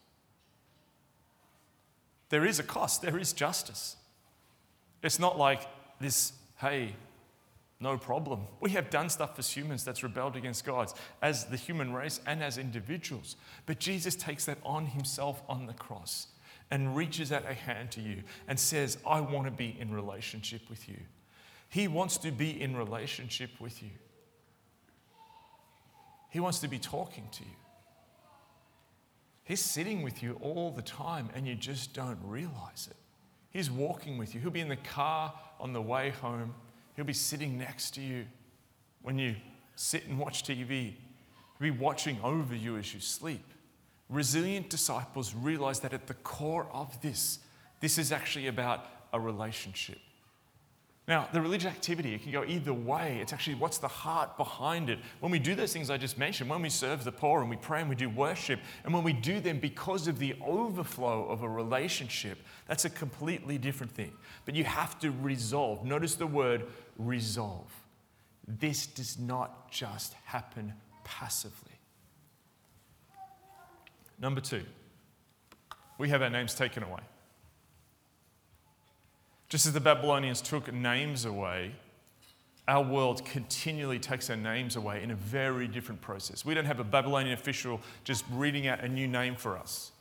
there 2.32 2.46
is 2.46 2.58
a 2.58 2.62
cost, 2.62 3.02
there 3.02 3.18
is 3.18 3.34
justice. 3.34 3.94
It's 5.02 5.18
not 5.18 5.36
like 5.36 5.68
this, 6.00 6.32
hey, 6.56 6.96
no 7.82 7.98
problem. 7.98 8.46
We 8.60 8.70
have 8.70 8.88
done 8.88 9.08
stuff 9.08 9.38
as 9.38 9.50
humans 9.50 9.84
that's 9.84 10.02
rebelled 10.02 10.36
against 10.36 10.64
God, 10.64 10.92
as 11.20 11.44
the 11.46 11.56
human 11.56 11.92
race 11.92 12.20
and 12.26 12.42
as 12.42 12.56
individuals. 12.56 13.36
But 13.66 13.78
Jesus 13.78 14.14
takes 14.14 14.46
that 14.46 14.58
on 14.64 14.86
himself 14.86 15.42
on 15.48 15.66
the 15.66 15.74
cross 15.74 16.28
and 16.70 16.96
reaches 16.96 17.32
out 17.32 17.44
a 17.48 17.54
hand 17.54 17.90
to 17.92 18.00
you 18.00 18.22
and 18.48 18.58
says, 18.58 18.98
I 19.06 19.20
want 19.20 19.46
to 19.46 19.50
be 19.50 19.76
in 19.78 19.92
relationship 19.92 20.62
with 20.70 20.88
you. 20.88 20.96
He 21.68 21.88
wants 21.88 22.16
to 22.18 22.30
be 22.30 22.60
in 22.60 22.76
relationship 22.76 23.50
with 23.60 23.82
you. 23.82 23.90
He 26.30 26.40
wants 26.40 26.60
to 26.60 26.68
be 26.68 26.78
talking 26.78 27.28
to 27.32 27.42
you. 27.42 27.56
He's 29.44 29.60
sitting 29.60 30.02
with 30.02 30.22
you 30.22 30.38
all 30.40 30.70
the 30.70 30.82
time 30.82 31.28
and 31.34 31.46
you 31.46 31.54
just 31.54 31.92
don't 31.92 32.18
realize 32.22 32.88
it. 32.90 32.96
He's 33.50 33.70
walking 33.70 34.16
with 34.16 34.34
you. 34.34 34.40
He'll 34.40 34.50
be 34.50 34.60
in 34.60 34.68
the 34.68 34.76
car 34.76 35.34
on 35.60 35.72
the 35.72 35.82
way 35.82 36.10
home. 36.10 36.54
He'll 36.96 37.04
be 37.04 37.12
sitting 37.12 37.58
next 37.58 37.94
to 37.94 38.00
you 38.00 38.26
when 39.02 39.18
you 39.18 39.36
sit 39.76 40.06
and 40.06 40.18
watch 40.18 40.44
TV. 40.44 40.94
He'll 41.58 41.60
be 41.60 41.70
watching 41.70 42.18
over 42.22 42.54
you 42.54 42.76
as 42.76 42.92
you 42.92 43.00
sleep. 43.00 43.44
Resilient 44.08 44.68
disciples 44.68 45.34
realize 45.34 45.80
that 45.80 45.94
at 45.94 46.06
the 46.06 46.14
core 46.14 46.68
of 46.72 47.00
this, 47.00 47.38
this 47.80 47.98
is 47.98 48.12
actually 48.12 48.46
about 48.46 48.86
a 49.12 49.18
relationship. 49.20 49.98
Now, 51.08 51.28
the 51.32 51.40
religious 51.40 51.70
activity, 51.70 52.14
it 52.14 52.22
can 52.22 52.30
go 52.30 52.44
either 52.44 52.72
way. 52.72 53.18
It's 53.20 53.32
actually 53.32 53.56
what's 53.56 53.78
the 53.78 53.88
heart 53.88 54.36
behind 54.36 54.88
it. 54.88 55.00
When 55.18 55.32
we 55.32 55.40
do 55.40 55.56
those 55.56 55.72
things 55.72 55.90
I 55.90 55.96
just 55.96 56.16
mentioned, 56.16 56.48
when 56.48 56.62
we 56.62 56.68
serve 56.68 57.02
the 57.02 57.10
poor 57.10 57.40
and 57.40 57.50
we 57.50 57.56
pray 57.56 57.80
and 57.80 57.90
we 57.90 57.96
do 57.96 58.08
worship, 58.08 58.60
and 58.84 58.94
when 58.94 59.02
we 59.02 59.12
do 59.12 59.40
them 59.40 59.58
because 59.58 60.06
of 60.06 60.20
the 60.20 60.36
overflow 60.40 61.26
of 61.26 61.42
a 61.42 61.48
relationship, 61.48 62.38
that's 62.68 62.84
a 62.84 62.90
completely 62.90 63.58
different 63.58 63.92
thing. 63.92 64.12
But 64.44 64.54
you 64.54 64.62
have 64.62 64.96
to 65.00 65.10
resolve. 65.10 65.84
Notice 65.84 66.14
the 66.14 66.26
word 66.26 66.66
resolve. 66.96 67.72
This 68.46 68.86
does 68.86 69.18
not 69.18 69.72
just 69.72 70.14
happen 70.24 70.72
passively. 71.02 71.72
Number 74.20 74.40
two, 74.40 74.62
we 75.98 76.10
have 76.10 76.22
our 76.22 76.30
names 76.30 76.54
taken 76.54 76.84
away. 76.84 77.00
Just 79.52 79.66
as 79.66 79.74
the 79.74 79.80
Babylonians 79.80 80.40
took 80.40 80.72
names 80.72 81.26
away, 81.26 81.72
our 82.66 82.82
world 82.82 83.22
continually 83.26 83.98
takes 83.98 84.30
our 84.30 84.36
names 84.36 84.76
away 84.76 85.02
in 85.02 85.10
a 85.10 85.14
very 85.14 85.68
different 85.68 86.00
process. 86.00 86.42
We 86.42 86.54
don't 86.54 86.64
have 86.64 86.80
a 86.80 86.84
Babylonian 86.84 87.34
official 87.34 87.78
just 88.02 88.24
reading 88.32 88.66
out 88.66 88.80
a 88.80 88.88
new 88.88 89.06
name 89.06 89.36
for 89.36 89.58
us. 89.58 89.92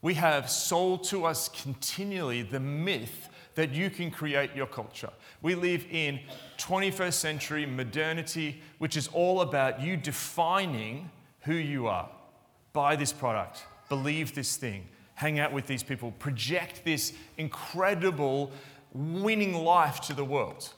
We 0.00 0.14
have 0.14 0.48
sold 0.48 1.04
to 1.08 1.26
us 1.26 1.50
continually 1.50 2.40
the 2.40 2.60
myth 2.60 3.28
that 3.56 3.74
you 3.74 3.90
can 3.90 4.10
create 4.10 4.56
your 4.56 4.66
culture. 4.66 5.10
We 5.42 5.54
live 5.54 5.84
in 5.90 6.20
21st 6.56 7.12
century 7.12 7.66
modernity, 7.66 8.62
which 8.78 8.96
is 8.96 9.08
all 9.08 9.42
about 9.42 9.82
you 9.82 9.98
defining 9.98 11.10
who 11.42 11.52
you 11.52 11.88
are. 11.88 12.08
Buy 12.72 12.96
this 12.96 13.12
product, 13.12 13.64
believe 13.90 14.34
this 14.34 14.56
thing, 14.56 14.88
hang 15.14 15.40
out 15.40 15.52
with 15.52 15.66
these 15.66 15.82
people, 15.82 16.12
project 16.12 16.86
this 16.86 17.12
incredible 17.36 18.50
winning 18.92 19.54
life 19.54 20.00
to 20.02 20.14
the 20.14 20.24
world. 20.24 20.72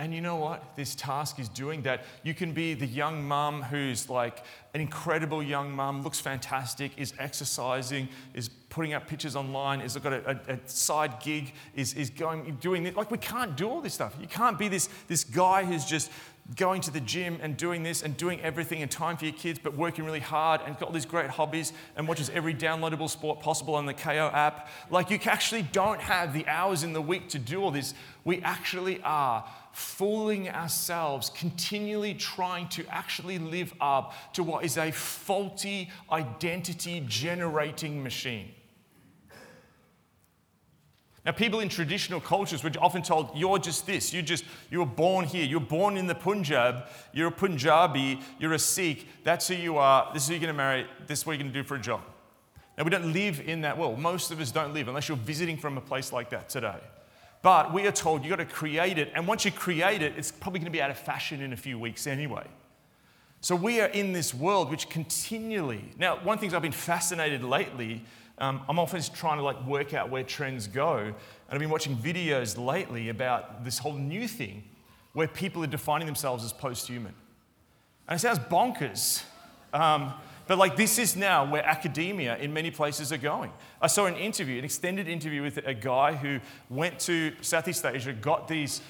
And 0.00 0.14
you 0.14 0.22
know 0.22 0.36
what? 0.36 0.76
This 0.76 0.94
task 0.94 1.38
is 1.38 1.46
doing 1.50 1.82
that. 1.82 2.04
You 2.22 2.32
can 2.32 2.52
be 2.52 2.72
the 2.72 2.86
young 2.86 3.22
mum 3.22 3.60
who's 3.60 4.08
like 4.08 4.42
an 4.72 4.80
incredible 4.80 5.42
young 5.42 5.70
mum, 5.70 6.02
looks 6.02 6.18
fantastic, 6.18 6.92
is 6.96 7.12
exercising, 7.18 8.08
is 8.32 8.48
putting 8.48 8.94
up 8.94 9.06
pictures 9.06 9.36
online, 9.36 9.82
is 9.82 9.98
got 9.98 10.14
a, 10.14 10.40
a, 10.48 10.54
a 10.54 10.58
side 10.64 11.20
gig, 11.22 11.52
is, 11.74 11.92
is 11.92 12.08
going 12.08 12.56
doing 12.62 12.82
this. 12.82 12.96
Like 12.96 13.10
we 13.10 13.18
can't 13.18 13.58
do 13.58 13.68
all 13.68 13.82
this 13.82 13.92
stuff. 13.92 14.16
You 14.18 14.26
can't 14.26 14.58
be 14.58 14.68
this, 14.68 14.88
this 15.06 15.22
guy 15.22 15.64
who's 15.64 15.84
just 15.84 16.10
going 16.56 16.80
to 16.82 16.90
the 16.90 17.00
gym 17.00 17.38
and 17.42 17.56
doing 17.56 17.82
this 17.82 18.02
and 18.02 18.16
doing 18.16 18.40
everything 18.40 18.82
and 18.82 18.90
time 18.90 19.16
for 19.16 19.24
your 19.24 19.34
kids, 19.34 19.58
but 19.62 19.76
working 19.76 20.04
really 20.04 20.20
hard 20.20 20.60
and 20.66 20.78
got 20.78 20.86
all 20.88 20.92
these 20.92 21.06
great 21.06 21.30
hobbies 21.30 21.72
and 21.96 22.08
watches 22.08 22.30
every 22.30 22.54
downloadable 22.54 23.08
sport 23.08 23.40
possible 23.40 23.74
on 23.74 23.86
the 23.86 23.94
Kayo 23.94 24.32
app. 24.32 24.68
Like 24.90 25.10
you 25.10 25.18
actually 25.24 25.62
don't 25.62 26.00
have 26.00 26.32
the 26.32 26.46
hours 26.46 26.82
in 26.82 26.92
the 26.92 27.02
week 27.02 27.28
to 27.30 27.38
do 27.38 27.62
all 27.62 27.70
this. 27.70 27.94
We 28.24 28.42
actually 28.42 29.00
are 29.02 29.48
fooling 29.72 30.48
ourselves, 30.48 31.30
continually 31.30 32.14
trying 32.14 32.68
to 32.70 32.84
actually 32.88 33.38
live 33.38 33.72
up 33.80 34.14
to 34.34 34.42
what 34.42 34.64
is 34.64 34.76
a 34.76 34.90
faulty 34.90 35.90
identity 36.10 37.04
generating 37.06 38.02
machine. 38.02 38.48
Now, 41.24 41.32
people 41.32 41.60
in 41.60 41.68
traditional 41.68 42.18
cultures 42.18 42.64
were 42.64 42.70
often 42.80 43.02
told, 43.02 43.30
you're 43.34 43.58
just 43.58 43.86
this, 43.86 44.12
you 44.12 44.22
just, 44.22 44.44
you 44.70 44.78
were 44.78 44.86
born 44.86 45.26
here, 45.26 45.44
you're 45.44 45.60
born 45.60 45.98
in 45.98 46.06
the 46.06 46.14
Punjab, 46.14 46.86
you're 47.12 47.28
a 47.28 47.32
Punjabi, 47.32 48.20
you're 48.38 48.54
a 48.54 48.58
Sikh, 48.58 49.06
that's 49.22 49.46
who 49.48 49.54
you 49.54 49.76
are, 49.76 50.10
this 50.14 50.22
is 50.22 50.28
who 50.28 50.34
you're 50.34 50.40
going 50.40 50.54
to 50.54 50.56
marry, 50.56 50.86
this 51.06 51.20
is 51.20 51.26
what 51.26 51.32
you're 51.32 51.42
going 51.42 51.52
to 51.52 51.62
do 51.62 51.66
for 51.66 51.74
a 51.74 51.80
job. 51.80 52.00
Now, 52.78 52.84
we 52.84 52.90
don't 52.90 53.12
live 53.12 53.40
in 53.46 53.60
that 53.60 53.76
world. 53.76 53.98
Most 53.98 54.30
of 54.30 54.40
us 54.40 54.50
don't 54.50 54.72
live 54.72 54.88
unless 54.88 55.08
you're 55.08 55.18
visiting 55.18 55.58
from 55.58 55.76
a 55.76 55.82
place 55.82 56.12
like 56.12 56.30
that 56.30 56.48
today. 56.48 56.78
But 57.42 57.74
we 57.74 57.86
are 57.86 57.92
told 57.92 58.22
you've 58.22 58.30
got 58.30 58.36
to 58.36 58.46
create 58.46 58.96
it, 58.96 59.12
and 59.14 59.28
once 59.28 59.44
you 59.44 59.52
create 59.52 60.00
it, 60.00 60.14
it's 60.16 60.32
probably 60.32 60.60
going 60.60 60.72
to 60.72 60.76
be 60.76 60.80
out 60.80 60.90
of 60.90 60.98
fashion 60.98 61.42
in 61.42 61.52
a 61.52 61.56
few 61.56 61.78
weeks 61.78 62.06
anyway. 62.06 62.46
So 63.42 63.54
we 63.54 63.80
are 63.80 63.88
in 63.88 64.14
this 64.14 64.32
world 64.32 64.70
which 64.70 64.88
continually, 64.88 65.84
now, 65.98 66.16
one 66.16 66.34
of 66.34 66.40
the 66.40 66.40
things 66.40 66.54
I've 66.54 66.62
been 66.62 66.72
fascinated 66.72 67.42
lately 67.42 68.04
um, 68.40 68.62
I'm 68.68 68.78
often 68.78 69.02
trying 69.14 69.36
to 69.36 69.44
like 69.44 69.62
work 69.66 69.92
out 69.92 70.08
where 70.08 70.24
trends 70.24 70.66
go. 70.66 70.96
And 70.98 71.14
I've 71.50 71.58
been 71.58 71.70
watching 71.70 71.94
videos 71.94 72.58
lately 72.58 73.10
about 73.10 73.64
this 73.64 73.78
whole 73.78 73.92
new 73.92 74.26
thing 74.26 74.64
where 75.12 75.28
people 75.28 75.62
are 75.62 75.68
defining 75.68 76.06
themselves 76.06 76.42
as 76.44 76.52
post-human. 76.52 77.12
And 78.08 78.16
it 78.16 78.20
sounds 78.20 78.38
bonkers. 78.38 79.22
Um, 79.74 80.14
but 80.46 80.56
like 80.56 80.74
this 80.74 80.98
is 80.98 81.16
now 81.16 81.48
where 81.48 81.64
academia 81.64 82.36
in 82.38 82.52
many 82.52 82.70
places 82.70 83.12
are 83.12 83.18
going. 83.18 83.52
I 83.80 83.88
saw 83.88 84.06
an 84.06 84.16
interview, 84.16 84.58
an 84.58 84.64
extended 84.64 85.06
interview 85.06 85.42
with 85.42 85.58
a 85.58 85.74
guy 85.74 86.14
who 86.14 86.40
went 86.70 86.98
to 87.00 87.32
Southeast 87.42 87.84
Asia, 87.84 88.12
got 88.12 88.48
these 88.48 88.80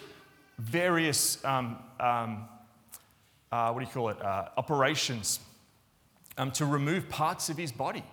various, 0.59 1.45
um, 1.45 1.77
um, 1.99 2.49
uh, 3.51 3.73
what 3.73 3.81
do 3.81 3.87
you 3.87 3.93
call 3.93 4.11
it, 4.11 4.23
uh, 4.23 4.49
operations 4.57 5.41
um, 6.39 6.51
to 6.53 6.65
remove 6.65 7.09
parts 7.09 7.51
of 7.51 7.57
his 7.57 7.73
body 7.73 8.05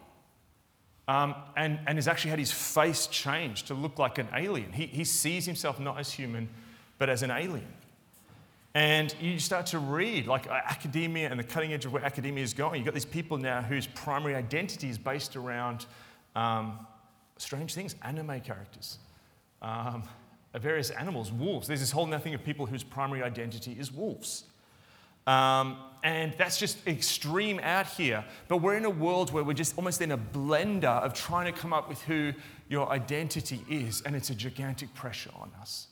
um, 1.07 1.35
and, 1.55 1.79
and 1.87 1.97
has 1.97 2.07
actually 2.07 2.31
had 2.31 2.39
his 2.39 2.51
face 2.51 3.07
changed 3.07 3.67
to 3.67 3.73
look 3.73 3.97
like 3.97 4.17
an 4.17 4.27
alien. 4.35 4.71
He, 4.73 4.87
he 4.87 5.03
sees 5.03 5.45
himself 5.45 5.79
not 5.79 5.99
as 5.99 6.11
human, 6.11 6.49
but 6.97 7.09
as 7.09 7.23
an 7.23 7.31
alien. 7.31 7.73
And 8.73 9.15
you 9.19 9.39
start 9.39 9.65
to 9.67 9.79
read, 9.79 10.27
like 10.27 10.47
uh, 10.47 10.53
academia 10.53 11.29
and 11.31 11.39
the 11.39 11.43
cutting 11.43 11.73
edge 11.73 11.85
of 11.85 11.93
where 11.93 12.03
academia 12.03 12.43
is 12.43 12.53
going. 12.53 12.75
You've 12.75 12.85
got 12.85 12.93
these 12.93 13.05
people 13.05 13.37
now 13.37 13.61
whose 13.61 13.87
primary 13.87 14.35
identity 14.35 14.89
is 14.89 14.97
based 14.97 15.35
around 15.35 15.85
um, 16.35 16.85
strange 17.37 17.73
things, 17.73 17.95
anime 18.03 18.41
characters, 18.41 18.99
um, 19.61 20.03
various 20.53 20.91
animals, 20.91 21.31
wolves. 21.31 21.67
There's 21.67 21.79
this 21.79 21.91
whole 21.91 22.05
nothing 22.05 22.33
of 22.33 22.43
people 22.43 22.65
whose 22.65 22.83
primary 22.83 23.23
identity 23.23 23.75
is 23.79 23.91
wolves. 23.91 24.43
Um, 25.28 25.78
and 26.03 26.34
that's 26.38 26.57
just 26.57 26.88
extreme 26.88 27.59
out 27.61 27.88
here. 27.88 28.23
But 28.47 28.57
we're 28.57 28.78
in 28.78 28.86
a 28.86 28.89
world 28.89 29.34
where 29.34 29.43
we're 29.43 29.53
just 29.53 29.78
almost 29.78 30.01
in 30.01 30.11
a 30.11 30.17
blender 30.17 31.03
of 31.03 31.13
trying 31.13 31.53
to 31.53 31.59
come 31.59 31.73
up 31.73 31.89
with 31.89 32.01
who 32.03 32.34
your 32.69 32.89
identity 32.89 33.61
is, 33.69 34.01
and 34.01 34.15
it's 34.15 34.30
a 34.30 34.36
gigantic 34.36 34.93
pressure 34.95 35.32
on 35.39 35.51
us. 35.59 35.88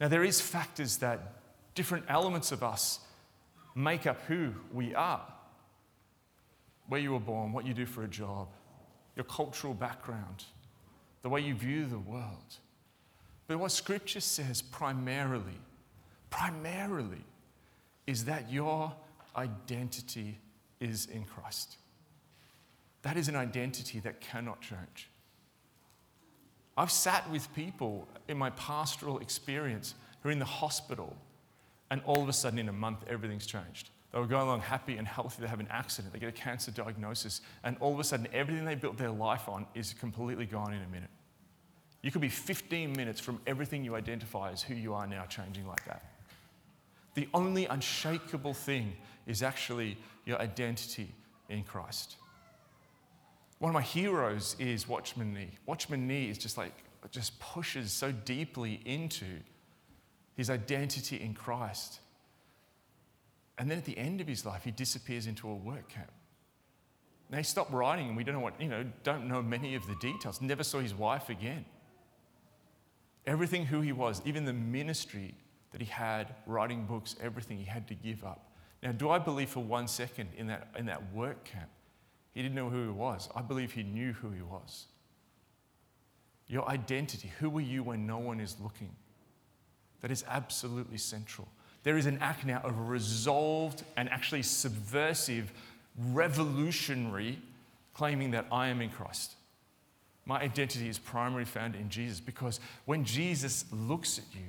Now, 0.00 0.08
there 0.08 0.24
is 0.24 0.40
factors 0.40 0.98
that 0.98 1.32
different 1.74 2.04
elements 2.08 2.52
of 2.52 2.62
us 2.62 3.00
make 3.74 4.06
up 4.06 4.20
who 4.22 4.52
we 4.72 4.94
are. 4.94 5.24
Where 6.88 7.00
you 7.00 7.12
were 7.12 7.20
born, 7.20 7.52
what 7.52 7.66
you 7.66 7.74
do 7.74 7.86
for 7.86 8.04
a 8.04 8.08
job, 8.08 8.48
your 9.16 9.24
cultural 9.24 9.74
background, 9.74 10.44
the 11.22 11.28
way 11.28 11.40
you 11.40 11.54
view 11.54 11.86
the 11.86 11.98
world. 11.98 12.56
But 13.46 13.58
what 13.58 13.72
Scripture 13.72 14.20
says 14.20 14.62
primarily, 14.62 15.60
primarily, 16.30 17.24
is 18.08 18.24
that 18.24 18.50
your 18.50 18.90
identity 19.36 20.38
is 20.80 21.04
in 21.12 21.24
Christ. 21.24 21.76
That 23.02 23.18
is 23.18 23.28
an 23.28 23.36
identity 23.36 24.00
that 24.00 24.22
cannot 24.22 24.62
change. 24.62 25.10
I've 26.74 26.90
sat 26.90 27.30
with 27.30 27.54
people 27.54 28.08
in 28.26 28.38
my 28.38 28.48
pastoral 28.50 29.18
experience 29.18 29.94
who 30.22 30.30
are 30.30 30.32
in 30.32 30.38
the 30.38 30.46
hospital, 30.46 31.14
and 31.90 32.00
all 32.06 32.22
of 32.22 32.30
a 32.30 32.32
sudden, 32.32 32.58
in 32.58 32.70
a 32.70 32.72
month, 32.72 33.04
everything's 33.08 33.46
changed. 33.46 33.90
They 34.12 34.18
were 34.18 34.26
going 34.26 34.46
along 34.46 34.62
happy 34.62 34.96
and 34.96 35.06
healthy, 35.06 35.42
they 35.42 35.48
have 35.48 35.60
an 35.60 35.68
accident, 35.70 36.14
they 36.14 36.18
get 36.18 36.30
a 36.30 36.32
cancer 36.32 36.70
diagnosis, 36.70 37.42
and 37.62 37.76
all 37.78 37.92
of 37.92 38.00
a 38.00 38.04
sudden, 38.04 38.26
everything 38.32 38.64
they 38.64 38.74
built 38.74 38.96
their 38.96 39.10
life 39.10 39.50
on 39.50 39.66
is 39.74 39.92
completely 39.92 40.46
gone 40.46 40.72
in 40.72 40.80
a 40.80 40.88
minute. 40.88 41.10
You 42.02 42.10
could 42.10 42.22
be 42.22 42.30
15 42.30 42.94
minutes 42.94 43.20
from 43.20 43.38
everything 43.46 43.84
you 43.84 43.96
identify 43.96 44.50
as 44.50 44.62
who 44.62 44.74
you 44.74 44.94
are 44.94 45.06
now 45.06 45.26
changing 45.26 45.66
like 45.66 45.84
that. 45.84 46.02
The 47.18 47.28
only 47.34 47.66
unshakable 47.66 48.54
thing 48.54 48.92
is 49.26 49.42
actually 49.42 49.98
your 50.24 50.40
identity 50.40 51.12
in 51.48 51.64
Christ. 51.64 52.14
One 53.58 53.70
of 53.70 53.74
my 53.74 53.82
heroes 53.82 54.54
is 54.60 54.86
Watchman 54.86 55.34
Nee. 55.34 55.50
Watchman 55.66 56.06
Nee 56.06 56.30
is 56.30 56.38
just 56.38 56.56
like, 56.56 56.72
just 57.10 57.40
pushes 57.40 57.90
so 57.90 58.12
deeply 58.12 58.80
into 58.84 59.26
his 60.36 60.48
identity 60.48 61.16
in 61.16 61.34
Christ. 61.34 61.98
And 63.58 63.68
then 63.68 63.78
at 63.78 63.84
the 63.84 63.98
end 63.98 64.20
of 64.20 64.28
his 64.28 64.46
life, 64.46 64.62
he 64.62 64.70
disappears 64.70 65.26
into 65.26 65.48
a 65.48 65.54
work 65.56 65.88
camp. 65.88 66.12
Now 67.30 67.38
he 67.38 67.42
stopped 67.42 67.72
writing, 67.72 68.06
and 68.06 68.16
we 68.16 68.22
don't 68.22 68.36
know 68.36 68.40
what, 68.42 68.60
you 68.60 68.68
know, 68.68 68.84
don't 69.02 69.26
know 69.26 69.42
many 69.42 69.74
of 69.74 69.84
the 69.88 69.96
details. 69.96 70.40
Never 70.40 70.62
saw 70.62 70.78
his 70.78 70.94
wife 70.94 71.30
again. 71.30 71.64
Everything 73.26 73.66
who 73.66 73.80
he 73.80 73.90
was, 73.90 74.22
even 74.24 74.44
the 74.44 74.52
ministry 74.52 75.34
that 75.72 75.80
he 75.80 75.86
had, 75.86 76.34
writing 76.46 76.84
books, 76.86 77.16
everything 77.22 77.58
he 77.58 77.64
had 77.64 77.86
to 77.88 77.94
give 77.94 78.24
up. 78.24 78.52
Now, 78.82 78.92
do 78.92 79.10
I 79.10 79.18
believe 79.18 79.50
for 79.50 79.62
one 79.62 79.88
second 79.88 80.30
in 80.36 80.46
that, 80.46 80.68
in 80.78 80.86
that 80.86 81.12
work 81.12 81.44
camp 81.44 81.68
he 82.32 82.42
didn't 82.42 82.54
know 82.54 82.70
who 82.70 82.84
he 82.84 82.90
was? 82.90 83.28
I 83.34 83.42
believe 83.42 83.72
he 83.72 83.82
knew 83.82 84.12
who 84.12 84.30
he 84.30 84.42
was. 84.42 84.86
Your 86.46 86.68
identity, 86.68 87.32
who 87.40 87.56
are 87.58 87.62
you 87.62 87.82
when 87.82 88.06
no 88.06 88.18
one 88.18 88.40
is 88.40 88.56
looking? 88.62 88.94
That 90.00 90.10
is 90.10 90.24
absolutely 90.28 90.98
central. 90.98 91.48
There 91.82 91.96
is 91.96 92.06
an 92.06 92.18
act 92.18 92.46
now 92.46 92.60
of 92.64 92.88
resolved 92.88 93.82
and 93.96 94.08
actually 94.08 94.42
subversive, 94.42 95.52
revolutionary 96.10 97.38
claiming 97.92 98.30
that 98.30 98.46
I 98.52 98.68
am 98.68 98.80
in 98.80 98.90
Christ. 98.90 99.34
My 100.24 100.40
identity 100.40 100.88
is 100.88 100.98
primarily 100.98 101.44
found 101.44 101.74
in 101.74 101.88
Jesus 101.88 102.20
because 102.20 102.60
when 102.84 103.04
Jesus 103.04 103.64
looks 103.72 104.18
at 104.18 104.24
you, 104.32 104.46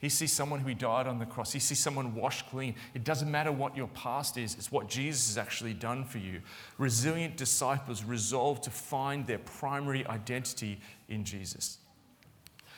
he 0.00 0.08
sees 0.08 0.32
someone 0.32 0.60
who 0.60 0.72
died 0.72 1.06
on 1.06 1.18
the 1.18 1.26
cross. 1.26 1.52
He 1.52 1.58
sees 1.58 1.78
someone 1.78 2.14
washed 2.14 2.48
clean. 2.48 2.74
It 2.94 3.04
doesn't 3.04 3.30
matter 3.30 3.52
what 3.52 3.76
your 3.76 3.88
past 3.88 4.38
is, 4.38 4.54
it's 4.54 4.72
what 4.72 4.88
Jesus 4.88 5.28
has 5.28 5.38
actually 5.38 5.74
done 5.74 6.04
for 6.04 6.16
you. 6.16 6.40
Resilient 6.78 7.36
disciples 7.36 8.02
resolve 8.02 8.62
to 8.62 8.70
find 8.70 9.26
their 9.26 9.38
primary 9.38 10.06
identity 10.06 10.80
in 11.10 11.24
Jesus. 11.24 11.78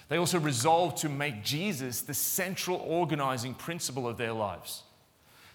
They 0.08 0.18
also 0.18 0.40
resolve 0.40 0.96
to 0.96 1.08
make 1.08 1.44
Jesus 1.44 2.00
the 2.00 2.12
central 2.12 2.78
organizing 2.78 3.54
principle 3.54 4.08
of 4.08 4.18
their 4.18 4.32
lives, 4.32 4.82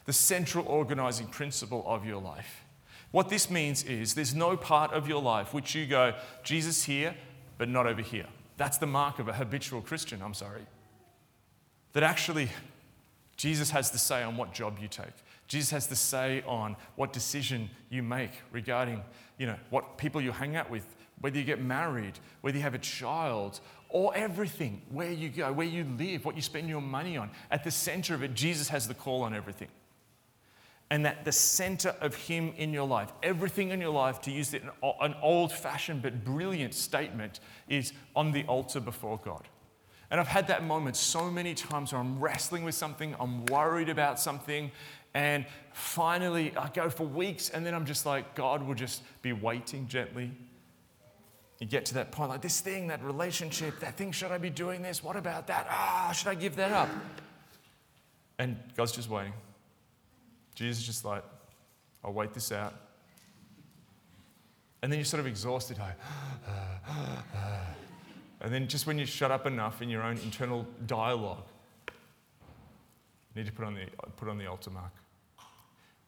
the 0.05 0.13
central 0.13 0.65
organizing 0.67 1.27
principle 1.27 1.83
of 1.85 2.05
your 2.05 2.21
life. 2.21 2.63
What 3.11 3.27
this 3.27 3.49
means 3.49 3.83
is 3.83 4.13
there's 4.13 4.33
no 4.33 4.55
part 4.55 4.93
of 4.93 5.07
your 5.07 5.21
life 5.21 5.53
which 5.53 5.75
you 5.75 5.85
go, 5.85 6.13
Jesus 6.43 6.85
here, 6.85 7.13
but 7.57 7.67
not 7.67 7.87
over 7.87 8.01
here. 8.01 8.25
That's 8.55 8.77
the 8.77 8.87
mark 8.87 9.19
of 9.19 9.27
a 9.27 9.33
habitual 9.33 9.81
Christian, 9.81 10.21
I'm 10.21 10.33
sorry. 10.33 10.65
That 11.93 12.03
actually, 12.03 12.49
Jesus 13.37 13.69
has 13.71 13.91
the 13.91 13.97
say 13.97 14.23
on 14.23 14.37
what 14.37 14.53
job 14.53 14.77
you 14.79 14.87
take. 14.87 15.07
Jesus 15.47 15.69
has 15.71 15.87
the 15.87 15.95
say 15.95 16.43
on 16.45 16.75
what 16.95 17.13
decision 17.13 17.69
you 17.89 18.03
make 18.03 18.31
regarding, 18.51 19.01
you 19.37 19.47
know, 19.47 19.55
what 19.69 19.97
people 19.97 20.19
you 20.21 20.31
hang 20.31 20.55
out 20.55 20.69
with, 20.69 20.85
whether 21.21 21.37
you 21.37 21.43
get 21.43 21.61
married, 21.61 22.19
whether 22.41 22.57
you 22.57 22.63
have 22.63 22.73
a 22.73 22.79
child, 22.79 23.59
or 23.89 24.13
everything, 24.15 24.81
where 24.89 25.11
you 25.11 25.29
go, 25.29 25.51
where 25.53 25.65
you 25.65 25.85
live, 25.97 26.25
what 26.25 26.35
you 26.35 26.41
spend 26.41 26.67
your 26.67 26.81
money 26.81 27.15
on. 27.15 27.29
At 27.49 27.63
the 27.63 27.71
center 27.71 28.13
of 28.13 28.23
it, 28.23 28.33
Jesus 28.33 28.67
has 28.69 28.87
the 28.87 28.93
call 28.93 29.21
on 29.21 29.33
everything. 29.33 29.69
And 30.89 31.05
that 31.05 31.25
the 31.25 31.31
center 31.31 31.95
of 32.01 32.15
Him 32.15 32.53
in 32.57 32.73
your 32.73 32.87
life, 32.87 33.11
everything 33.23 33.69
in 33.69 33.81
your 33.81 33.91
life, 33.91 34.21
to 34.21 34.31
use 34.31 34.53
an 34.53 35.15
old 35.21 35.51
fashioned 35.51 36.01
but 36.01 36.23
brilliant 36.23 36.73
statement, 36.73 37.39
is 37.67 37.93
on 38.15 38.31
the 38.31 38.43
altar 38.45 38.79
before 38.79 39.19
God. 39.23 39.47
And 40.09 40.19
I've 40.19 40.27
had 40.27 40.47
that 40.47 40.63
moment 40.63 40.95
so 40.95 41.29
many 41.29 41.53
times 41.53 41.91
where 41.91 41.99
I'm 41.99 42.19
wrestling 42.19 42.63
with 42.63 42.75
something, 42.75 43.15
I'm 43.19 43.45
worried 43.47 43.89
about 43.89 44.19
something, 44.19 44.71
and 45.13 45.45
finally 45.73 46.55
I 46.55 46.69
go 46.69 46.89
for 46.89 47.05
weeks, 47.05 47.49
and 47.49 47.65
then 47.65 47.73
I'm 47.73 47.85
just 47.85 48.05
like, 48.05 48.33
God 48.33 48.63
will 48.65 48.75
just 48.75 49.01
be 49.21 49.33
waiting 49.33 49.87
gently. 49.87 50.31
You 51.59 51.67
get 51.67 51.85
to 51.85 51.95
that 51.95 52.11
point, 52.11 52.29
like 52.29 52.41
this 52.41 52.61
thing, 52.61 52.87
that 52.87 53.03
relationship, 53.03 53.79
that 53.79 53.97
thing, 53.97 54.11
should 54.11 54.31
I 54.31 54.37
be 54.37 54.49
doing 54.49 54.81
this? 54.81 55.03
What 55.03 55.15
about 55.15 55.47
that? 55.47 55.67
Ah, 55.69 56.07
oh, 56.09 56.13
should 56.13 56.27
I 56.27 56.35
give 56.35 56.55
that 56.55 56.71
up? 56.71 56.89
And 58.37 58.57
God's 58.75 58.91
just 58.91 59.09
waiting. 59.09 59.33
Jesus 60.53 60.79
is 60.79 60.85
just 60.85 61.03
like, 61.03 61.23
I'll 62.03 62.13
wait 62.13 62.33
this 62.33 62.51
out. 62.51 62.75
And 64.81 64.91
then 64.91 64.99
you're 64.99 65.05
sort 65.05 65.19
of 65.19 65.27
exhausted. 65.27 65.79
Like, 65.79 65.95
ah, 66.47 66.79
ah, 66.87 67.23
ah. 67.35 67.67
And 68.41 68.53
then 68.53 68.67
just 68.67 68.85
when 68.85 68.97
you 68.97 69.05
shut 69.05 69.31
up 69.31 69.45
enough 69.45 69.81
in 69.81 69.89
your 69.89 70.03
own 70.03 70.17
internal 70.17 70.67
dialogue, 70.85 71.43
you 73.33 73.41
need 73.41 73.47
to 73.47 73.53
put 73.53 73.65
on 73.65 73.73
the, 73.73 73.85
put 74.15 74.29
on 74.29 74.37
the 74.37 74.45
altar 74.45 74.69
mark. 74.69 74.91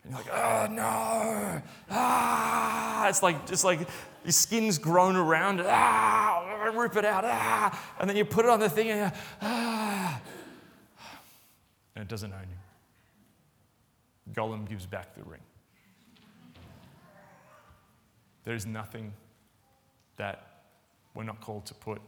And 0.03 0.13
you're 0.13 0.21
like, 0.21 0.31
oh 0.31 0.67
no, 0.71 1.61
ah, 1.89 3.07
it's 3.07 3.21
like, 3.21 3.35
it's 3.49 3.63
like 3.63 3.79
your 4.23 4.31
skin's 4.31 4.77
grown 4.77 5.15
around 5.15 5.59
it, 5.59 5.65
ah, 5.67 6.71
rip 6.73 6.95
it 6.95 7.05
out, 7.05 7.25
ah, 7.25 7.95
and 7.99 8.09
then 8.09 8.15
you 8.15 8.25
put 8.25 8.45
it 8.45 8.51
on 8.51 8.59
the 8.59 8.69
thing 8.69 8.89
and, 8.89 9.11
ah, 9.41 10.21
and 11.95 12.03
it 12.03 12.07
doesn't 12.07 12.31
own 12.31 12.47
you. 12.49 14.33
Gollum 14.33 14.67
gives 14.69 14.85
back 14.85 15.15
the 15.15 15.23
ring. 15.23 15.41
There 18.45 18.55
is 18.55 18.65
nothing 18.65 19.13
that 20.17 20.61
we're 21.13 21.23
not 21.23 21.41
called 21.41 21.65
to 21.65 21.73
put 21.73 22.01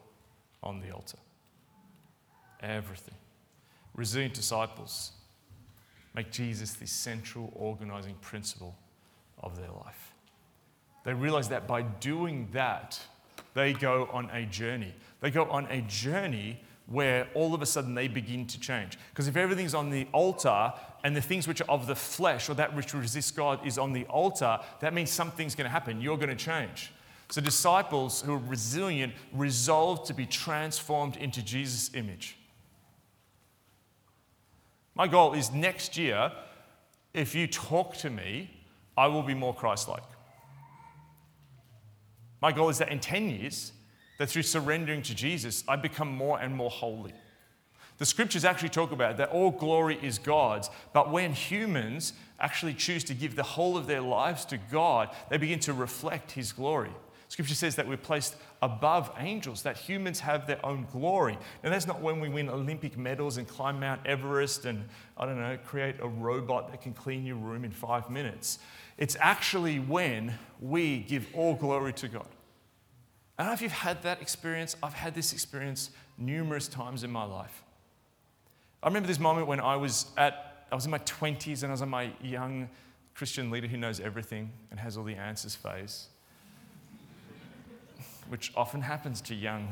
on 0.63 0.79
the 0.79 0.91
altar. 0.91 1.17
Everything. 2.61 3.15
Resilient 3.95 4.33
disciples 4.33 5.11
make 6.13 6.31
Jesus 6.31 6.73
the 6.73 6.87
central 6.87 7.51
organizing 7.55 8.15
principle 8.15 8.75
of 9.41 9.57
their 9.57 9.71
life. 9.71 10.13
They 11.03 11.13
realize 11.13 11.49
that 11.49 11.67
by 11.67 11.81
doing 11.81 12.49
that, 12.53 12.99
they 13.53 13.73
go 13.73 14.07
on 14.11 14.29
a 14.31 14.45
journey. 14.45 14.93
They 15.19 15.31
go 15.31 15.45
on 15.45 15.65
a 15.69 15.81
journey 15.81 16.59
where 16.85 17.27
all 17.33 17.53
of 17.53 17.61
a 17.61 17.65
sudden 17.65 17.95
they 17.95 18.07
begin 18.07 18.45
to 18.45 18.59
change. 18.59 18.97
Because 19.09 19.27
if 19.27 19.37
everything's 19.37 19.73
on 19.73 19.89
the 19.89 20.07
altar 20.11 20.73
and 21.03 21.15
the 21.15 21.21
things 21.21 21.47
which 21.47 21.61
are 21.61 21.69
of 21.69 21.87
the 21.87 21.95
flesh 21.95 22.49
or 22.49 22.53
that 22.55 22.75
which 22.75 22.93
resists 22.93 23.31
God 23.31 23.65
is 23.65 23.77
on 23.77 23.93
the 23.93 24.05
altar, 24.05 24.59
that 24.81 24.93
means 24.93 25.09
something's 25.09 25.55
going 25.55 25.65
to 25.65 25.71
happen. 25.71 26.01
You're 26.01 26.17
going 26.17 26.29
to 26.29 26.35
change. 26.35 26.91
So, 27.31 27.39
disciples 27.39 28.21
who 28.21 28.33
are 28.33 28.37
resilient 28.37 29.13
resolve 29.31 30.05
to 30.07 30.13
be 30.13 30.25
transformed 30.25 31.15
into 31.15 31.41
Jesus' 31.41 31.89
image. 31.93 32.35
My 34.95 35.07
goal 35.07 35.33
is 35.33 35.49
next 35.49 35.97
year, 35.97 36.33
if 37.13 37.33
you 37.33 37.47
talk 37.47 37.95
to 37.97 38.09
me, 38.09 38.51
I 38.97 39.07
will 39.07 39.23
be 39.23 39.33
more 39.33 39.53
Christ 39.53 39.87
like. 39.87 40.03
My 42.41 42.51
goal 42.51 42.67
is 42.67 42.79
that 42.79 42.89
in 42.89 42.99
10 42.99 43.29
years, 43.29 43.71
that 44.17 44.29
through 44.29 44.43
surrendering 44.43 45.01
to 45.03 45.15
Jesus, 45.15 45.63
I 45.69 45.77
become 45.77 46.09
more 46.09 46.37
and 46.37 46.53
more 46.53 46.69
holy. 46.69 47.13
The 47.97 48.05
scriptures 48.05 48.43
actually 48.43 48.69
talk 48.69 48.91
about 48.91 49.15
that 49.17 49.29
all 49.29 49.51
glory 49.51 49.97
is 50.01 50.19
God's, 50.19 50.69
but 50.91 51.11
when 51.11 51.31
humans 51.31 52.11
actually 52.41 52.73
choose 52.73 53.05
to 53.05 53.13
give 53.13 53.37
the 53.37 53.43
whole 53.43 53.77
of 53.77 53.87
their 53.87 54.01
lives 54.01 54.43
to 54.45 54.57
God, 54.57 55.15
they 55.29 55.37
begin 55.37 55.59
to 55.59 55.73
reflect 55.73 56.31
His 56.31 56.51
glory. 56.51 56.91
Scripture 57.31 57.55
says 57.55 57.77
that 57.77 57.87
we're 57.87 57.95
placed 57.95 58.35
above 58.61 59.09
angels, 59.17 59.61
that 59.61 59.77
humans 59.77 60.19
have 60.19 60.47
their 60.47 60.59
own 60.65 60.85
glory. 60.91 61.37
And 61.63 61.71
that's 61.71 61.87
not 61.87 62.01
when 62.01 62.19
we 62.19 62.27
win 62.27 62.49
Olympic 62.49 62.97
medals 62.97 63.37
and 63.37 63.47
climb 63.47 63.79
Mount 63.79 64.05
Everest 64.05 64.65
and, 64.65 64.83
I 65.15 65.25
don't 65.25 65.39
know, 65.39 65.57
create 65.65 65.95
a 66.01 66.09
robot 66.09 66.71
that 66.71 66.81
can 66.81 66.91
clean 66.91 67.25
your 67.25 67.37
room 67.37 67.63
in 67.63 67.71
five 67.71 68.09
minutes. 68.09 68.59
It's 68.97 69.15
actually 69.17 69.79
when 69.79 70.37
we 70.59 70.99
give 70.99 71.25
all 71.33 71.55
glory 71.55 71.93
to 71.93 72.09
God. 72.09 72.27
I 73.39 73.43
don't 73.43 73.51
know 73.51 73.53
if 73.53 73.61
you've 73.61 73.71
had 73.71 74.03
that 74.03 74.21
experience. 74.21 74.75
I've 74.83 74.91
had 74.91 75.15
this 75.15 75.31
experience 75.31 75.91
numerous 76.17 76.67
times 76.67 77.05
in 77.05 77.11
my 77.11 77.23
life. 77.23 77.63
I 78.83 78.87
remember 78.87 79.07
this 79.07 79.21
moment 79.21 79.47
when 79.47 79.61
I 79.61 79.77
was 79.77 80.07
at, 80.17 80.65
I 80.69 80.75
was 80.75 80.83
in 80.83 80.91
my 80.91 80.99
20s 80.99 81.63
and 81.63 81.71
I 81.71 81.71
was 81.71 81.81
on 81.81 81.87
my 81.87 82.11
young 82.21 82.67
Christian 83.15 83.49
leader 83.51 83.67
who 83.67 83.77
knows 83.77 84.01
everything 84.01 84.51
and 84.69 84.81
has 84.81 84.97
all 84.97 85.05
the 85.05 85.15
answers 85.15 85.55
phase, 85.55 86.07
which 88.31 88.53
often 88.55 88.79
happens 88.79 89.19
to 89.19 89.35
young 89.35 89.67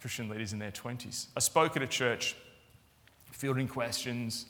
Christian 0.00 0.28
leaders 0.28 0.52
in 0.52 0.60
their 0.60 0.70
20s. 0.70 1.26
I 1.36 1.40
spoke 1.40 1.76
at 1.76 1.82
a 1.82 1.86
church, 1.88 2.36
fielding 3.32 3.66
questions, 3.66 4.46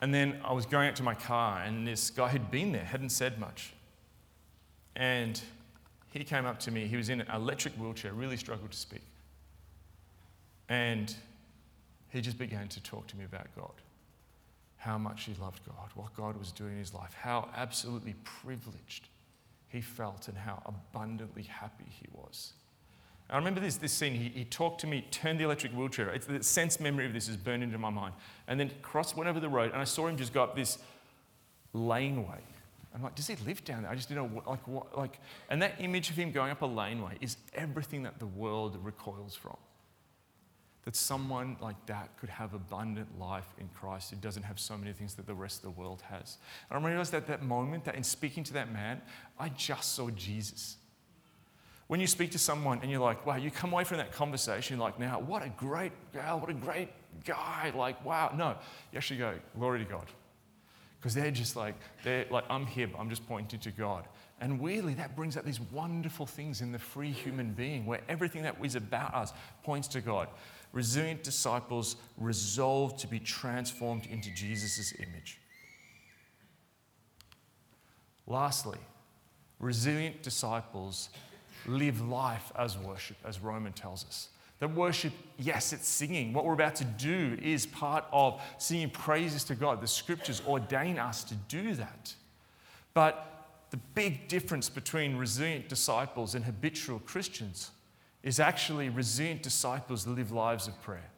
and 0.00 0.12
then 0.12 0.40
I 0.44 0.52
was 0.54 0.66
going 0.66 0.88
out 0.88 0.96
to 0.96 1.04
my 1.04 1.14
car, 1.14 1.62
and 1.62 1.86
this 1.86 2.10
guy 2.10 2.30
who'd 2.30 2.50
been 2.50 2.72
there 2.72 2.84
hadn't 2.84 3.10
said 3.10 3.38
much. 3.38 3.74
And 4.96 5.40
he 6.10 6.24
came 6.24 6.46
up 6.46 6.58
to 6.60 6.72
me. 6.72 6.88
He 6.88 6.96
was 6.96 7.10
in 7.10 7.20
an 7.20 7.30
electric 7.32 7.74
wheelchair, 7.74 8.12
really 8.12 8.36
struggled 8.36 8.72
to 8.72 8.76
speak. 8.76 9.04
And 10.68 11.14
he 12.08 12.20
just 12.20 12.38
began 12.38 12.66
to 12.66 12.82
talk 12.82 13.06
to 13.06 13.16
me 13.16 13.24
about 13.24 13.54
God, 13.54 13.74
how 14.78 14.98
much 14.98 15.26
he 15.26 15.34
loved 15.40 15.60
God, 15.64 15.90
what 15.94 16.12
God 16.16 16.36
was 16.36 16.50
doing 16.50 16.72
in 16.72 16.78
his 16.80 16.92
life, 16.92 17.14
how 17.14 17.48
absolutely 17.56 18.16
privileged 18.24 19.06
he 19.68 19.80
felt, 19.80 20.28
and 20.28 20.36
how 20.36 20.62
abundantly 20.66 21.42
happy 21.42 21.84
he 21.88 22.06
was. 22.12 22.52
I 23.30 23.36
remember 23.36 23.60
this, 23.60 23.76
this 23.76 23.92
scene. 23.92 24.14
He, 24.14 24.30
he 24.30 24.44
talked 24.44 24.80
to 24.80 24.86
me, 24.86 25.06
turned 25.10 25.38
the 25.38 25.44
electric 25.44 25.72
wheelchair. 25.72 26.08
It's, 26.10 26.26
the 26.26 26.42
sense 26.42 26.80
memory 26.80 27.04
of 27.04 27.12
this 27.12 27.28
is 27.28 27.36
burned 27.36 27.62
into 27.62 27.76
my 27.76 27.90
mind. 27.90 28.14
And 28.46 28.58
then 28.58 28.70
crossed, 28.80 29.16
went 29.16 29.28
over 29.28 29.40
the 29.40 29.48
road, 29.48 29.72
and 29.72 29.80
I 29.80 29.84
saw 29.84 30.06
him 30.06 30.16
just 30.16 30.32
go 30.32 30.42
up 30.42 30.56
this 30.56 30.78
laneway 31.74 32.40
I'm 32.94 33.02
like, 33.02 33.14
does 33.14 33.26
he 33.26 33.36
live 33.46 33.64
down 33.64 33.82
there? 33.82 33.92
I 33.92 33.94
just 33.94 34.08
didn't 34.08 34.34
know, 34.34 34.42
like, 34.46 34.66
what, 34.66 34.96
like, 34.96 35.20
and 35.50 35.60
that 35.62 35.74
image 35.78 36.10
of 36.10 36.16
him 36.16 36.32
going 36.32 36.50
up 36.50 36.62
a 36.62 36.66
laneway 36.66 37.16
is 37.20 37.36
everything 37.54 38.02
that 38.04 38.18
the 38.18 38.26
world 38.26 38.78
recoils 38.82 39.34
from. 39.34 39.56
That 40.88 40.96
someone 40.96 41.58
like 41.60 41.76
that 41.84 42.16
could 42.16 42.30
have 42.30 42.54
abundant 42.54 43.18
life 43.20 43.44
in 43.60 43.68
Christ 43.78 44.08
who 44.08 44.16
doesn't 44.16 44.44
have 44.44 44.58
so 44.58 44.74
many 44.74 44.94
things 44.94 45.12
that 45.16 45.26
the 45.26 45.34
rest 45.34 45.58
of 45.58 45.64
the 45.64 45.78
world 45.78 46.02
has. 46.08 46.38
And 46.70 46.82
I 46.82 46.88
realized 46.88 47.12
at 47.12 47.26
that 47.26 47.42
moment, 47.42 47.84
that 47.84 47.94
in 47.94 48.02
speaking 48.02 48.42
to 48.44 48.54
that 48.54 48.72
man, 48.72 49.02
I 49.38 49.50
just 49.50 49.92
saw 49.92 50.08
Jesus. 50.08 50.78
When 51.88 52.00
you 52.00 52.06
speak 52.06 52.30
to 52.30 52.38
someone 52.38 52.78
and 52.80 52.90
you're 52.90 53.02
like, 53.02 53.26
wow, 53.26 53.36
you 53.36 53.50
come 53.50 53.74
away 53.74 53.84
from 53.84 53.98
that 53.98 54.12
conversation, 54.12 54.78
like, 54.78 54.98
now, 54.98 55.20
what 55.20 55.42
a 55.42 55.50
great 55.50 55.92
girl, 56.14 56.40
what 56.40 56.48
a 56.48 56.54
great 56.54 56.88
guy, 57.22 57.70
like, 57.76 58.02
wow. 58.02 58.32
No, 58.34 58.56
you 58.90 58.96
actually 58.96 59.18
go, 59.18 59.34
glory 59.58 59.80
to 59.80 59.84
God. 59.84 60.06
Because 60.98 61.12
they're 61.12 61.30
just 61.30 61.54
like, 61.54 61.74
they're 62.02 62.24
like, 62.30 62.44
I'm 62.48 62.64
here, 62.64 62.88
but 62.88 62.98
I'm 62.98 63.10
just 63.10 63.28
pointing 63.28 63.60
to 63.60 63.70
God. 63.72 64.08
And 64.40 64.58
weirdly, 64.58 64.94
that 64.94 65.16
brings 65.16 65.36
out 65.36 65.44
these 65.44 65.60
wonderful 65.60 66.24
things 66.24 66.60
in 66.62 66.72
the 66.72 66.78
free 66.78 67.10
human 67.10 67.52
being 67.52 67.84
where 67.84 68.00
everything 68.08 68.42
that 68.44 68.56
is 68.64 68.74
about 68.74 69.12
us 69.12 69.34
points 69.64 69.88
to 69.88 70.00
God. 70.00 70.28
Resilient 70.72 71.22
disciples 71.22 71.96
resolve 72.16 72.96
to 72.98 73.06
be 73.06 73.18
transformed 73.18 74.06
into 74.06 74.30
Jesus' 74.30 74.92
image. 74.98 75.38
Lastly, 78.26 78.78
resilient 79.58 80.22
disciples 80.22 81.08
live 81.66 82.06
life 82.06 82.52
as 82.56 82.76
worship, 82.76 83.16
as 83.24 83.40
Roman 83.40 83.72
tells 83.72 84.04
us. 84.04 84.28
That 84.60 84.74
worship, 84.74 85.12
yes, 85.38 85.72
it's 85.72 85.86
singing. 85.86 86.32
What 86.32 86.44
we're 86.44 86.52
about 86.52 86.74
to 86.76 86.84
do 86.84 87.38
is 87.40 87.64
part 87.64 88.04
of 88.12 88.40
singing 88.58 88.90
praises 88.90 89.44
to 89.44 89.54
God. 89.54 89.80
The 89.80 89.86
scriptures 89.86 90.42
ordain 90.46 90.98
us 90.98 91.24
to 91.24 91.34
do 91.34 91.74
that. 91.74 92.14
But 92.92 93.56
the 93.70 93.76
big 93.94 94.28
difference 94.28 94.68
between 94.68 95.16
resilient 95.16 95.68
disciples 95.68 96.34
and 96.34 96.44
habitual 96.44 96.98
Christians 97.00 97.70
is 98.22 98.40
actually 98.40 98.88
resilient 98.88 99.42
disciples 99.42 100.06
live 100.06 100.32
lives 100.32 100.66
of 100.68 100.80
prayer. 100.82 101.10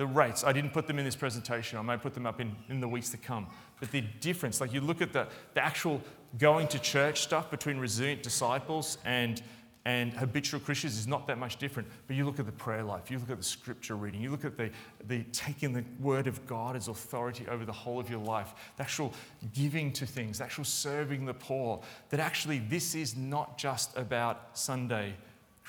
the 0.00 0.06
rates. 0.06 0.44
I 0.44 0.52
didn't 0.54 0.72
put 0.72 0.86
them 0.86 0.98
in 0.98 1.04
this 1.04 1.14
presentation. 1.14 1.78
I 1.78 1.82
may 1.82 1.98
put 1.98 2.14
them 2.14 2.24
up 2.24 2.40
in, 2.40 2.56
in 2.70 2.80
the 2.80 2.88
weeks 2.88 3.10
to 3.10 3.18
come. 3.18 3.46
But 3.80 3.90
the 3.90 4.00
difference, 4.00 4.58
like 4.58 4.72
you 4.72 4.80
look 4.80 5.02
at 5.02 5.12
the, 5.12 5.28
the 5.52 5.62
actual 5.62 6.00
going 6.38 6.68
to 6.68 6.78
church 6.78 7.20
stuff 7.20 7.50
between 7.50 7.76
resilient 7.76 8.22
disciples 8.22 8.96
and, 9.04 9.42
and 9.84 10.14
habitual 10.14 10.58
Christians 10.60 10.96
is 10.96 11.06
not 11.06 11.26
that 11.26 11.36
much 11.36 11.58
different. 11.58 11.86
But 12.06 12.16
you 12.16 12.24
look 12.24 12.38
at 12.38 12.46
the 12.46 12.52
prayer 12.52 12.82
life, 12.82 13.10
you 13.10 13.18
look 13.18 13.28
at 13.28 13.36
the 13.36 13.44
scripture 13.44 13.94
reading, 13.94 14.22
you 14.22 14.30
look 14.30 14.46
at 14.46 14.56
the, 14.56 14.70
the 15.06 15.22
taking 15.32 15.74
the 15.74 15.84
word 16.00 16.26
of 16.26 16.46
God 16.46 16.76
as 16.76 16.88
authority 16.88 17.46
over 17.48 17.66
the 17.66 17.72
whole 17.72 18.00
of 18.00 18.08
your 18.08 18.20
life, 18.20 18.54
the 18.78 18.82
actual 18.84 19.12
giving 19.52 19.92
to 19.92 20.06
things, 20.06 20.38
the 20.38 20.44
actual 20.44 20.64
serving 20.64 21.26
the 21.26 21.34
poor, 21.34 21.82
that 22.08 22.20
actually 22.20 22.60
this 22.60 22.94
is 22.94 23.16
not 23.16 23.58
just 23.58 23.94
about 23.98 24.56
Sunday 24.56 25.14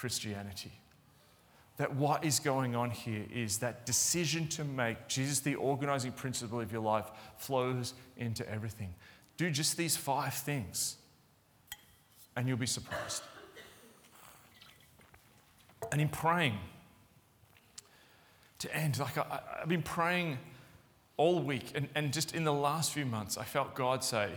Christianity 0.01 0.71
that 1.77 1.95
what 1.95 2.25
is 2.25 2.39
going 2.39 2.75
on 2.75 2.89
here 2.89 3.23
is 3.31 3.59
that 3.59 3.85
decision 3.85 4.47
to 4.47 4.63
make 4.63 5.07
Jesus 5.07 5.41
the 5.41 5.53
organizing 5.53 6.11
principle 6.11 6.59
of 6.59 6.71
your 6.71 6.81
life 6.81 7.05
flows 7.37 7.93
into 8.17 8.47
everything. 8.49 8.95
Do 9.37 9.51
just 9.51 9.77
these 9.77 9.95
five 9.95 10.33
things, 10.33 10.97
and 12.35 12.47
you'll 12.47 12.57
be 12.57 12.65
surprised. 12.65 13.21
And 15.91 16.01
in 16.01 16.09
praying, 16.09 16.57
to 18.57 18.75
end, 18.75 18.97
like 18.97 19.19
I, 19.19 19.41
have 19.59 19.69
been 19.69 19.83
praying 19.83 20.39
all 21.15 21.41
week, 21.41 21.73
and, 21.75 21.89
and 21.93 22.11
just 22.11 22.33
in 22.33 22.43
the 22.43 22.53
last 22.53 22.91
few 22.91 23.05
months, 23.05 23.37
I 23.37 23.43
felt 23.43 23.75
God 23.75 24.03
say, 24.03 24.29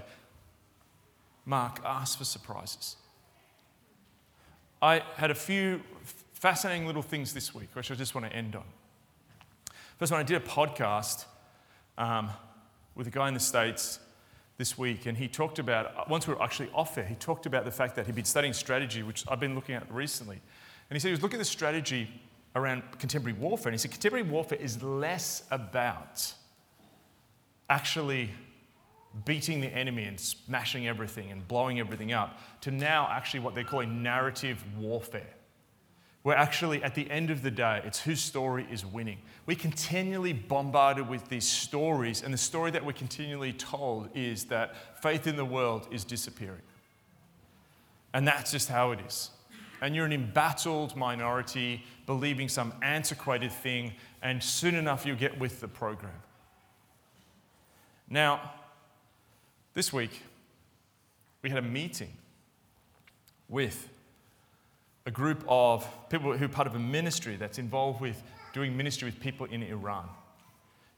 Mark, 1.46 1.80
ask 1.86 2.18
for 2.18 2.24
surprises. 2.24 2.96
I 4.84 5.02
had 5.16 5.30
a 5.30 5.34
few 5.34 5.80
fascinating 6.34 6.86
little 6.86 7.00
things 7.00 7.32
this 7.32 7.54
week, 7.54 7.70
which 7.72 7.90
I 7.90 7.94
just 7.94 8.14
want 8.14 8.26
to 8.26 8.36
end 8.36 8.54
on. 8.54 8.64
First 9.96 10.12
one, 10.12 10.20
I 10.20 10.24
did 10.24 10.36
a 10.36 10.44
podcast 10.44 11.24
um, 11.96 12.28
with 12.94 13.06
a 13.06 13.10
guy 13.10 13.28
in 13.28 13.32
the 13.32 13.40
States 13.40 13.98
this 14.58 14.76
week, 14.76 15.06
and 15.06 15.16
he 15.16 15.26
talked 15.26 15.58
about, 15.58 16.10
once 16.10 16.28
we 16.28 16.34
were 16.34 16.42
actually 16.42 16.68
off 16.74 16.94
there, 16.94 17.06
he 17.06 17.14
talked 17.14 17.46
about 17.46 17.64
the 17.64 17.70
fact 17.70 17.96
that 17.96 18.04
he'd 18.04 18.14
been 18.14 18.26
studying 18.26 18.52
strategy, 18.52 19.02
which 19.02 19.24
I've 19.26 19.40
been 19.40 19.54
looking 19.54 19.74
at 19.74 19.90
recently. 19.90 20.36
And 20.90 20.94
he 20.94 21.00
said 21.00 21.08
he 21.08 21.12
was 21.12 21.22
looking 21.22 21.36
at 21.36 21.46
the 21.46 21.46
strategy 21.46 22.10
around 22.54 22.82
contemporary 22.98 23.38
warfare, 23.38 23.68
and 23.68 23.74
he 23.74 23.78
said 23.78 23.90
contemporary 23.90 24.28
warfare 24.28 24.58
is 24.60 24.82
less 24.82 25.44
about 25.50 26.30
actually 27.70 28.32
beating 29.24 29.60
the 29.60 29.68
enemy 29.68 30.04
and 30.04 30.18
smashing 30.18 30.88
everything 30.88 31.30
and 31.30 31.46
blowing 31.46 31.78
everything 31.78 32.12
up 32.12 32.38
to 32.62 32.70
now 32.70 33.08
actually 33.10 33.40
what 33.40 33.54
they're 33.54 33.64
calling 33.64 34.02
narrative 34.02 34.64
warfare 34.78 35.34
where 36.24 36.36
actually, 36.38 36.82
at 36.82 36.94
the 36.94 37.08
end 37.10 37.30
of 37.30 37.42
the 37.42 37.50
day, 37.50 37.82
it's 37.84 38.00
whose 38.00 38.20
story 38.20 38.66
is 38.70 38.84
winning. 38.84 39.18
We're 39.44 39.58
continually 39.58 40.32
bombarded 40.32 41.06
with 41.06 41.28
these 41.28 41.46
stories, 41.46 42.22
and 42.22 42.32
the 42.32 42.38
story 42.38 42.70
that 42.70 42.82
we're 42.82 42.94
continually 42.94 43.52
told 43.52 44.08
is 44.14 44.46
that 44.46 45.02
faith 45.02 45.26
in 45.26 45.36
the 45.36 45.44
world 45.44 45.86
is 45.90 46.02
disappearing. 46.02 46.62
And 48.14 48.26
that's 48.26 48.50
just 48.50 48.70
how 48.70 48.92
it 48.92 49.00
is. 49.06 49.28
And 49.82 49.94
you're 49.94 50.06
an 50.06 50.14
embattled 50.14 50.96
minority 50.96 51.84
believing 52.06 52.48
some 52.48 52.72
antiquated 52.80 53.52
thing, 53.52 53.92
and 54.22 54.42
soon 54.42 54.74
enough 54.76 55.04
you'll 55.04 55.16
get 55.16 55.38
with 55.38 55.60
the 55.60 55.68
program. 55.68 56.22
Now, 58.08 58.50
this 59.74 59.92
week, 59.92 60.22
we 61.42 61.50
had 61.50 61.58
a 61.58 61.62
meeting 61.62 62.12
with 63.48 63.88
a 65.04 65.10
group 65.10 65.44
of 65.48 65.86
people 66.08 66.36
who 66.36 66.44
are 66.44 66.48
part 66.48 66.66
of 66.66 66.74
a 66.74 66.78
ministry 66.78 67.36
that's 67.36 67.58
involved 67.58 68.00
with 68.00 68.22
doing 68.52 68.76
ministry 68.76 69.06
with 69.06 69.20
people 69.20 69.46
in 69.46 69.62
Iran. 69.62 70.08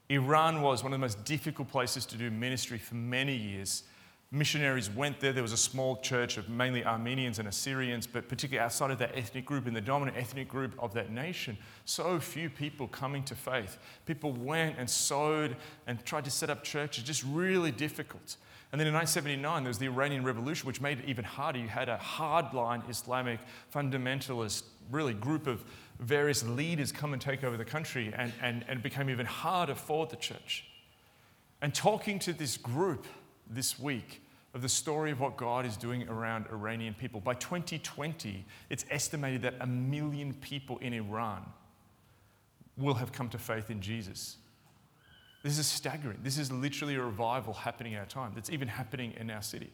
Iran 0.09 0.61
was 0.61 0.83
one 0.83 0.93
of 0.93 0.99
the 0.99 1.01
most 1.01 1.25
difficult 1.25 1.69
places 1.69 2.05
to 2.05 2.17
do 2.17 2.31
ministry 2.31 2.77
for 2.77 2.95
many 2.95 3.35
years. 3.35 3.83
Missionaries 4.29 4.89
went 4.89 5.21
there. 5.21 5.31
There 5.31 5.41
was 5.41 5.53
a 5.53 5.57
small 5.57 5.95
church 5.97 6.35
of 6.35 6.49
mainly 6.49 6.83
Armenians 6.83 7.39
and 7.39 7.47
Assyrians, 7.47 8.05
but 8.05 8.27
particularly 8.27 8.63
outside 8.63 8.91
of 8.91 8.99
that 8.99 9.15
ethnic 9.15 9.45
group, 9.45 9.67
in 9.67 9.73
the 9.73 9.79
dominant 9.79 10.17
ethnic 10.17 10.49
group 10.49 10.73
of 10.79 10.93
that 10.95 11.11
nation, 11.11 11.57
so 11.85 12.19
few 12.19 12.49
people 12.49 12.89
coming 12.89 13.23
to 13.23 13.35
faith. 13.35 13.77
People 14.05 14.33
went 14.33 14.77
and 14.77 14.89
sowed 14.89 15.55
and 15.87 16.03
tried 16.03 16.25
to 16.25 16.31
set 16.31 16.49
up 16.49 16.61
churches, 16.61 17.05
just 17.05 17.23
really 17.23 17.71
difficult. 17.71 18.35
And 18.73 18.81
then 18.81 18.87
in 18.87 18.93
1979, 18.93 19.63
there 19.63 19.69
was 19.69 19.77
the 19.77 19.85
Iranian 19.85 20.25
Revolution, 20.25 20.67
which 20.67 20.81
made 20.81 20.99
it 20.99 21.05
even 21.07 21.23
harder. 21.23 21.59
You 21.59 21.69
had 21.69 21.87
a 21.87 21.97
hardline 21.97 22.87
Islamic 22.89 23.39
fundamentalist, 23.73 24.63
really, 24.91 25.13
group 25.13 25.47
of 25.47 25.63
various 25.99 26.43
leaders 26.43 26.91
come 26.91 27.13
and 27.13 27.21
take 27.21 27.45
over 27.45 27.55
the 27.55 27.63
country, 27.63 28.13
and, 28.13 28.33
and, 28.41 28.65
and 28.67 28.79
it 28.79 28.83
became 28.83 29.09
even 29.09 29.25
harder 29.25 29.73
for 29.73 30.05
the 30.05 30.17
church. 30.17 30.65
And 31.61 31.73
talking 31.73 32.19
to 32.19 32.33
this 32.33 32.57
group 32.57 33.07
this 33.49 33.79
week 33.79 34.21
of 34.53 34.61
the 34.61 34.69
story 34.69 35.11
of 35.11 35.19
what 35.19 35.37
God 35.37 35.65
is 35.65 35.77
doing 35.77 36.07
around 36.09 36.47
Iranian 36.51 36.93
people, 36.93 37.19
by 37.19 37.33
2020, 37.35 38.45
it's 38.69 38.85
estimated 38.89 39.41
that 39.43 39.55
a 39.59 39.67
million 39.67 40.33
people 40.33 40.77
in 40.79 40.93
Iran 40.93 41.45
will 42.77 42.95
have 42.95 43.11
come 43.11 43.29
to 43.29 43.37
faith 43.37 43.69
in 43.69 43.81
Jesus. 43.81 44.37
This 45.43 45.59
is 45.59 45.67
staggering. 45.67 46.19
This 46.23 46.37
is 46.37 46.51
literally 46.51 46.95
a 46.95 47.03
revival 47.03 47.53
happening 47.53 47.93
in 47.93 47.99
our 47.99 48.05
time 48.05 48.31
that's 48.35 48.49
even 48.49 48.67
happening 48.67 49.13
in 49.17 49.29
our 49.29 49.41
city. 49.41 49.71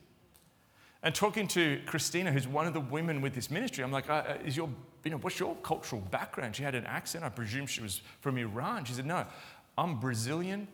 And 1.02 1.14
talking 1.14 1.48
to 1.50 1.82
Christina, 1.86 2.32
who's 2.32 2.48
one 2.48 2.66
of 2.66 2.74
the 2.74 2.80
women 2.80 3.22
with 3.22 3.34
this 3.36 3.52
ministry, 3.52 3.84
I'm 3.84 3.92
like, 3.92 4.10
uh, 4.10 4.24
uh, 4.26 4.38
is 4.46 4.56
your, 4.56 4.70
you 5.04 5.12
know, 5.12 5.18
what's 5.18 5.38
your 5.38 5.56
cultural 5.58 6.02
background? 6.02 6.56
She 6.56 6.64
had 6.64 6.76
an 6.76 6.86
accent. 6.86 7.26
I 7.26 7.30
presume 7.30 7.66
she 7.66 7.82
was 7.82 8.02
from 8.22 8.38
Iran. 8.38 8.86
She 8.86 8.94
said, 8.94 9.06
no, 9.06 9.26
I'm 9.78 10.00
Brazilian, 10.00 10.68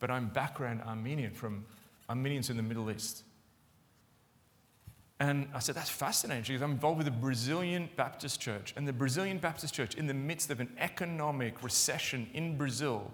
but 0.00 0.10
I'm 0.10 0.28
background 0.28 0.82
Armenian 0.82 1.32
from 1.32 1.64
Armenians 2.10 2.50
in 2.50 2.56
the 2.56 2.62
Middle 2.62 2.90
East. 2.90 3.22
And 5.20 5.48
I 5.54 5.60
said, 5.60 5.74
that's 5.74 5.90
fascinating. 5.90 6.42
because 6.42 6.62
I'm 6.62 6.72
involved 6.72 6.98
with 6.98 7.04
the 7.04 7.12
Brazilian 7.12 7.88
Baptist 7.94 8.40
Church. 8.40 8.74
And 8.76 8.88
the 8.88 8.92
Brazilian 8.92 9.38
Baptist 9.38 9.74
Church, 9.74 9.94
in 9.94 10.06
the 10.06 10.14
midst 10.14 10.50
of 10.50 10.60
an 10.60 10.70
economic 10.78 11.62
recession 11.62 12.26
in 12.34 12.56
Brazil, 12.56 13.12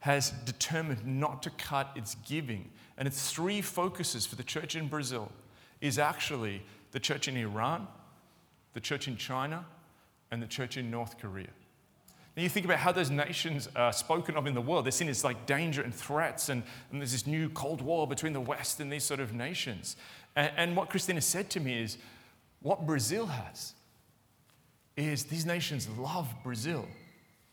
has 0.00 0.30
determined 0.44 1.04
not 1.06 1.42
to 1.42 1.50
cut 1.50 1.90
its 1.96 2.16
giving. 2.26 2.70
And 2.96 3.08
its 3.08 3.32
three 3.32 3.60
focuses 3.60 4.24
for 4.26 4.36
the 4.36 4.42
church 4.42 4.76
in 4.76 4.88
Brazil 4.88 5.32
is 5.80 5.98
actually 5.98 6.62
the 6.92 7.00
church 7.00 7.28
in 7.28 7.36
Iran, 7.36 7.88
the 8.74 8.80
church 8.80 9.08
in 9.08 9.16
China, 9.16 9.64
and 10.30 10.42
the 10.42 10.46
church 10.46 10.76
in 10.76 10.90
North 10.90 11.18
Korea. 11.18 11.48
You 12.34 12.48
think 12.48 12.64
about 12.64 12.78
how 12.78 12.92
those 12.92 13.10
nations 13.10 13.68
are 13.76 13.92
spoken 13.92 14.36
of 14.36 14.46
in 14.46 14.54
the 14.54 14.60
world. 14.60 14.86
They're 14.86 14.92
seen 14.92 15.08
as 15.08 15.22
like 15.22 15.44
danger 15.44 15.82
and 15.82 15.94
threats, 15.94 16.48
and, 16.48 16.62
and 16.90 17.00
there's 17.00 17.12
this 17.12 17.26
new 17.26 17.50
Cold 17.50 17.82
War 17.82 18.06
between 18.06 18.32
the 18.32 18.40
West 18.40 18.80
and 18.80 18.90
these 18.90 19.04
sort 19.04 19.20
of 19.20 19.34
nations. 19.34 19.96
And, 20.34 20.50
and 20.56 20.76
what 20.76 20.88
Christina 20.88 21.20
said 21.20 21.50
to 21.50 21.60
me 21.60 21.82
is 21.82 21.98
what 22.62 22.86
Brazil 22.86 23.26
has 23.26 23.74
is 24.96 25.24
these 25.24 25.44
nations 25.44 25.88
love 25.98 26.28
Brazil. 26.42 26.86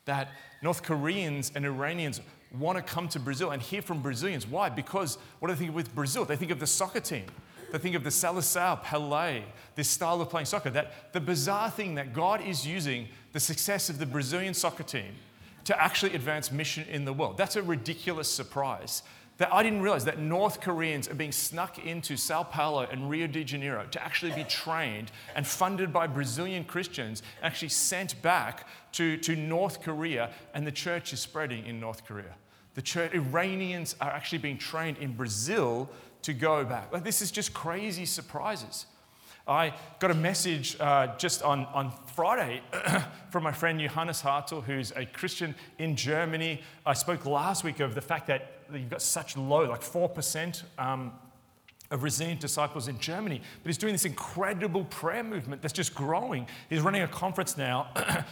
That 0.05 0.29
North 0.61 0.81
Koreans 0.81 1.51
and 1.55 1.65
Iranians 1.65 2.21
want 2.57 2.77
to 2.77 2.81
come 2.81 3.07
to 3.09 3.19
Brazil 3.19 3.51
and 3.51 3.61
hear 3.61 3.81
from 3.81 4.01
Brazilians. 4.01 4.47
Why? 4.47 4.69
Because 4.69 5.17
what 5.39 5.49
do 5.49 5.55
they 5.55 5.59
think 5.59 5.75
with 5.75 5.93
Brazil? 5.93 6.25
They 6.25 6.35
think 6.35 6.51
of 6.51 6.59
the 6.59 6.67
soccer 6.67 6.99
team. 6.99 7.25
They 7.71 7.77
think 7.77 7.95
of 7.95 8.03
the 8.03 8.09
Seleção, 8.09 8.83
Pelé, 8.83 9.43
this 9.75 9.89
style 9.89 10.21
of 10.21 10.29
playing 10.29 10.45
soccer. 10.45 10.69
That 10.69 11.13
the 11.13 11.21
bizarre 11.21 11.69
thing 11.69 11.95
that 11.95 12.13
God 12.13 12.41
is 12.41 12.65
using 12.65 13.07
the 13.33 13.39
success 13.39 13.89
of 13.89 13.99
the 13.99 14.05
Brazilian 14.05 14.53
soccer 14.53 14.83
team 14.83 15.15
to 15.65 15.81
actually 15.81 16.15
advance 16.15 16.51
mission 16.51 16.85
in 16.89 17.05
the 17.05 17.13
world. 17.13 17.37
That's 17.37 17.55
a 17.55 17.61
ridiculous 17.61 18.27
surprise. 18.27 19.03
That 19.37 19.53
I 19.53 19.63
didn't 19.63 19.81
realize 19.81 20.03
that 20.05 20.19
North 20.19 20.59
Koreans 20.59 21.07
are 21.07 21.13
being 21.13 21.31
snuck 21.31 21.85
into 21.85 22.17
Sao 22.17 22.43
Paulo 22.43 22.87
and 22.91 23.09
Rio 23.09 23.25
de 23.27 23.43
Janeiro 23.43 23.85
to 23.91 24.03
actually 24.03 24.33
be 24.33 24.43
trained 24.43 25.11
and 25.35 25.47
funded 25.47 25.93
by 25.93 26.07
Brazilian 26.07 26.65
Christians, 26.65 27.23
actually 27.41 27.69
sent 27.69 28.21
back 28.21 28.67
to, 28.93 29.15
to 29.17 29.35
North 29.35 29.81
Korea, 29.81 30.31
and 30.53 30.67
the 30.67 30.71
church 30.71 31.13
is 31.13 31.21
spreading 31.21 31.65
in 31.65 31.79
North 31.79 32.03
Korea. 32.03 32.35
The 32.73 32.81
church, 32.81 33.13
Iranians 33.13 33.95
are 34.01 34.09
actually 34.09 34.39
being 34.39 34.57
trained 34.57 34.97
in 34.97 35.13
Brazil 35.13 35.89
to 36.23 36.33
go 36.33 36.63
back. 36.65 36.91
Like, 36.91 37.03
this 37.03 37.21
is 37.21 37.31
just 37.31 37.53
crazy 37.53 38.05
surprises. 38.05 38.85
I 39.47 39.73
got 39.97 40.11
a 40.11 40.15
message 40.15 40.77
uh, 40.79 41.15
just 41.17 41.41
on, 41.41 41.65
on 41.73 41.91
Friday 42.15 42.61
from 43.31 43.43
my 43.43 43.51
friend 43.51 43.79
Johannes 43.79 44.21
Hartl, 44.21 44.63
who's 44.63 44.91
a 44.95 45.05
Christian 45.05 45.55
in 45.79 45.95
Germany. 45.95 46.61
I 46.85 46.93
spoke 46.93 47.25
last 47.25 47.63
week 47.63 47.79
of 47.79 47.95
the 47.95 48.01
fact 48.01 48.27
that 48.27 48.59
you've 48.71 48.91
got 48.91 49.01
such 49.01 49.35
low, 49.35 49.67
like 49.67 49.81
4% 49.81 50.63
um, 50.77 51.13
of 51.89 52.03
resilient 52.03 52.39
disciples 52.39 52.87
in 52.87 52.99
Germany, 52.99 53.41
but 53.63 53.69
he's 53.69 53.77
doing 53.77 53.93
this 53.93 54.05
incredible 54.05 54.83
prayer 54.85 55.23
movement 55.23 55.63
that's 55.63 55.73
just 55.73 55.95
growing. 55.95 56.45
He's 56.69 56.81
running 56.81 57.01
a 57.01 57.07
conference 57.07 57.57
now 57.57 57.87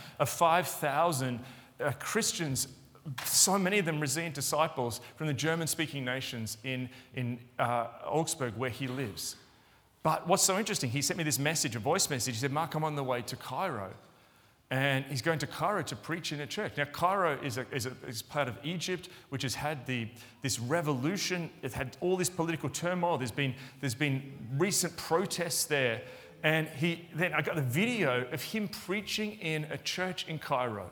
of 0.20 0.30
5,000 0.30 1.40
uh, 1.80 1.92
Christians, 2.00 2.68
so 3.24 3.58
many 3.58 3.80
of 3.80 3.86
them 3.86 4.00
resilient 4.00 4.36
disciples 4.36 5.02
from 5.16 5.28
the 5.28 5.34
German 5.34 5.68
speaking 5.68 6.04
nations 6.04 6.58
in, 6.64 6.90
in 7.16 7.40
uh, 7.58 7.88
Augsburg, 8.06 8.56
where 8.58 8.70
he 8.70 8.88
lives. 8.88 9.36
But 10.04 10.28
what's 10.28 10.44
so 10.44 10.58
interesting, 10.58 10.90
he 10.90 11.02
sent 11.02 11.18
me 11.18 11.24
this 11.24 11.40
message, 11.40 11.76
a 11.76 11.80
voice 11.80 12.10
message. 12.10 12.36
He 12.36 12.40
said, 12.40 12.52
Mark, 12.52 12.76
I'm 12.76 12.84
on 12.84 12.96
the 12.96 13.04
way 13.04 13.22
to 13.24 13.36
Cairo. 13.36 13.92
and 14.70 15.06
he's 15.06 15.22
going 15.22 15.40
to 15.40 15.48
Cairo 15.48 15.82
to 15.84 15.96
preach 15.96 16.34
in 16.34 16.42
a 16.42 16.48
church. 16.48 16.74
Now, 16.76 16.86
Cairo 16.86 17.40
is, 17.42 17.58
a, 17.58 17.66
is, 17.72 17.86
a, 17.86 17.94
is 18.06 18.22
part 18.22 18.50
of 18.50 18.58
Egypt, 18.64 19.08
which 19.30 19.44
has 19.44 19.56
had 19.56 19.86
the, 19.86 20.10
this 20.42 20.60
revolution. 20.60 21.50
It 21.62 21.72
had 21.72 21.96
all 22.02 22.18
this 22.18 22.30
political 22.30 22.70
turmoil. 22.70 23.18
There's 23.18 23.32
been, 23.32 23.56
there's 23.80 23.96
been 23.96 24.34
recent 24.58 24.96
protests 24.98 25.66
there. 25.66 26.02
And 26.44 26.68
he, 26.68 27.08
then 27.16 27.34
I 27.34 27.42
got 27.42 27.56
the 27.56 27.62
video 27.62 28.28
of 28.32 28.44
him 28.44 28.68
preaching 28.68 29.34
in 29.40 29.66
a 29.66 29.78
church 29.78 30.28
in 30.28 30.38
Cairo, 30.38 30.90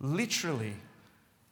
literally 0.00 0.74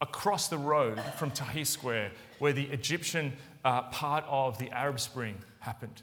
across 0.04 0.48
the 0.48 0.58
road 0.58 1.00
from 1.18 1.30
Tahrir 1.30 1.66
Square, 1.66 2.12
where 2.38 2.52
the 2.52 2.66
Egyptian 2.66 3.32
uh, 3.64 3.82
part 3.82 4.24
of 4.28 4.58
the 4.58 4.70
Arab 4.70 5.00
Spring 5.00 5.36
happened 5.60 6.02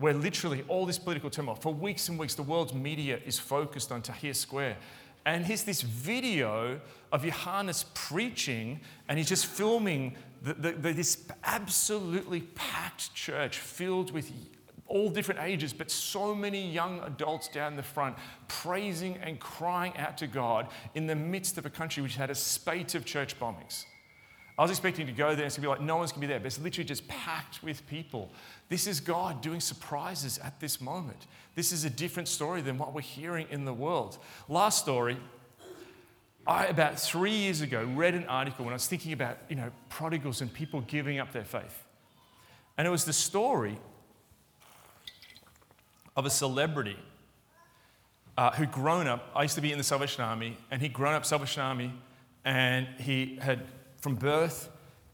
where 0.00 0.14
literally 0.14 0.64
all 0.66 0.86
this 0.86 0.98
political 0.98 1.28
turmoil, 1.28 1.54
for 1.54 1.72
weeks 1.74 2.08
and 2.08 2.18
weeks, 2.18 2.34
the 2.34 2.42
world's 2.42 2.72
media 2.72 3.20
is 3.26 3.38
focused 3.38 3.92
on 3.92 4.00
Tahrir 4.00 4.34
Square. 4.34 4.78
And 5.26 5.44
here's 5.44 5.62
this 5.62 5.82
video 5.82 6.80
of 7.12 7.22
Johannes 7.22 7.84
preaching, 7.92 8.80
and 9.08 9.18
he's 9.18 9.28
just 9.28 9.44
filming 9.44 10.16
the, 10.42 10.54
the, 10.54 10.72
the, 10.72 10.92
this 10.94 11.26
absolutely 11.44 12.40
packed 12.54 13.14
church 13.14 13.58
filled 13.58 14.10
with 14.10 14.32
all 14.90 15.08
different 15.08 15.40
ages, 15.40 15.72
but 15.72 15.90
so 15.90 16.34
many 16.34 16.70
young 16.70 17.00
adults 17.04 17.48
down 17.48 17.76
the 17.76 17.82
front 17.82 18.16
praising 18.48 19.16
and 19.18 19.38
crying 19.40 19.96
out 19.96 20.18
to 20.18 20.26
God 20.26 20.68
in 20.94 21.06
the 21.06 21.14
midst 21.14 21.56
of 21.56 21.64
a 21.64 21.70
country 21.70 22.02
which 22.02 22.16
had 22.16 22.28
a 22.28 22.34
spate 22.34 22.94
of 22.94 23.04
church 23.04 23.38
bombings. 23.38 23.84
I 24.58 24.62
was 24.62 24.72
expecting 24.72 25.06
to 25.06 25.12
go 25.12 25.28
there 25.28 25.36
and 25.36 25.46
it's 25.46 25.54
to 25.54 25.60
be 25.62 25.68
like, 25.68 25.80
no 25.80 25.96
one's 25.96 26.12
to 26.12 26.18
be 26.18 26.26
there, 26.26 26.38
but 26.38 26.46
it's 26.46 26.60
literally 26.60 26.84
just 26.84 27.08
packed 27.08 27.62
with 27.62 27.86
people. 27.86 28.30
This 28.68 28.86
is 28.86 29.00
God 29.00 29.40
doing 29.40 29.60
surprises 29.60 30.38
at 30.38 30.60
this 30.60 30.80
moment. 30.82 31.26
This 31.54 31.72
is 31.72 31.84
a 31.84 31.90
different 31.90 32.28
story 32.28 32.60
than 32.60 32.76
what 32.76 32.92
we're 32.92 33.00
hearing 33.00 33.46
in 33.50 33.64
the 33.64 33.72
world. 33.72 34.18
Last 34.48 34.80
story, 34.80 35.16
I, 36.46 36.66
about 36.66 36.98
three 36.98 37.30
years 37.30 37.62
ago, 37.62 37.88
read 37.94 38.14
an 38.14 38.26
article 38.26 38.64
when 38.64 38.72
I 38.72 38.76
was 38.76 38.86
thinking 38.86 39.12
about, 39.12 39.38
you 39.48 39.56
know, 39.56 39.70
prodigals 39.88 40.40
and 40.40 40.52
people 40.52 40.82
giving 40.82 41.18
up 41.18 41.32
their 41.32 41.44
faith. 41.44 41.84
And 42.76 42.86
it 42.86 42.90
was 42.90 43.04
the 43.04 43.12
story 43.12 43.78
of 46.16 46.26
a 46.26 46.30
celebrity 46.30 46.96
uh, 48.36 48.50
who'd 48.52 48.72
grown 48.72 49.06
up. 49.06 49.30
I 49.34 49.42
used 49.42 49.54
to 49.56 49.60
be 49.60 49.72
in 49.72 49.78
the 49.78 49.84
Salvation 49.84 50.24
Army, 50.24 50.56
and 50.70 50.80
he'd 50.80 50.92
grown 50.92 51.14
up 51.14 51.24
Salvation 51.24 51.62
Army, 51.62 51.92
and 52.44 52.86
he 52.98 53.38
had 53.40 53.60
from 53.98 54.14
birth. 54.14 54.70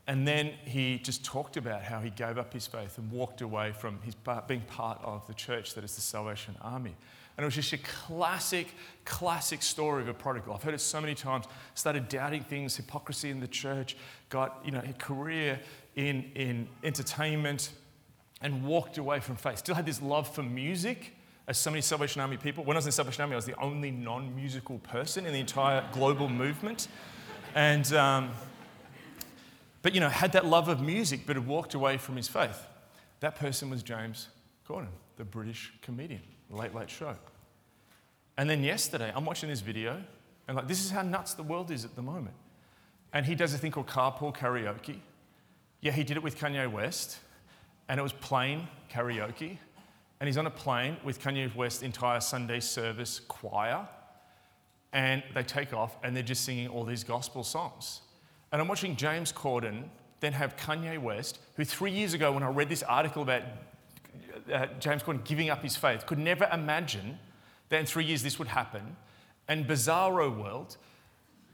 And 0.08 0.26
then 0.26 0.52
he 0.64 0.98
just 0.98 1.24
talked 1.24 1.56
about 1.56 1.82
how 1.82 1.98
he 1.98 2.10
gave 2.10 2.38
up 2.38 2.52
his 2.52 2.66
faith 2.66 2.96
and 2.98 3.10
walked 3.10 3.40
away 3.40 3.72
from 3.72 3.98
his 4.02 4.14
being 4.46 4.60
part 4.60 5.00
of 5.02 5.26
the 5.26 5.34
church 5.34 5.74
that 5.74 5.82
is 5.82 5.96
the 5.96 6.00
Salvation 6.00 6.54
Army. 6.62 6.94
And 7.36 7.44
it 7.44 7.46
was 7.46 7.56
just 7.56 7.72
a 7.72 7.78
classic, 7.78 8.68
classic 9.04 9.62
story 9.62 10.02
of 10.02 10.08
a 10.08 10.14
prodigal. 10.14 10.54
I've 10.54 10.62
heard 10.62 10.74
it 10.74 10.80
so 10.80 11.00
many 11.00 11.14
times. 11.14 11.46
Started 11.74 12.08
doubting 12.08 12.44
things, 12.44 12.76
hypocrisy 12.76 13.30
in 13.30 13.40
the 13.40 13.48
church, 13.48 13.96
got 14.30 14.60
you 14.64 14.70
know, 14.70 14.82
a 14.88 14.92
career 14.94 15.60
in, 15.96 16.30
in 16.34 16.68
entertainment, 16.82 17.70
and 18.40 18.64
walked 18.64 18.98
away 18.98 19.20
from 19.20 19.36
faith. 19.36 19.58
Still 19.58 19.74
had 19.74 19.86
this 19.86 20.02
love 20.02 20.32
for 20.32 20.42
music, 20.42 21.14
as 21.48 21.58
so 21.58 21.70
many 21.70 21.80
Salvation 21.80 22.20
Army 22.20 22.36
people. 22.36 22.64
When 22.64 22.76
I 22.76 22.78
was 22.78 22.86
in 22.86 22.92
Salvation 22.92 23.22
Army, 23.22 23.34
I 23.34 23.36
was 23.36 23.46
the 23.46 23.58
only 23.60 23.90
non 23.90 24.34
musical 24.34 24.78
person 24.78 25.26
in 25.26 25.32
the 25.32 25.40
entire 25.40 25.84
global 25.92 26.28
movement. 26.28 26.88
And 27.54 27.90
um, 27.94 28.30
but 29.82 29.94
you 29.94 30.00
know, 30.00 30.08
had 30.08 30.32
that 30.32 30.44
love 30.44 30.68
of 30.68 30.80
music, 30.80 31.20
but 31.26 31.36
had 31.36 31.46
walked 31.46 31.74
away 31.74 31.96
from 31.96 32.16
his 32.16 32.26
faith. 32.26 32.66
That 33.20 33.36
person 33.36 33.70
was 33.70 33.82
James 33.82 34.28
Corden, 34.68 34.88
the 35.16 35.24
British 35.24 35.72
comedian, 35.80 36.22
Late 36.50 36.74
Late 36.74 36.90
Show. 36.90 37.14
And 38.36 38.50
then 38.50 38.62
yesterday, 38.62 39.12
I'm 39.14 39.24
watching 39.24 39.48
this 39.48 39.60
video, 39.60 40.02
and 40.48 40.56
like, 40.56 40.68
this 40.68 40.84
is 40.84 40.90
how 40.90 41.02
nuts 41.02 41.34
the 41.34 41.42
world 41.42 41.70
is 41.70 41.84
at 41.84 41.94
the 41.94 42.02
moment. 42.02 42.34
And 43.12 43.24
he 43.24 43.34
does 43.34 43.54
a 43.54 43.58
thing 43.58 43.70
called 43.70 43.86
carpool 43.86 44.36
karaoke. 44.36 44.98
Yeah, 45.80 45.92
he 45.92 46.04
did 46.04 46.16
it 46.16 46.22
with 46.22 46.36
Kanye 46.38 46.70
West, 46.70 47.20
and 47.88 47.98
it 47.98 48.02
was 48.02 48.12
plane 48.12 48.68
karaoke. 48.90 49.58
And 50.18 50.26
he's 50.26 50.38
on 50.38 50.46
a 50.46 50.50
plane 50.50 50.96
with 51.04 51.20
Kanye 51.20 51.54
West's 51.54 51.82
entire 51.82 52.20
Sunday 52.20 52.60
service 52.60 53.20
choir, 53.20 53.86
and 54.92 55.22
they 55.34 55.42
take 55.42 55.74
off, 55.74 55.96
and 56.02 56.16
they're 56.16 56.22
just 56.22 56.44
singing 56.44 56.68
all 56.68 56.84
these 56.84 57.04
gospel 57.04 57.44
songs. 57.44 58.00
And 58.50 58.62
I'm 58.62 58.68
watching 58.68 58.96
James 58.96 59.32
Corden 59.32 59.84
then 60.20 60.32
have 60.32 60.56
Kanye 60.56 60.98
West, 60.98 61.38
who 61.56 61.64
three 61.64 61.90
years 61.90 62.14
ago, 62.14 62.32
when 62.32 62.42
I 62.42 62.48
read 62.48 62.68
this 62.68 62.82
article 62.82 63.22
about 63.22 63.42
uh, 64.52 64.66
James 64.80 65.02
Corden 65.02 65.22
giving 65.24 65.50
up 65.50 65.62
his 65.62 65.76
faith, 65.76 66.06
could 66.06 66.18
never 66.18 66.48
imagine 66.52 67.18
that 67.68 67.80
in 67.80 67.86
three 67.86 68.04
years 68.04 68.22
this 68.22 68.38
would 68.38 68.48
happen. 68.48 68.96
And 69.48 69.66
bizarro 69.66 70.34
world, 70.34 70.76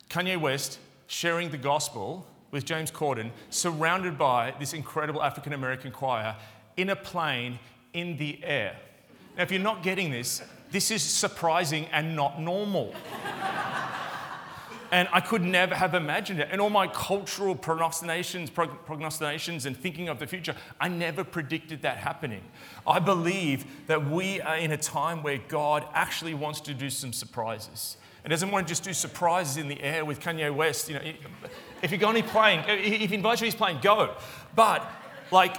Kanye 0.09 0.41
West 0.41 0.79
sharing 1.07 1.51
the 1.51 1.59
gospel 1.59 2.27
with 2.53 2.65
James 2.65 2.93
Corden, 2.93 3.31
surrounded 3.51 4.17
by 4.17 4.55
this 4.61 4.73
incredible 4.73 5.23
African 5.23 5.53
American 5.55 5.91
choir 5.91 6.37
in 6.77 6.91
a 6.91 6.97
plane 6.97 7.59
in 7.93 8.17
the 8.19 8.39
air. 8.45 8.77
Now, 9.37 9.43
if 9.43 9.51
you're 9.51 9.61
not 9.61 9.83
getting 9.83 10.11
this, 10.11 10.43
this 10.71 10.91
is 10.91 11.03
surprising 11.03 11.87
and 11.93 12.15
not 12.15 12.41
normal. 12.41 12.95
And 14.91 15.09
I 15.11 15.21
could 15.21 15.43
never 15.43 15.75
have 15.75 15.95
imagined 15.95 16.41
it. 16.41 16.49
And 16.53 16.61
all 16.61 16.69
my 16.69 16.87
cultural 16.87 17.55
prognostications, 17.55 18.51
prognostications 18.51 19.65
and 19.65 19.75
thinking 19.75 20.11
of 20.11 20.19
the 20.19 20.27
future, 20.27 20.55
I 20.79 20.89
never 20.89 21.25
predicted 21.25 21.81
that 21.81 21.97
happening. 21.97 22.43
I 22.87 22.99
believe 22.99 23.65
that 23.87 24.11
we 24.11 24.43
are 24.43 24.59
in 24.59 24.71
a 24.71 24.77
time 24.77 25.23
where 25.23 25.39
God 25.49 25.87
actually 25.95 26.35
wants 26.35 26.61
to 26.63 26.75
do 26.75 26.91
some 26.91 27.15
surprises. 27.15 27.97
And 28.23 28.31
doesn't 28.31 28.51
want 28.51 28.67
to 28.67 28.71
just 28.71 28.85
do 28.85 28.93
surprises 28.93 29.57
in 29.57 29.69
the 29.69 29.81
air 29.83 30.05
with 30.05 30.21
Kanye 30.21 30.55
West. 30.55 30.91
You 30.91 30.97
know, 30.97 31.03
if 31.83 31.91
you're 31.91 32.01
going 32.01 32.17
to 32.17 32.23
be 32.23 32.29
playing, 32.29 32.65
if 32.67 33.11
he 33.11 33.15
invites 33.15 33.41
you, 33.41 33.47
he's 33.47 33.55
playing, 33.55 33.79
go. 33.83 34.15
But 34.55 34.89
like, 35.31 35.57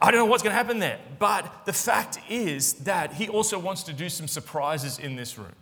I 0.00 0.10
don't 0.10 0.18
know 0.18 0.26
what's 0.26 0.42
going 0.42 0.52
to 0.52 0.56
happen 0.56 0.78
there. 0.78 0.98
But 1.18 1.64
the 1.64 1.72
fact 1.72 2.18
is 2.28 2.74
that 2.84 3.14
he 3.14 3.28
also 3.28 3.58
wants 3.58 3.84
to 3.84 3.92
do 3.92 4.08
some 4.08 4.28
surprises 4.28 4.98
in 4.98 5.16
this 5.16 5.38
room. 5.38 5.54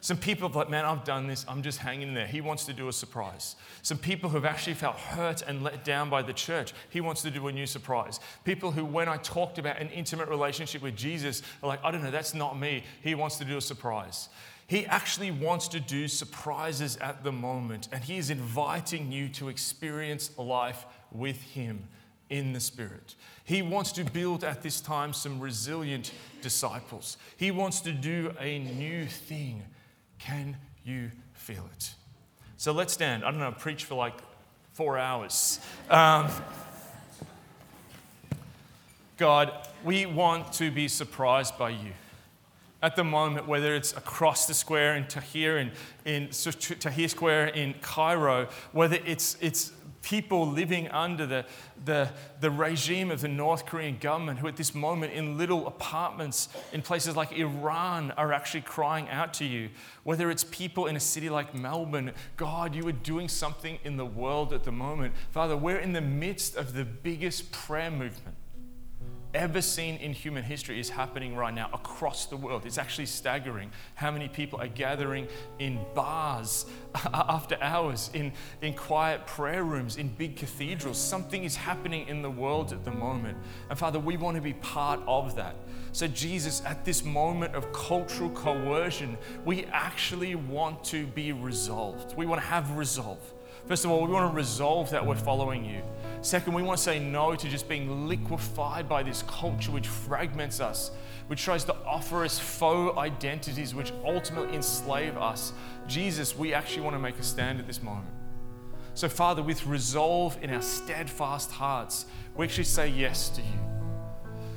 Some 0.00 0.18
people 0.18 0.48
have 0.48 0.54
like, 0.54 0.70
man, 0.70 0.84
I've 0.84 1.02
done 1.02 1.26
this. 1.26 1.44
I'm 1.48 1.62
just 1.62 1.78
hanging 1.78 2.14
there. 2.14 2.28
He 2.28 2.40
wants 2.40 2.64
to 2.66 2.72
do 2.72 2.86
a 2.86 2.92
surprise. 2.92 3.56
Some 3.82 3.98
people 3.98 4.30
who 4.30 4.36
have 4.36 4.44
actually 4.44 4.74
felt 4.74 4.96
hurt 4.96 5.42
and 5.42 5.64
let 5.64 5.84
down 5.84 6.10
by 6.10 6.22
the 6.22 6.32
church. 6.32 6.74
He 6.90 7.00
wants 7.00 7.22
to 7.22 7.30
do 7.30 7.48
a 7.48 7.52
new 7.52 7.66
surprise. 7.66 8.20
People 8.44 8.70
who, 8.70 8.84
when 8.84 9.08
I 9.08 9.16
talked 9.16 9.58
about 9.58 9.80
an 9.80 9.88
intimate 9.88 10.28
relationship 10.28 10.80
with 10.80 10.94
Jesus, 10.94 11.42
are 11.60 11.66
like, 11.66 11.84
I 11.84 11.90
don't 11.90 12.04
know, 12.04 12.12
that's 12.12 12.34
not 12.34 12.56
me. 12.56 12.84
He 13.02 13.16
wants 13.16 13.36
to 13.38 13.44
do 13.44 13.56
a 13.56 13.60
surprise. 13.60 14.28
He 14.66 14.84
actually 14.86 15.30
wants 15.30 15.68
to 15.68 15.80
do 15.80 16.08
surprises 16.08 16.96
at 16.96 17.22
the 17.22 17.32
moment, 17.32 17.88
and 17.92 18.02
He 18.02 18.16
is 18.18 18.30
inviting 18.30 19.12
you 19.12 19.28
to 19.30 19.48
experience 19.48 20.30
life 20.36 20.84
with 21.12 21.40
Him 21.42 21.88
in 22.30 22.52
the 22.52 22.60
Spirit. 22.60 23.14
He 23.44 23.62
wants 23.62 23.92
to 23.92 24.04
build 24.04 24.42
at 24.42 24.62
this 24.62 24.80
time 24.80 25.12
some 25.12 25.38
resilient 25.38 26.10
disciples. 26.42 27.16
He 27.36 27.52
wants 27.52 27.80
to 27.82 27.92
do 27.92 28.34
a 28.40 28.58
new 28.58 29.06
thing 29.06 29.62
can 30.18 30.56
you 30.84 31.10
feel 31.34 31.68
it? 31.72 31.94
So 32.56 32.72
let's 32.72 32.92
stand. 32.92 33.24
I 33.24 33.30
don't 33.30 33.40
know, 33.40 33.52
preach 33.52 33.84
for 33.84 33.94
like 33.94 34.14
four 34.72 34.98
hours. 34.98 35.60
Um, 35.90 36.28
God, 39.16 39.52
we 39.84 40.06
want 40.06 40.52
to 40.54 40.70
be 40.70 40.88
surprised 40.88 41.58
by 41.58 41.70
you. 41.70 41.92
At 42.82 42.94
the 42.94 43.04
moment, 43.04 43.48
whether 43.48 43.74
it's 43.74 43.96
across 43.96 44.46
the 44.46 44.54
square 44.54 44.96
in 44.96 45.04
Tahrir, 45.04 45.60
in, 45.60 45.72
in 46.04 46.28
Tahrir 46.28 47.08
Square 47.08 47.48
in 47.48 47.74
Cairo, 47.80 48.48
whether 48.72 48.98
it's, 49.06 49.36
it's 49.40 49.72
people 50.02 50.46
living 50.46 50.86
under 50.88 51.26
the, 51.26 51.44
the, 51.84 52.08
the 52.40 52.50
regime 52.50 53.10
of 53.10 53.22
the 53.22 53.28
North 53.28 53.66
Korean 53.66 53.96
government 53.98 54.38
who, 54.38 54.46
at 54.46 54.56
this 54.56 54.74
moment, 54.74 55.12
in 55.14 55.36
little 55.36 55.66
apartments 55.66 56.48
in 56.72 56.80
places 56.80 57.16
like 57.16 57.32
Iran, 57.32 58.12
are 58.12 58.32
actually 58.32 58.60
crying 58.60 59.08
out 59.08 59.34
to 59.34 59.44
you. 59.44 59.70
Whether 60.04 60.30
it's 60.30 60.44
people 60.44 60.86
in 60.86 60.94
a 60.96 61.00
city 61.00 61.28
like 61.28 61.54
Melbourne, 61.54 62.12
God, 62.36 62.74
you 62.74 62.86
are 62.86 62.92
doing 62.92 63.28
something 63.28 63.78
in 63.84 63.96
the 63.96 64.06
world 64.06 64.52
at 64.52 64.64
the 64.64 64.70
moment. 64.70 65.14
Father, 65.32 65.56
we're 65.56 65.78
in 65.78 65.92
the 65.92 66.00
midst 66.00 66.56
of 66.56 66.74
the 66.74 66.84
biggest 66.84 67.50
prayer 67.50 67.90
movement 67.90 68.36
ever 69.36 69.60
seen 69.60 69.96
in 69.98 70.12
human 70.12 70.42
history 70.42 70.80
is 70.80 70.88
happening 70.88 71.36
right 71.36 71.54
now 71.54 71.68
across 71.72 72.26
the 72.26 72.36
world. 72.36 72.64
It's 72.64 72.78
actually 72.78 73.06
staggering 73.06 73.70
how 73.94 74.10
many 74.10 74.28
people 74.28 74.60
are 74.60 74.68
gathering 74.68 75.28
in 75.58 75.78
bars 75.94 76.64
after 77.12 77.56
hours, 77.60 78.10
in, 78.14 78.32
in 78.62 78.74
quiet 78.74 79.26
prayer 79.26 79.62
rooms, 79.62 79.98
in 79.98 80.08
big 80.08 80.36
cathedrals. 80.36 80.98
Something 80.98 81.44
is 81.44 81.54
happening 81.54 82.08
in 82.08 82.22
the 82.22 82.30
world 82.30 82.72
at 82.72 82.84
the 82.84 82.90
moment. 82.90 83.36
And 83.68 83.78
Father, 83.78 84.00
we 84.00 84.16
want 84.16 84.36
to 84.36 84.42
be 84.42 84.54
part 84.54 85.00
of 85.06 85.36
that. 85.36 85.54
So, 85.92 86.06
Jesus, 86.08 86.62
at 86.64 86.84
this 86.84 87.04
moment 87.04 87.54
of 87.54 87.72
cultural 87.72 88.30
coercion, 88.30 89.16
we 89.44 89.66
actually 89.66 90.34
want 90.34 90.82
to 90.84 91.06
be 91.06 91.32
resolved. 91.32 92.16
We 92.16 92.26
want 92.26 92.40
to 92.40 92.46
have 92.46 92.76
resolve. 92.76 93.20
First 93.66 93.84
of 93.84 93.90
all, 93.90 94.06
we 94.06 94.12
want 94.12 94.30
to 94.30 94.36
resolve 94.36 94.90
that 94.90 95.04
we're 95.04 95.16
following 95.16 95.64
you. 95.64 95.82
Second, 96.22 96.54
we 96.54 96.62
want 96.62 96.78
to 96.78 96.82
say 96.82 96.98
no 96.98 97.34
to 97.36 97.48
just 97.48 97.68
being 97.68 98.08
liquefied 98.08 98.88
by 98.88 99.02
this 99.02 99.22
culture 99.22 99.70
which 99.70 99.86
fragments 99.86 100.60
us. 100.60 100.90
which 101.28 101.42
tries 101.42 101.64
to 101.64 101.74
offer 101.84 102.24
us 102.24 102.38
faux 102.38 102.96
identities 102.98 103.74
which 103.74 103.92
ultimately 104.04 104.54
enslave 104.54 105.16
us. 105.16 105.52
Jesus, 105.88 106.36
we 106.36 106.54
actually 106.54 106.82
want 106.82 106.94
to 106.94 107.00
make 107.00 107.18
a 107.18 107.22
stand 107.22 107.58
at 107.58 107.66
this 107.66 107.82
moment. 107.82 108.14
So, 108.94 109.08
Father, 109.08 109.42
with 109.42 109.66
resolve 109.66 110.38
in 110.40 110.50
our 110.50 110.62
steadfast 110.62 111.50
hearts, 111.50 112.06
we 112.36 112.46
actually 112.46 112.64
say 112.64 112.88
yes 112.88 113.28
to 113.30 113.42
you. 113.42 113.75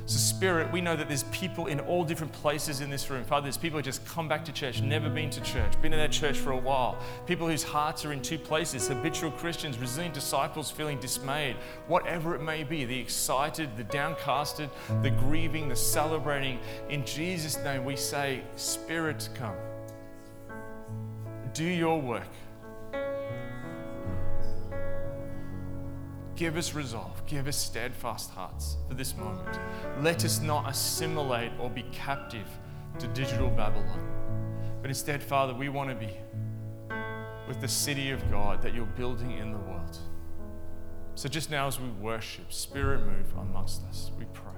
So, 0.09 0.17
Spirit, 0.17 0.71
we 0.71 0.81
know 0.81 0.95
that 0.95 1.07
there's 1.07 1.21
people 1.25 1.67
in 1.67 1.79
all 1.81 2.03
different 2.03 2.33
places 2.33 2.81
in 2.81 2.89
this 2.89 3.11
room. 3.11 3.23
Father, 3.23 3.43
there's 3.43 3.57
people 3.57 3.77
who 3.77 3.83
just 3.83 4.03
come 4.07 4.27
back 4.27 4.43
to 4.45 4.51
church, 4.51 4.81
never 4.81 5.07
been 5.07 5.29
to 5.29 5.39
church, 5.41 5.79
been 5.83 5.93
in 5.93 5.99
that 5.99 6.11
church 6.11 6.35
for 6.35 6.49
a 6.49 6.57
while. 6.57 6.97
People 7.27 7.47
whose 7.47 7.61
hearts 7.61 8.03
are 8.05 8.11
in 8.11 8.19
two 8.19 8.39
places 8.39 8.87
habitual 8.87 9.29
Christians, 9.29 9.77
resilient 9.77 10.15
disciples 10.15 10.71
feeling 10.71 10.99
dismayed, 10.99 11.57
whatever 11.85 12.33
it 12.33 12.41
may 12.41 12.63
be, 12.63 12.85
the 12.85 12.99
excited, 12.99 13.77
the 13.77 13.83
downcasted, 13.83 14.71
the 15.03 15.11
grieving, 15.11 15.69
the 15.69 15.75
celebrating. 15.75 16.57
In 16.89 17.05
Jesus' 17.05 17.57
name, 17.63 17.85
we 17.85 17.95
say, 17.95 18.41
Spirit, 18.55 19.29
come. 19.35 19.57
Do 21.53 21.65
your 21.65 22.01
work. 22.01 22.33
Give 26.39 26.55
us 26.55 26.73
resolve, 26.73 27.21
give 27.25 27.49
us 27.49 27.57
steadfast 27.57 28.31
hearts 28.31 28.77
for 28.87 28.93
this 28.93 29.13
moment. 29.13 29.59
Let 29.99 30.23
us 30.23 30.39
not 30.39 30.69
assimilate 30.69 31.51
or 31.59 31.69
be 31.69 31.83
captive 31.91 32.47
to 32.97 33.07
digital 33.07 33.49
Babylon. 33.49 33.99
But 34.81 34.89
instead, 34.89 35.21
Father, 35.21 35.53
we 35.53 35.67
want 35.67 35.89
to 35.89 35.95
be 35.97 36.13
with 37.45 37.59
the 37.59 37.67
city 37.67 38.11
of 38.11 38.31
God 38.31 38.61
that 38.61 38.73
you're 38.73 38.85
building 38.85 39.31
in 39.31 39.51
the 39.51 39.57
world. 39.57 39.97
So 41.15 41.27
just 41.27 41.51
now, 41.51 41.67
as 41.67 41.77
we 41.77 41.89
worship, 41.89 42.53
Spirit 42.53 43.05
move 43.05 43.33
amongst 43.37 43.83
us, 43.89 44.11
we 44.17 44.23
pray. 44.31 44.48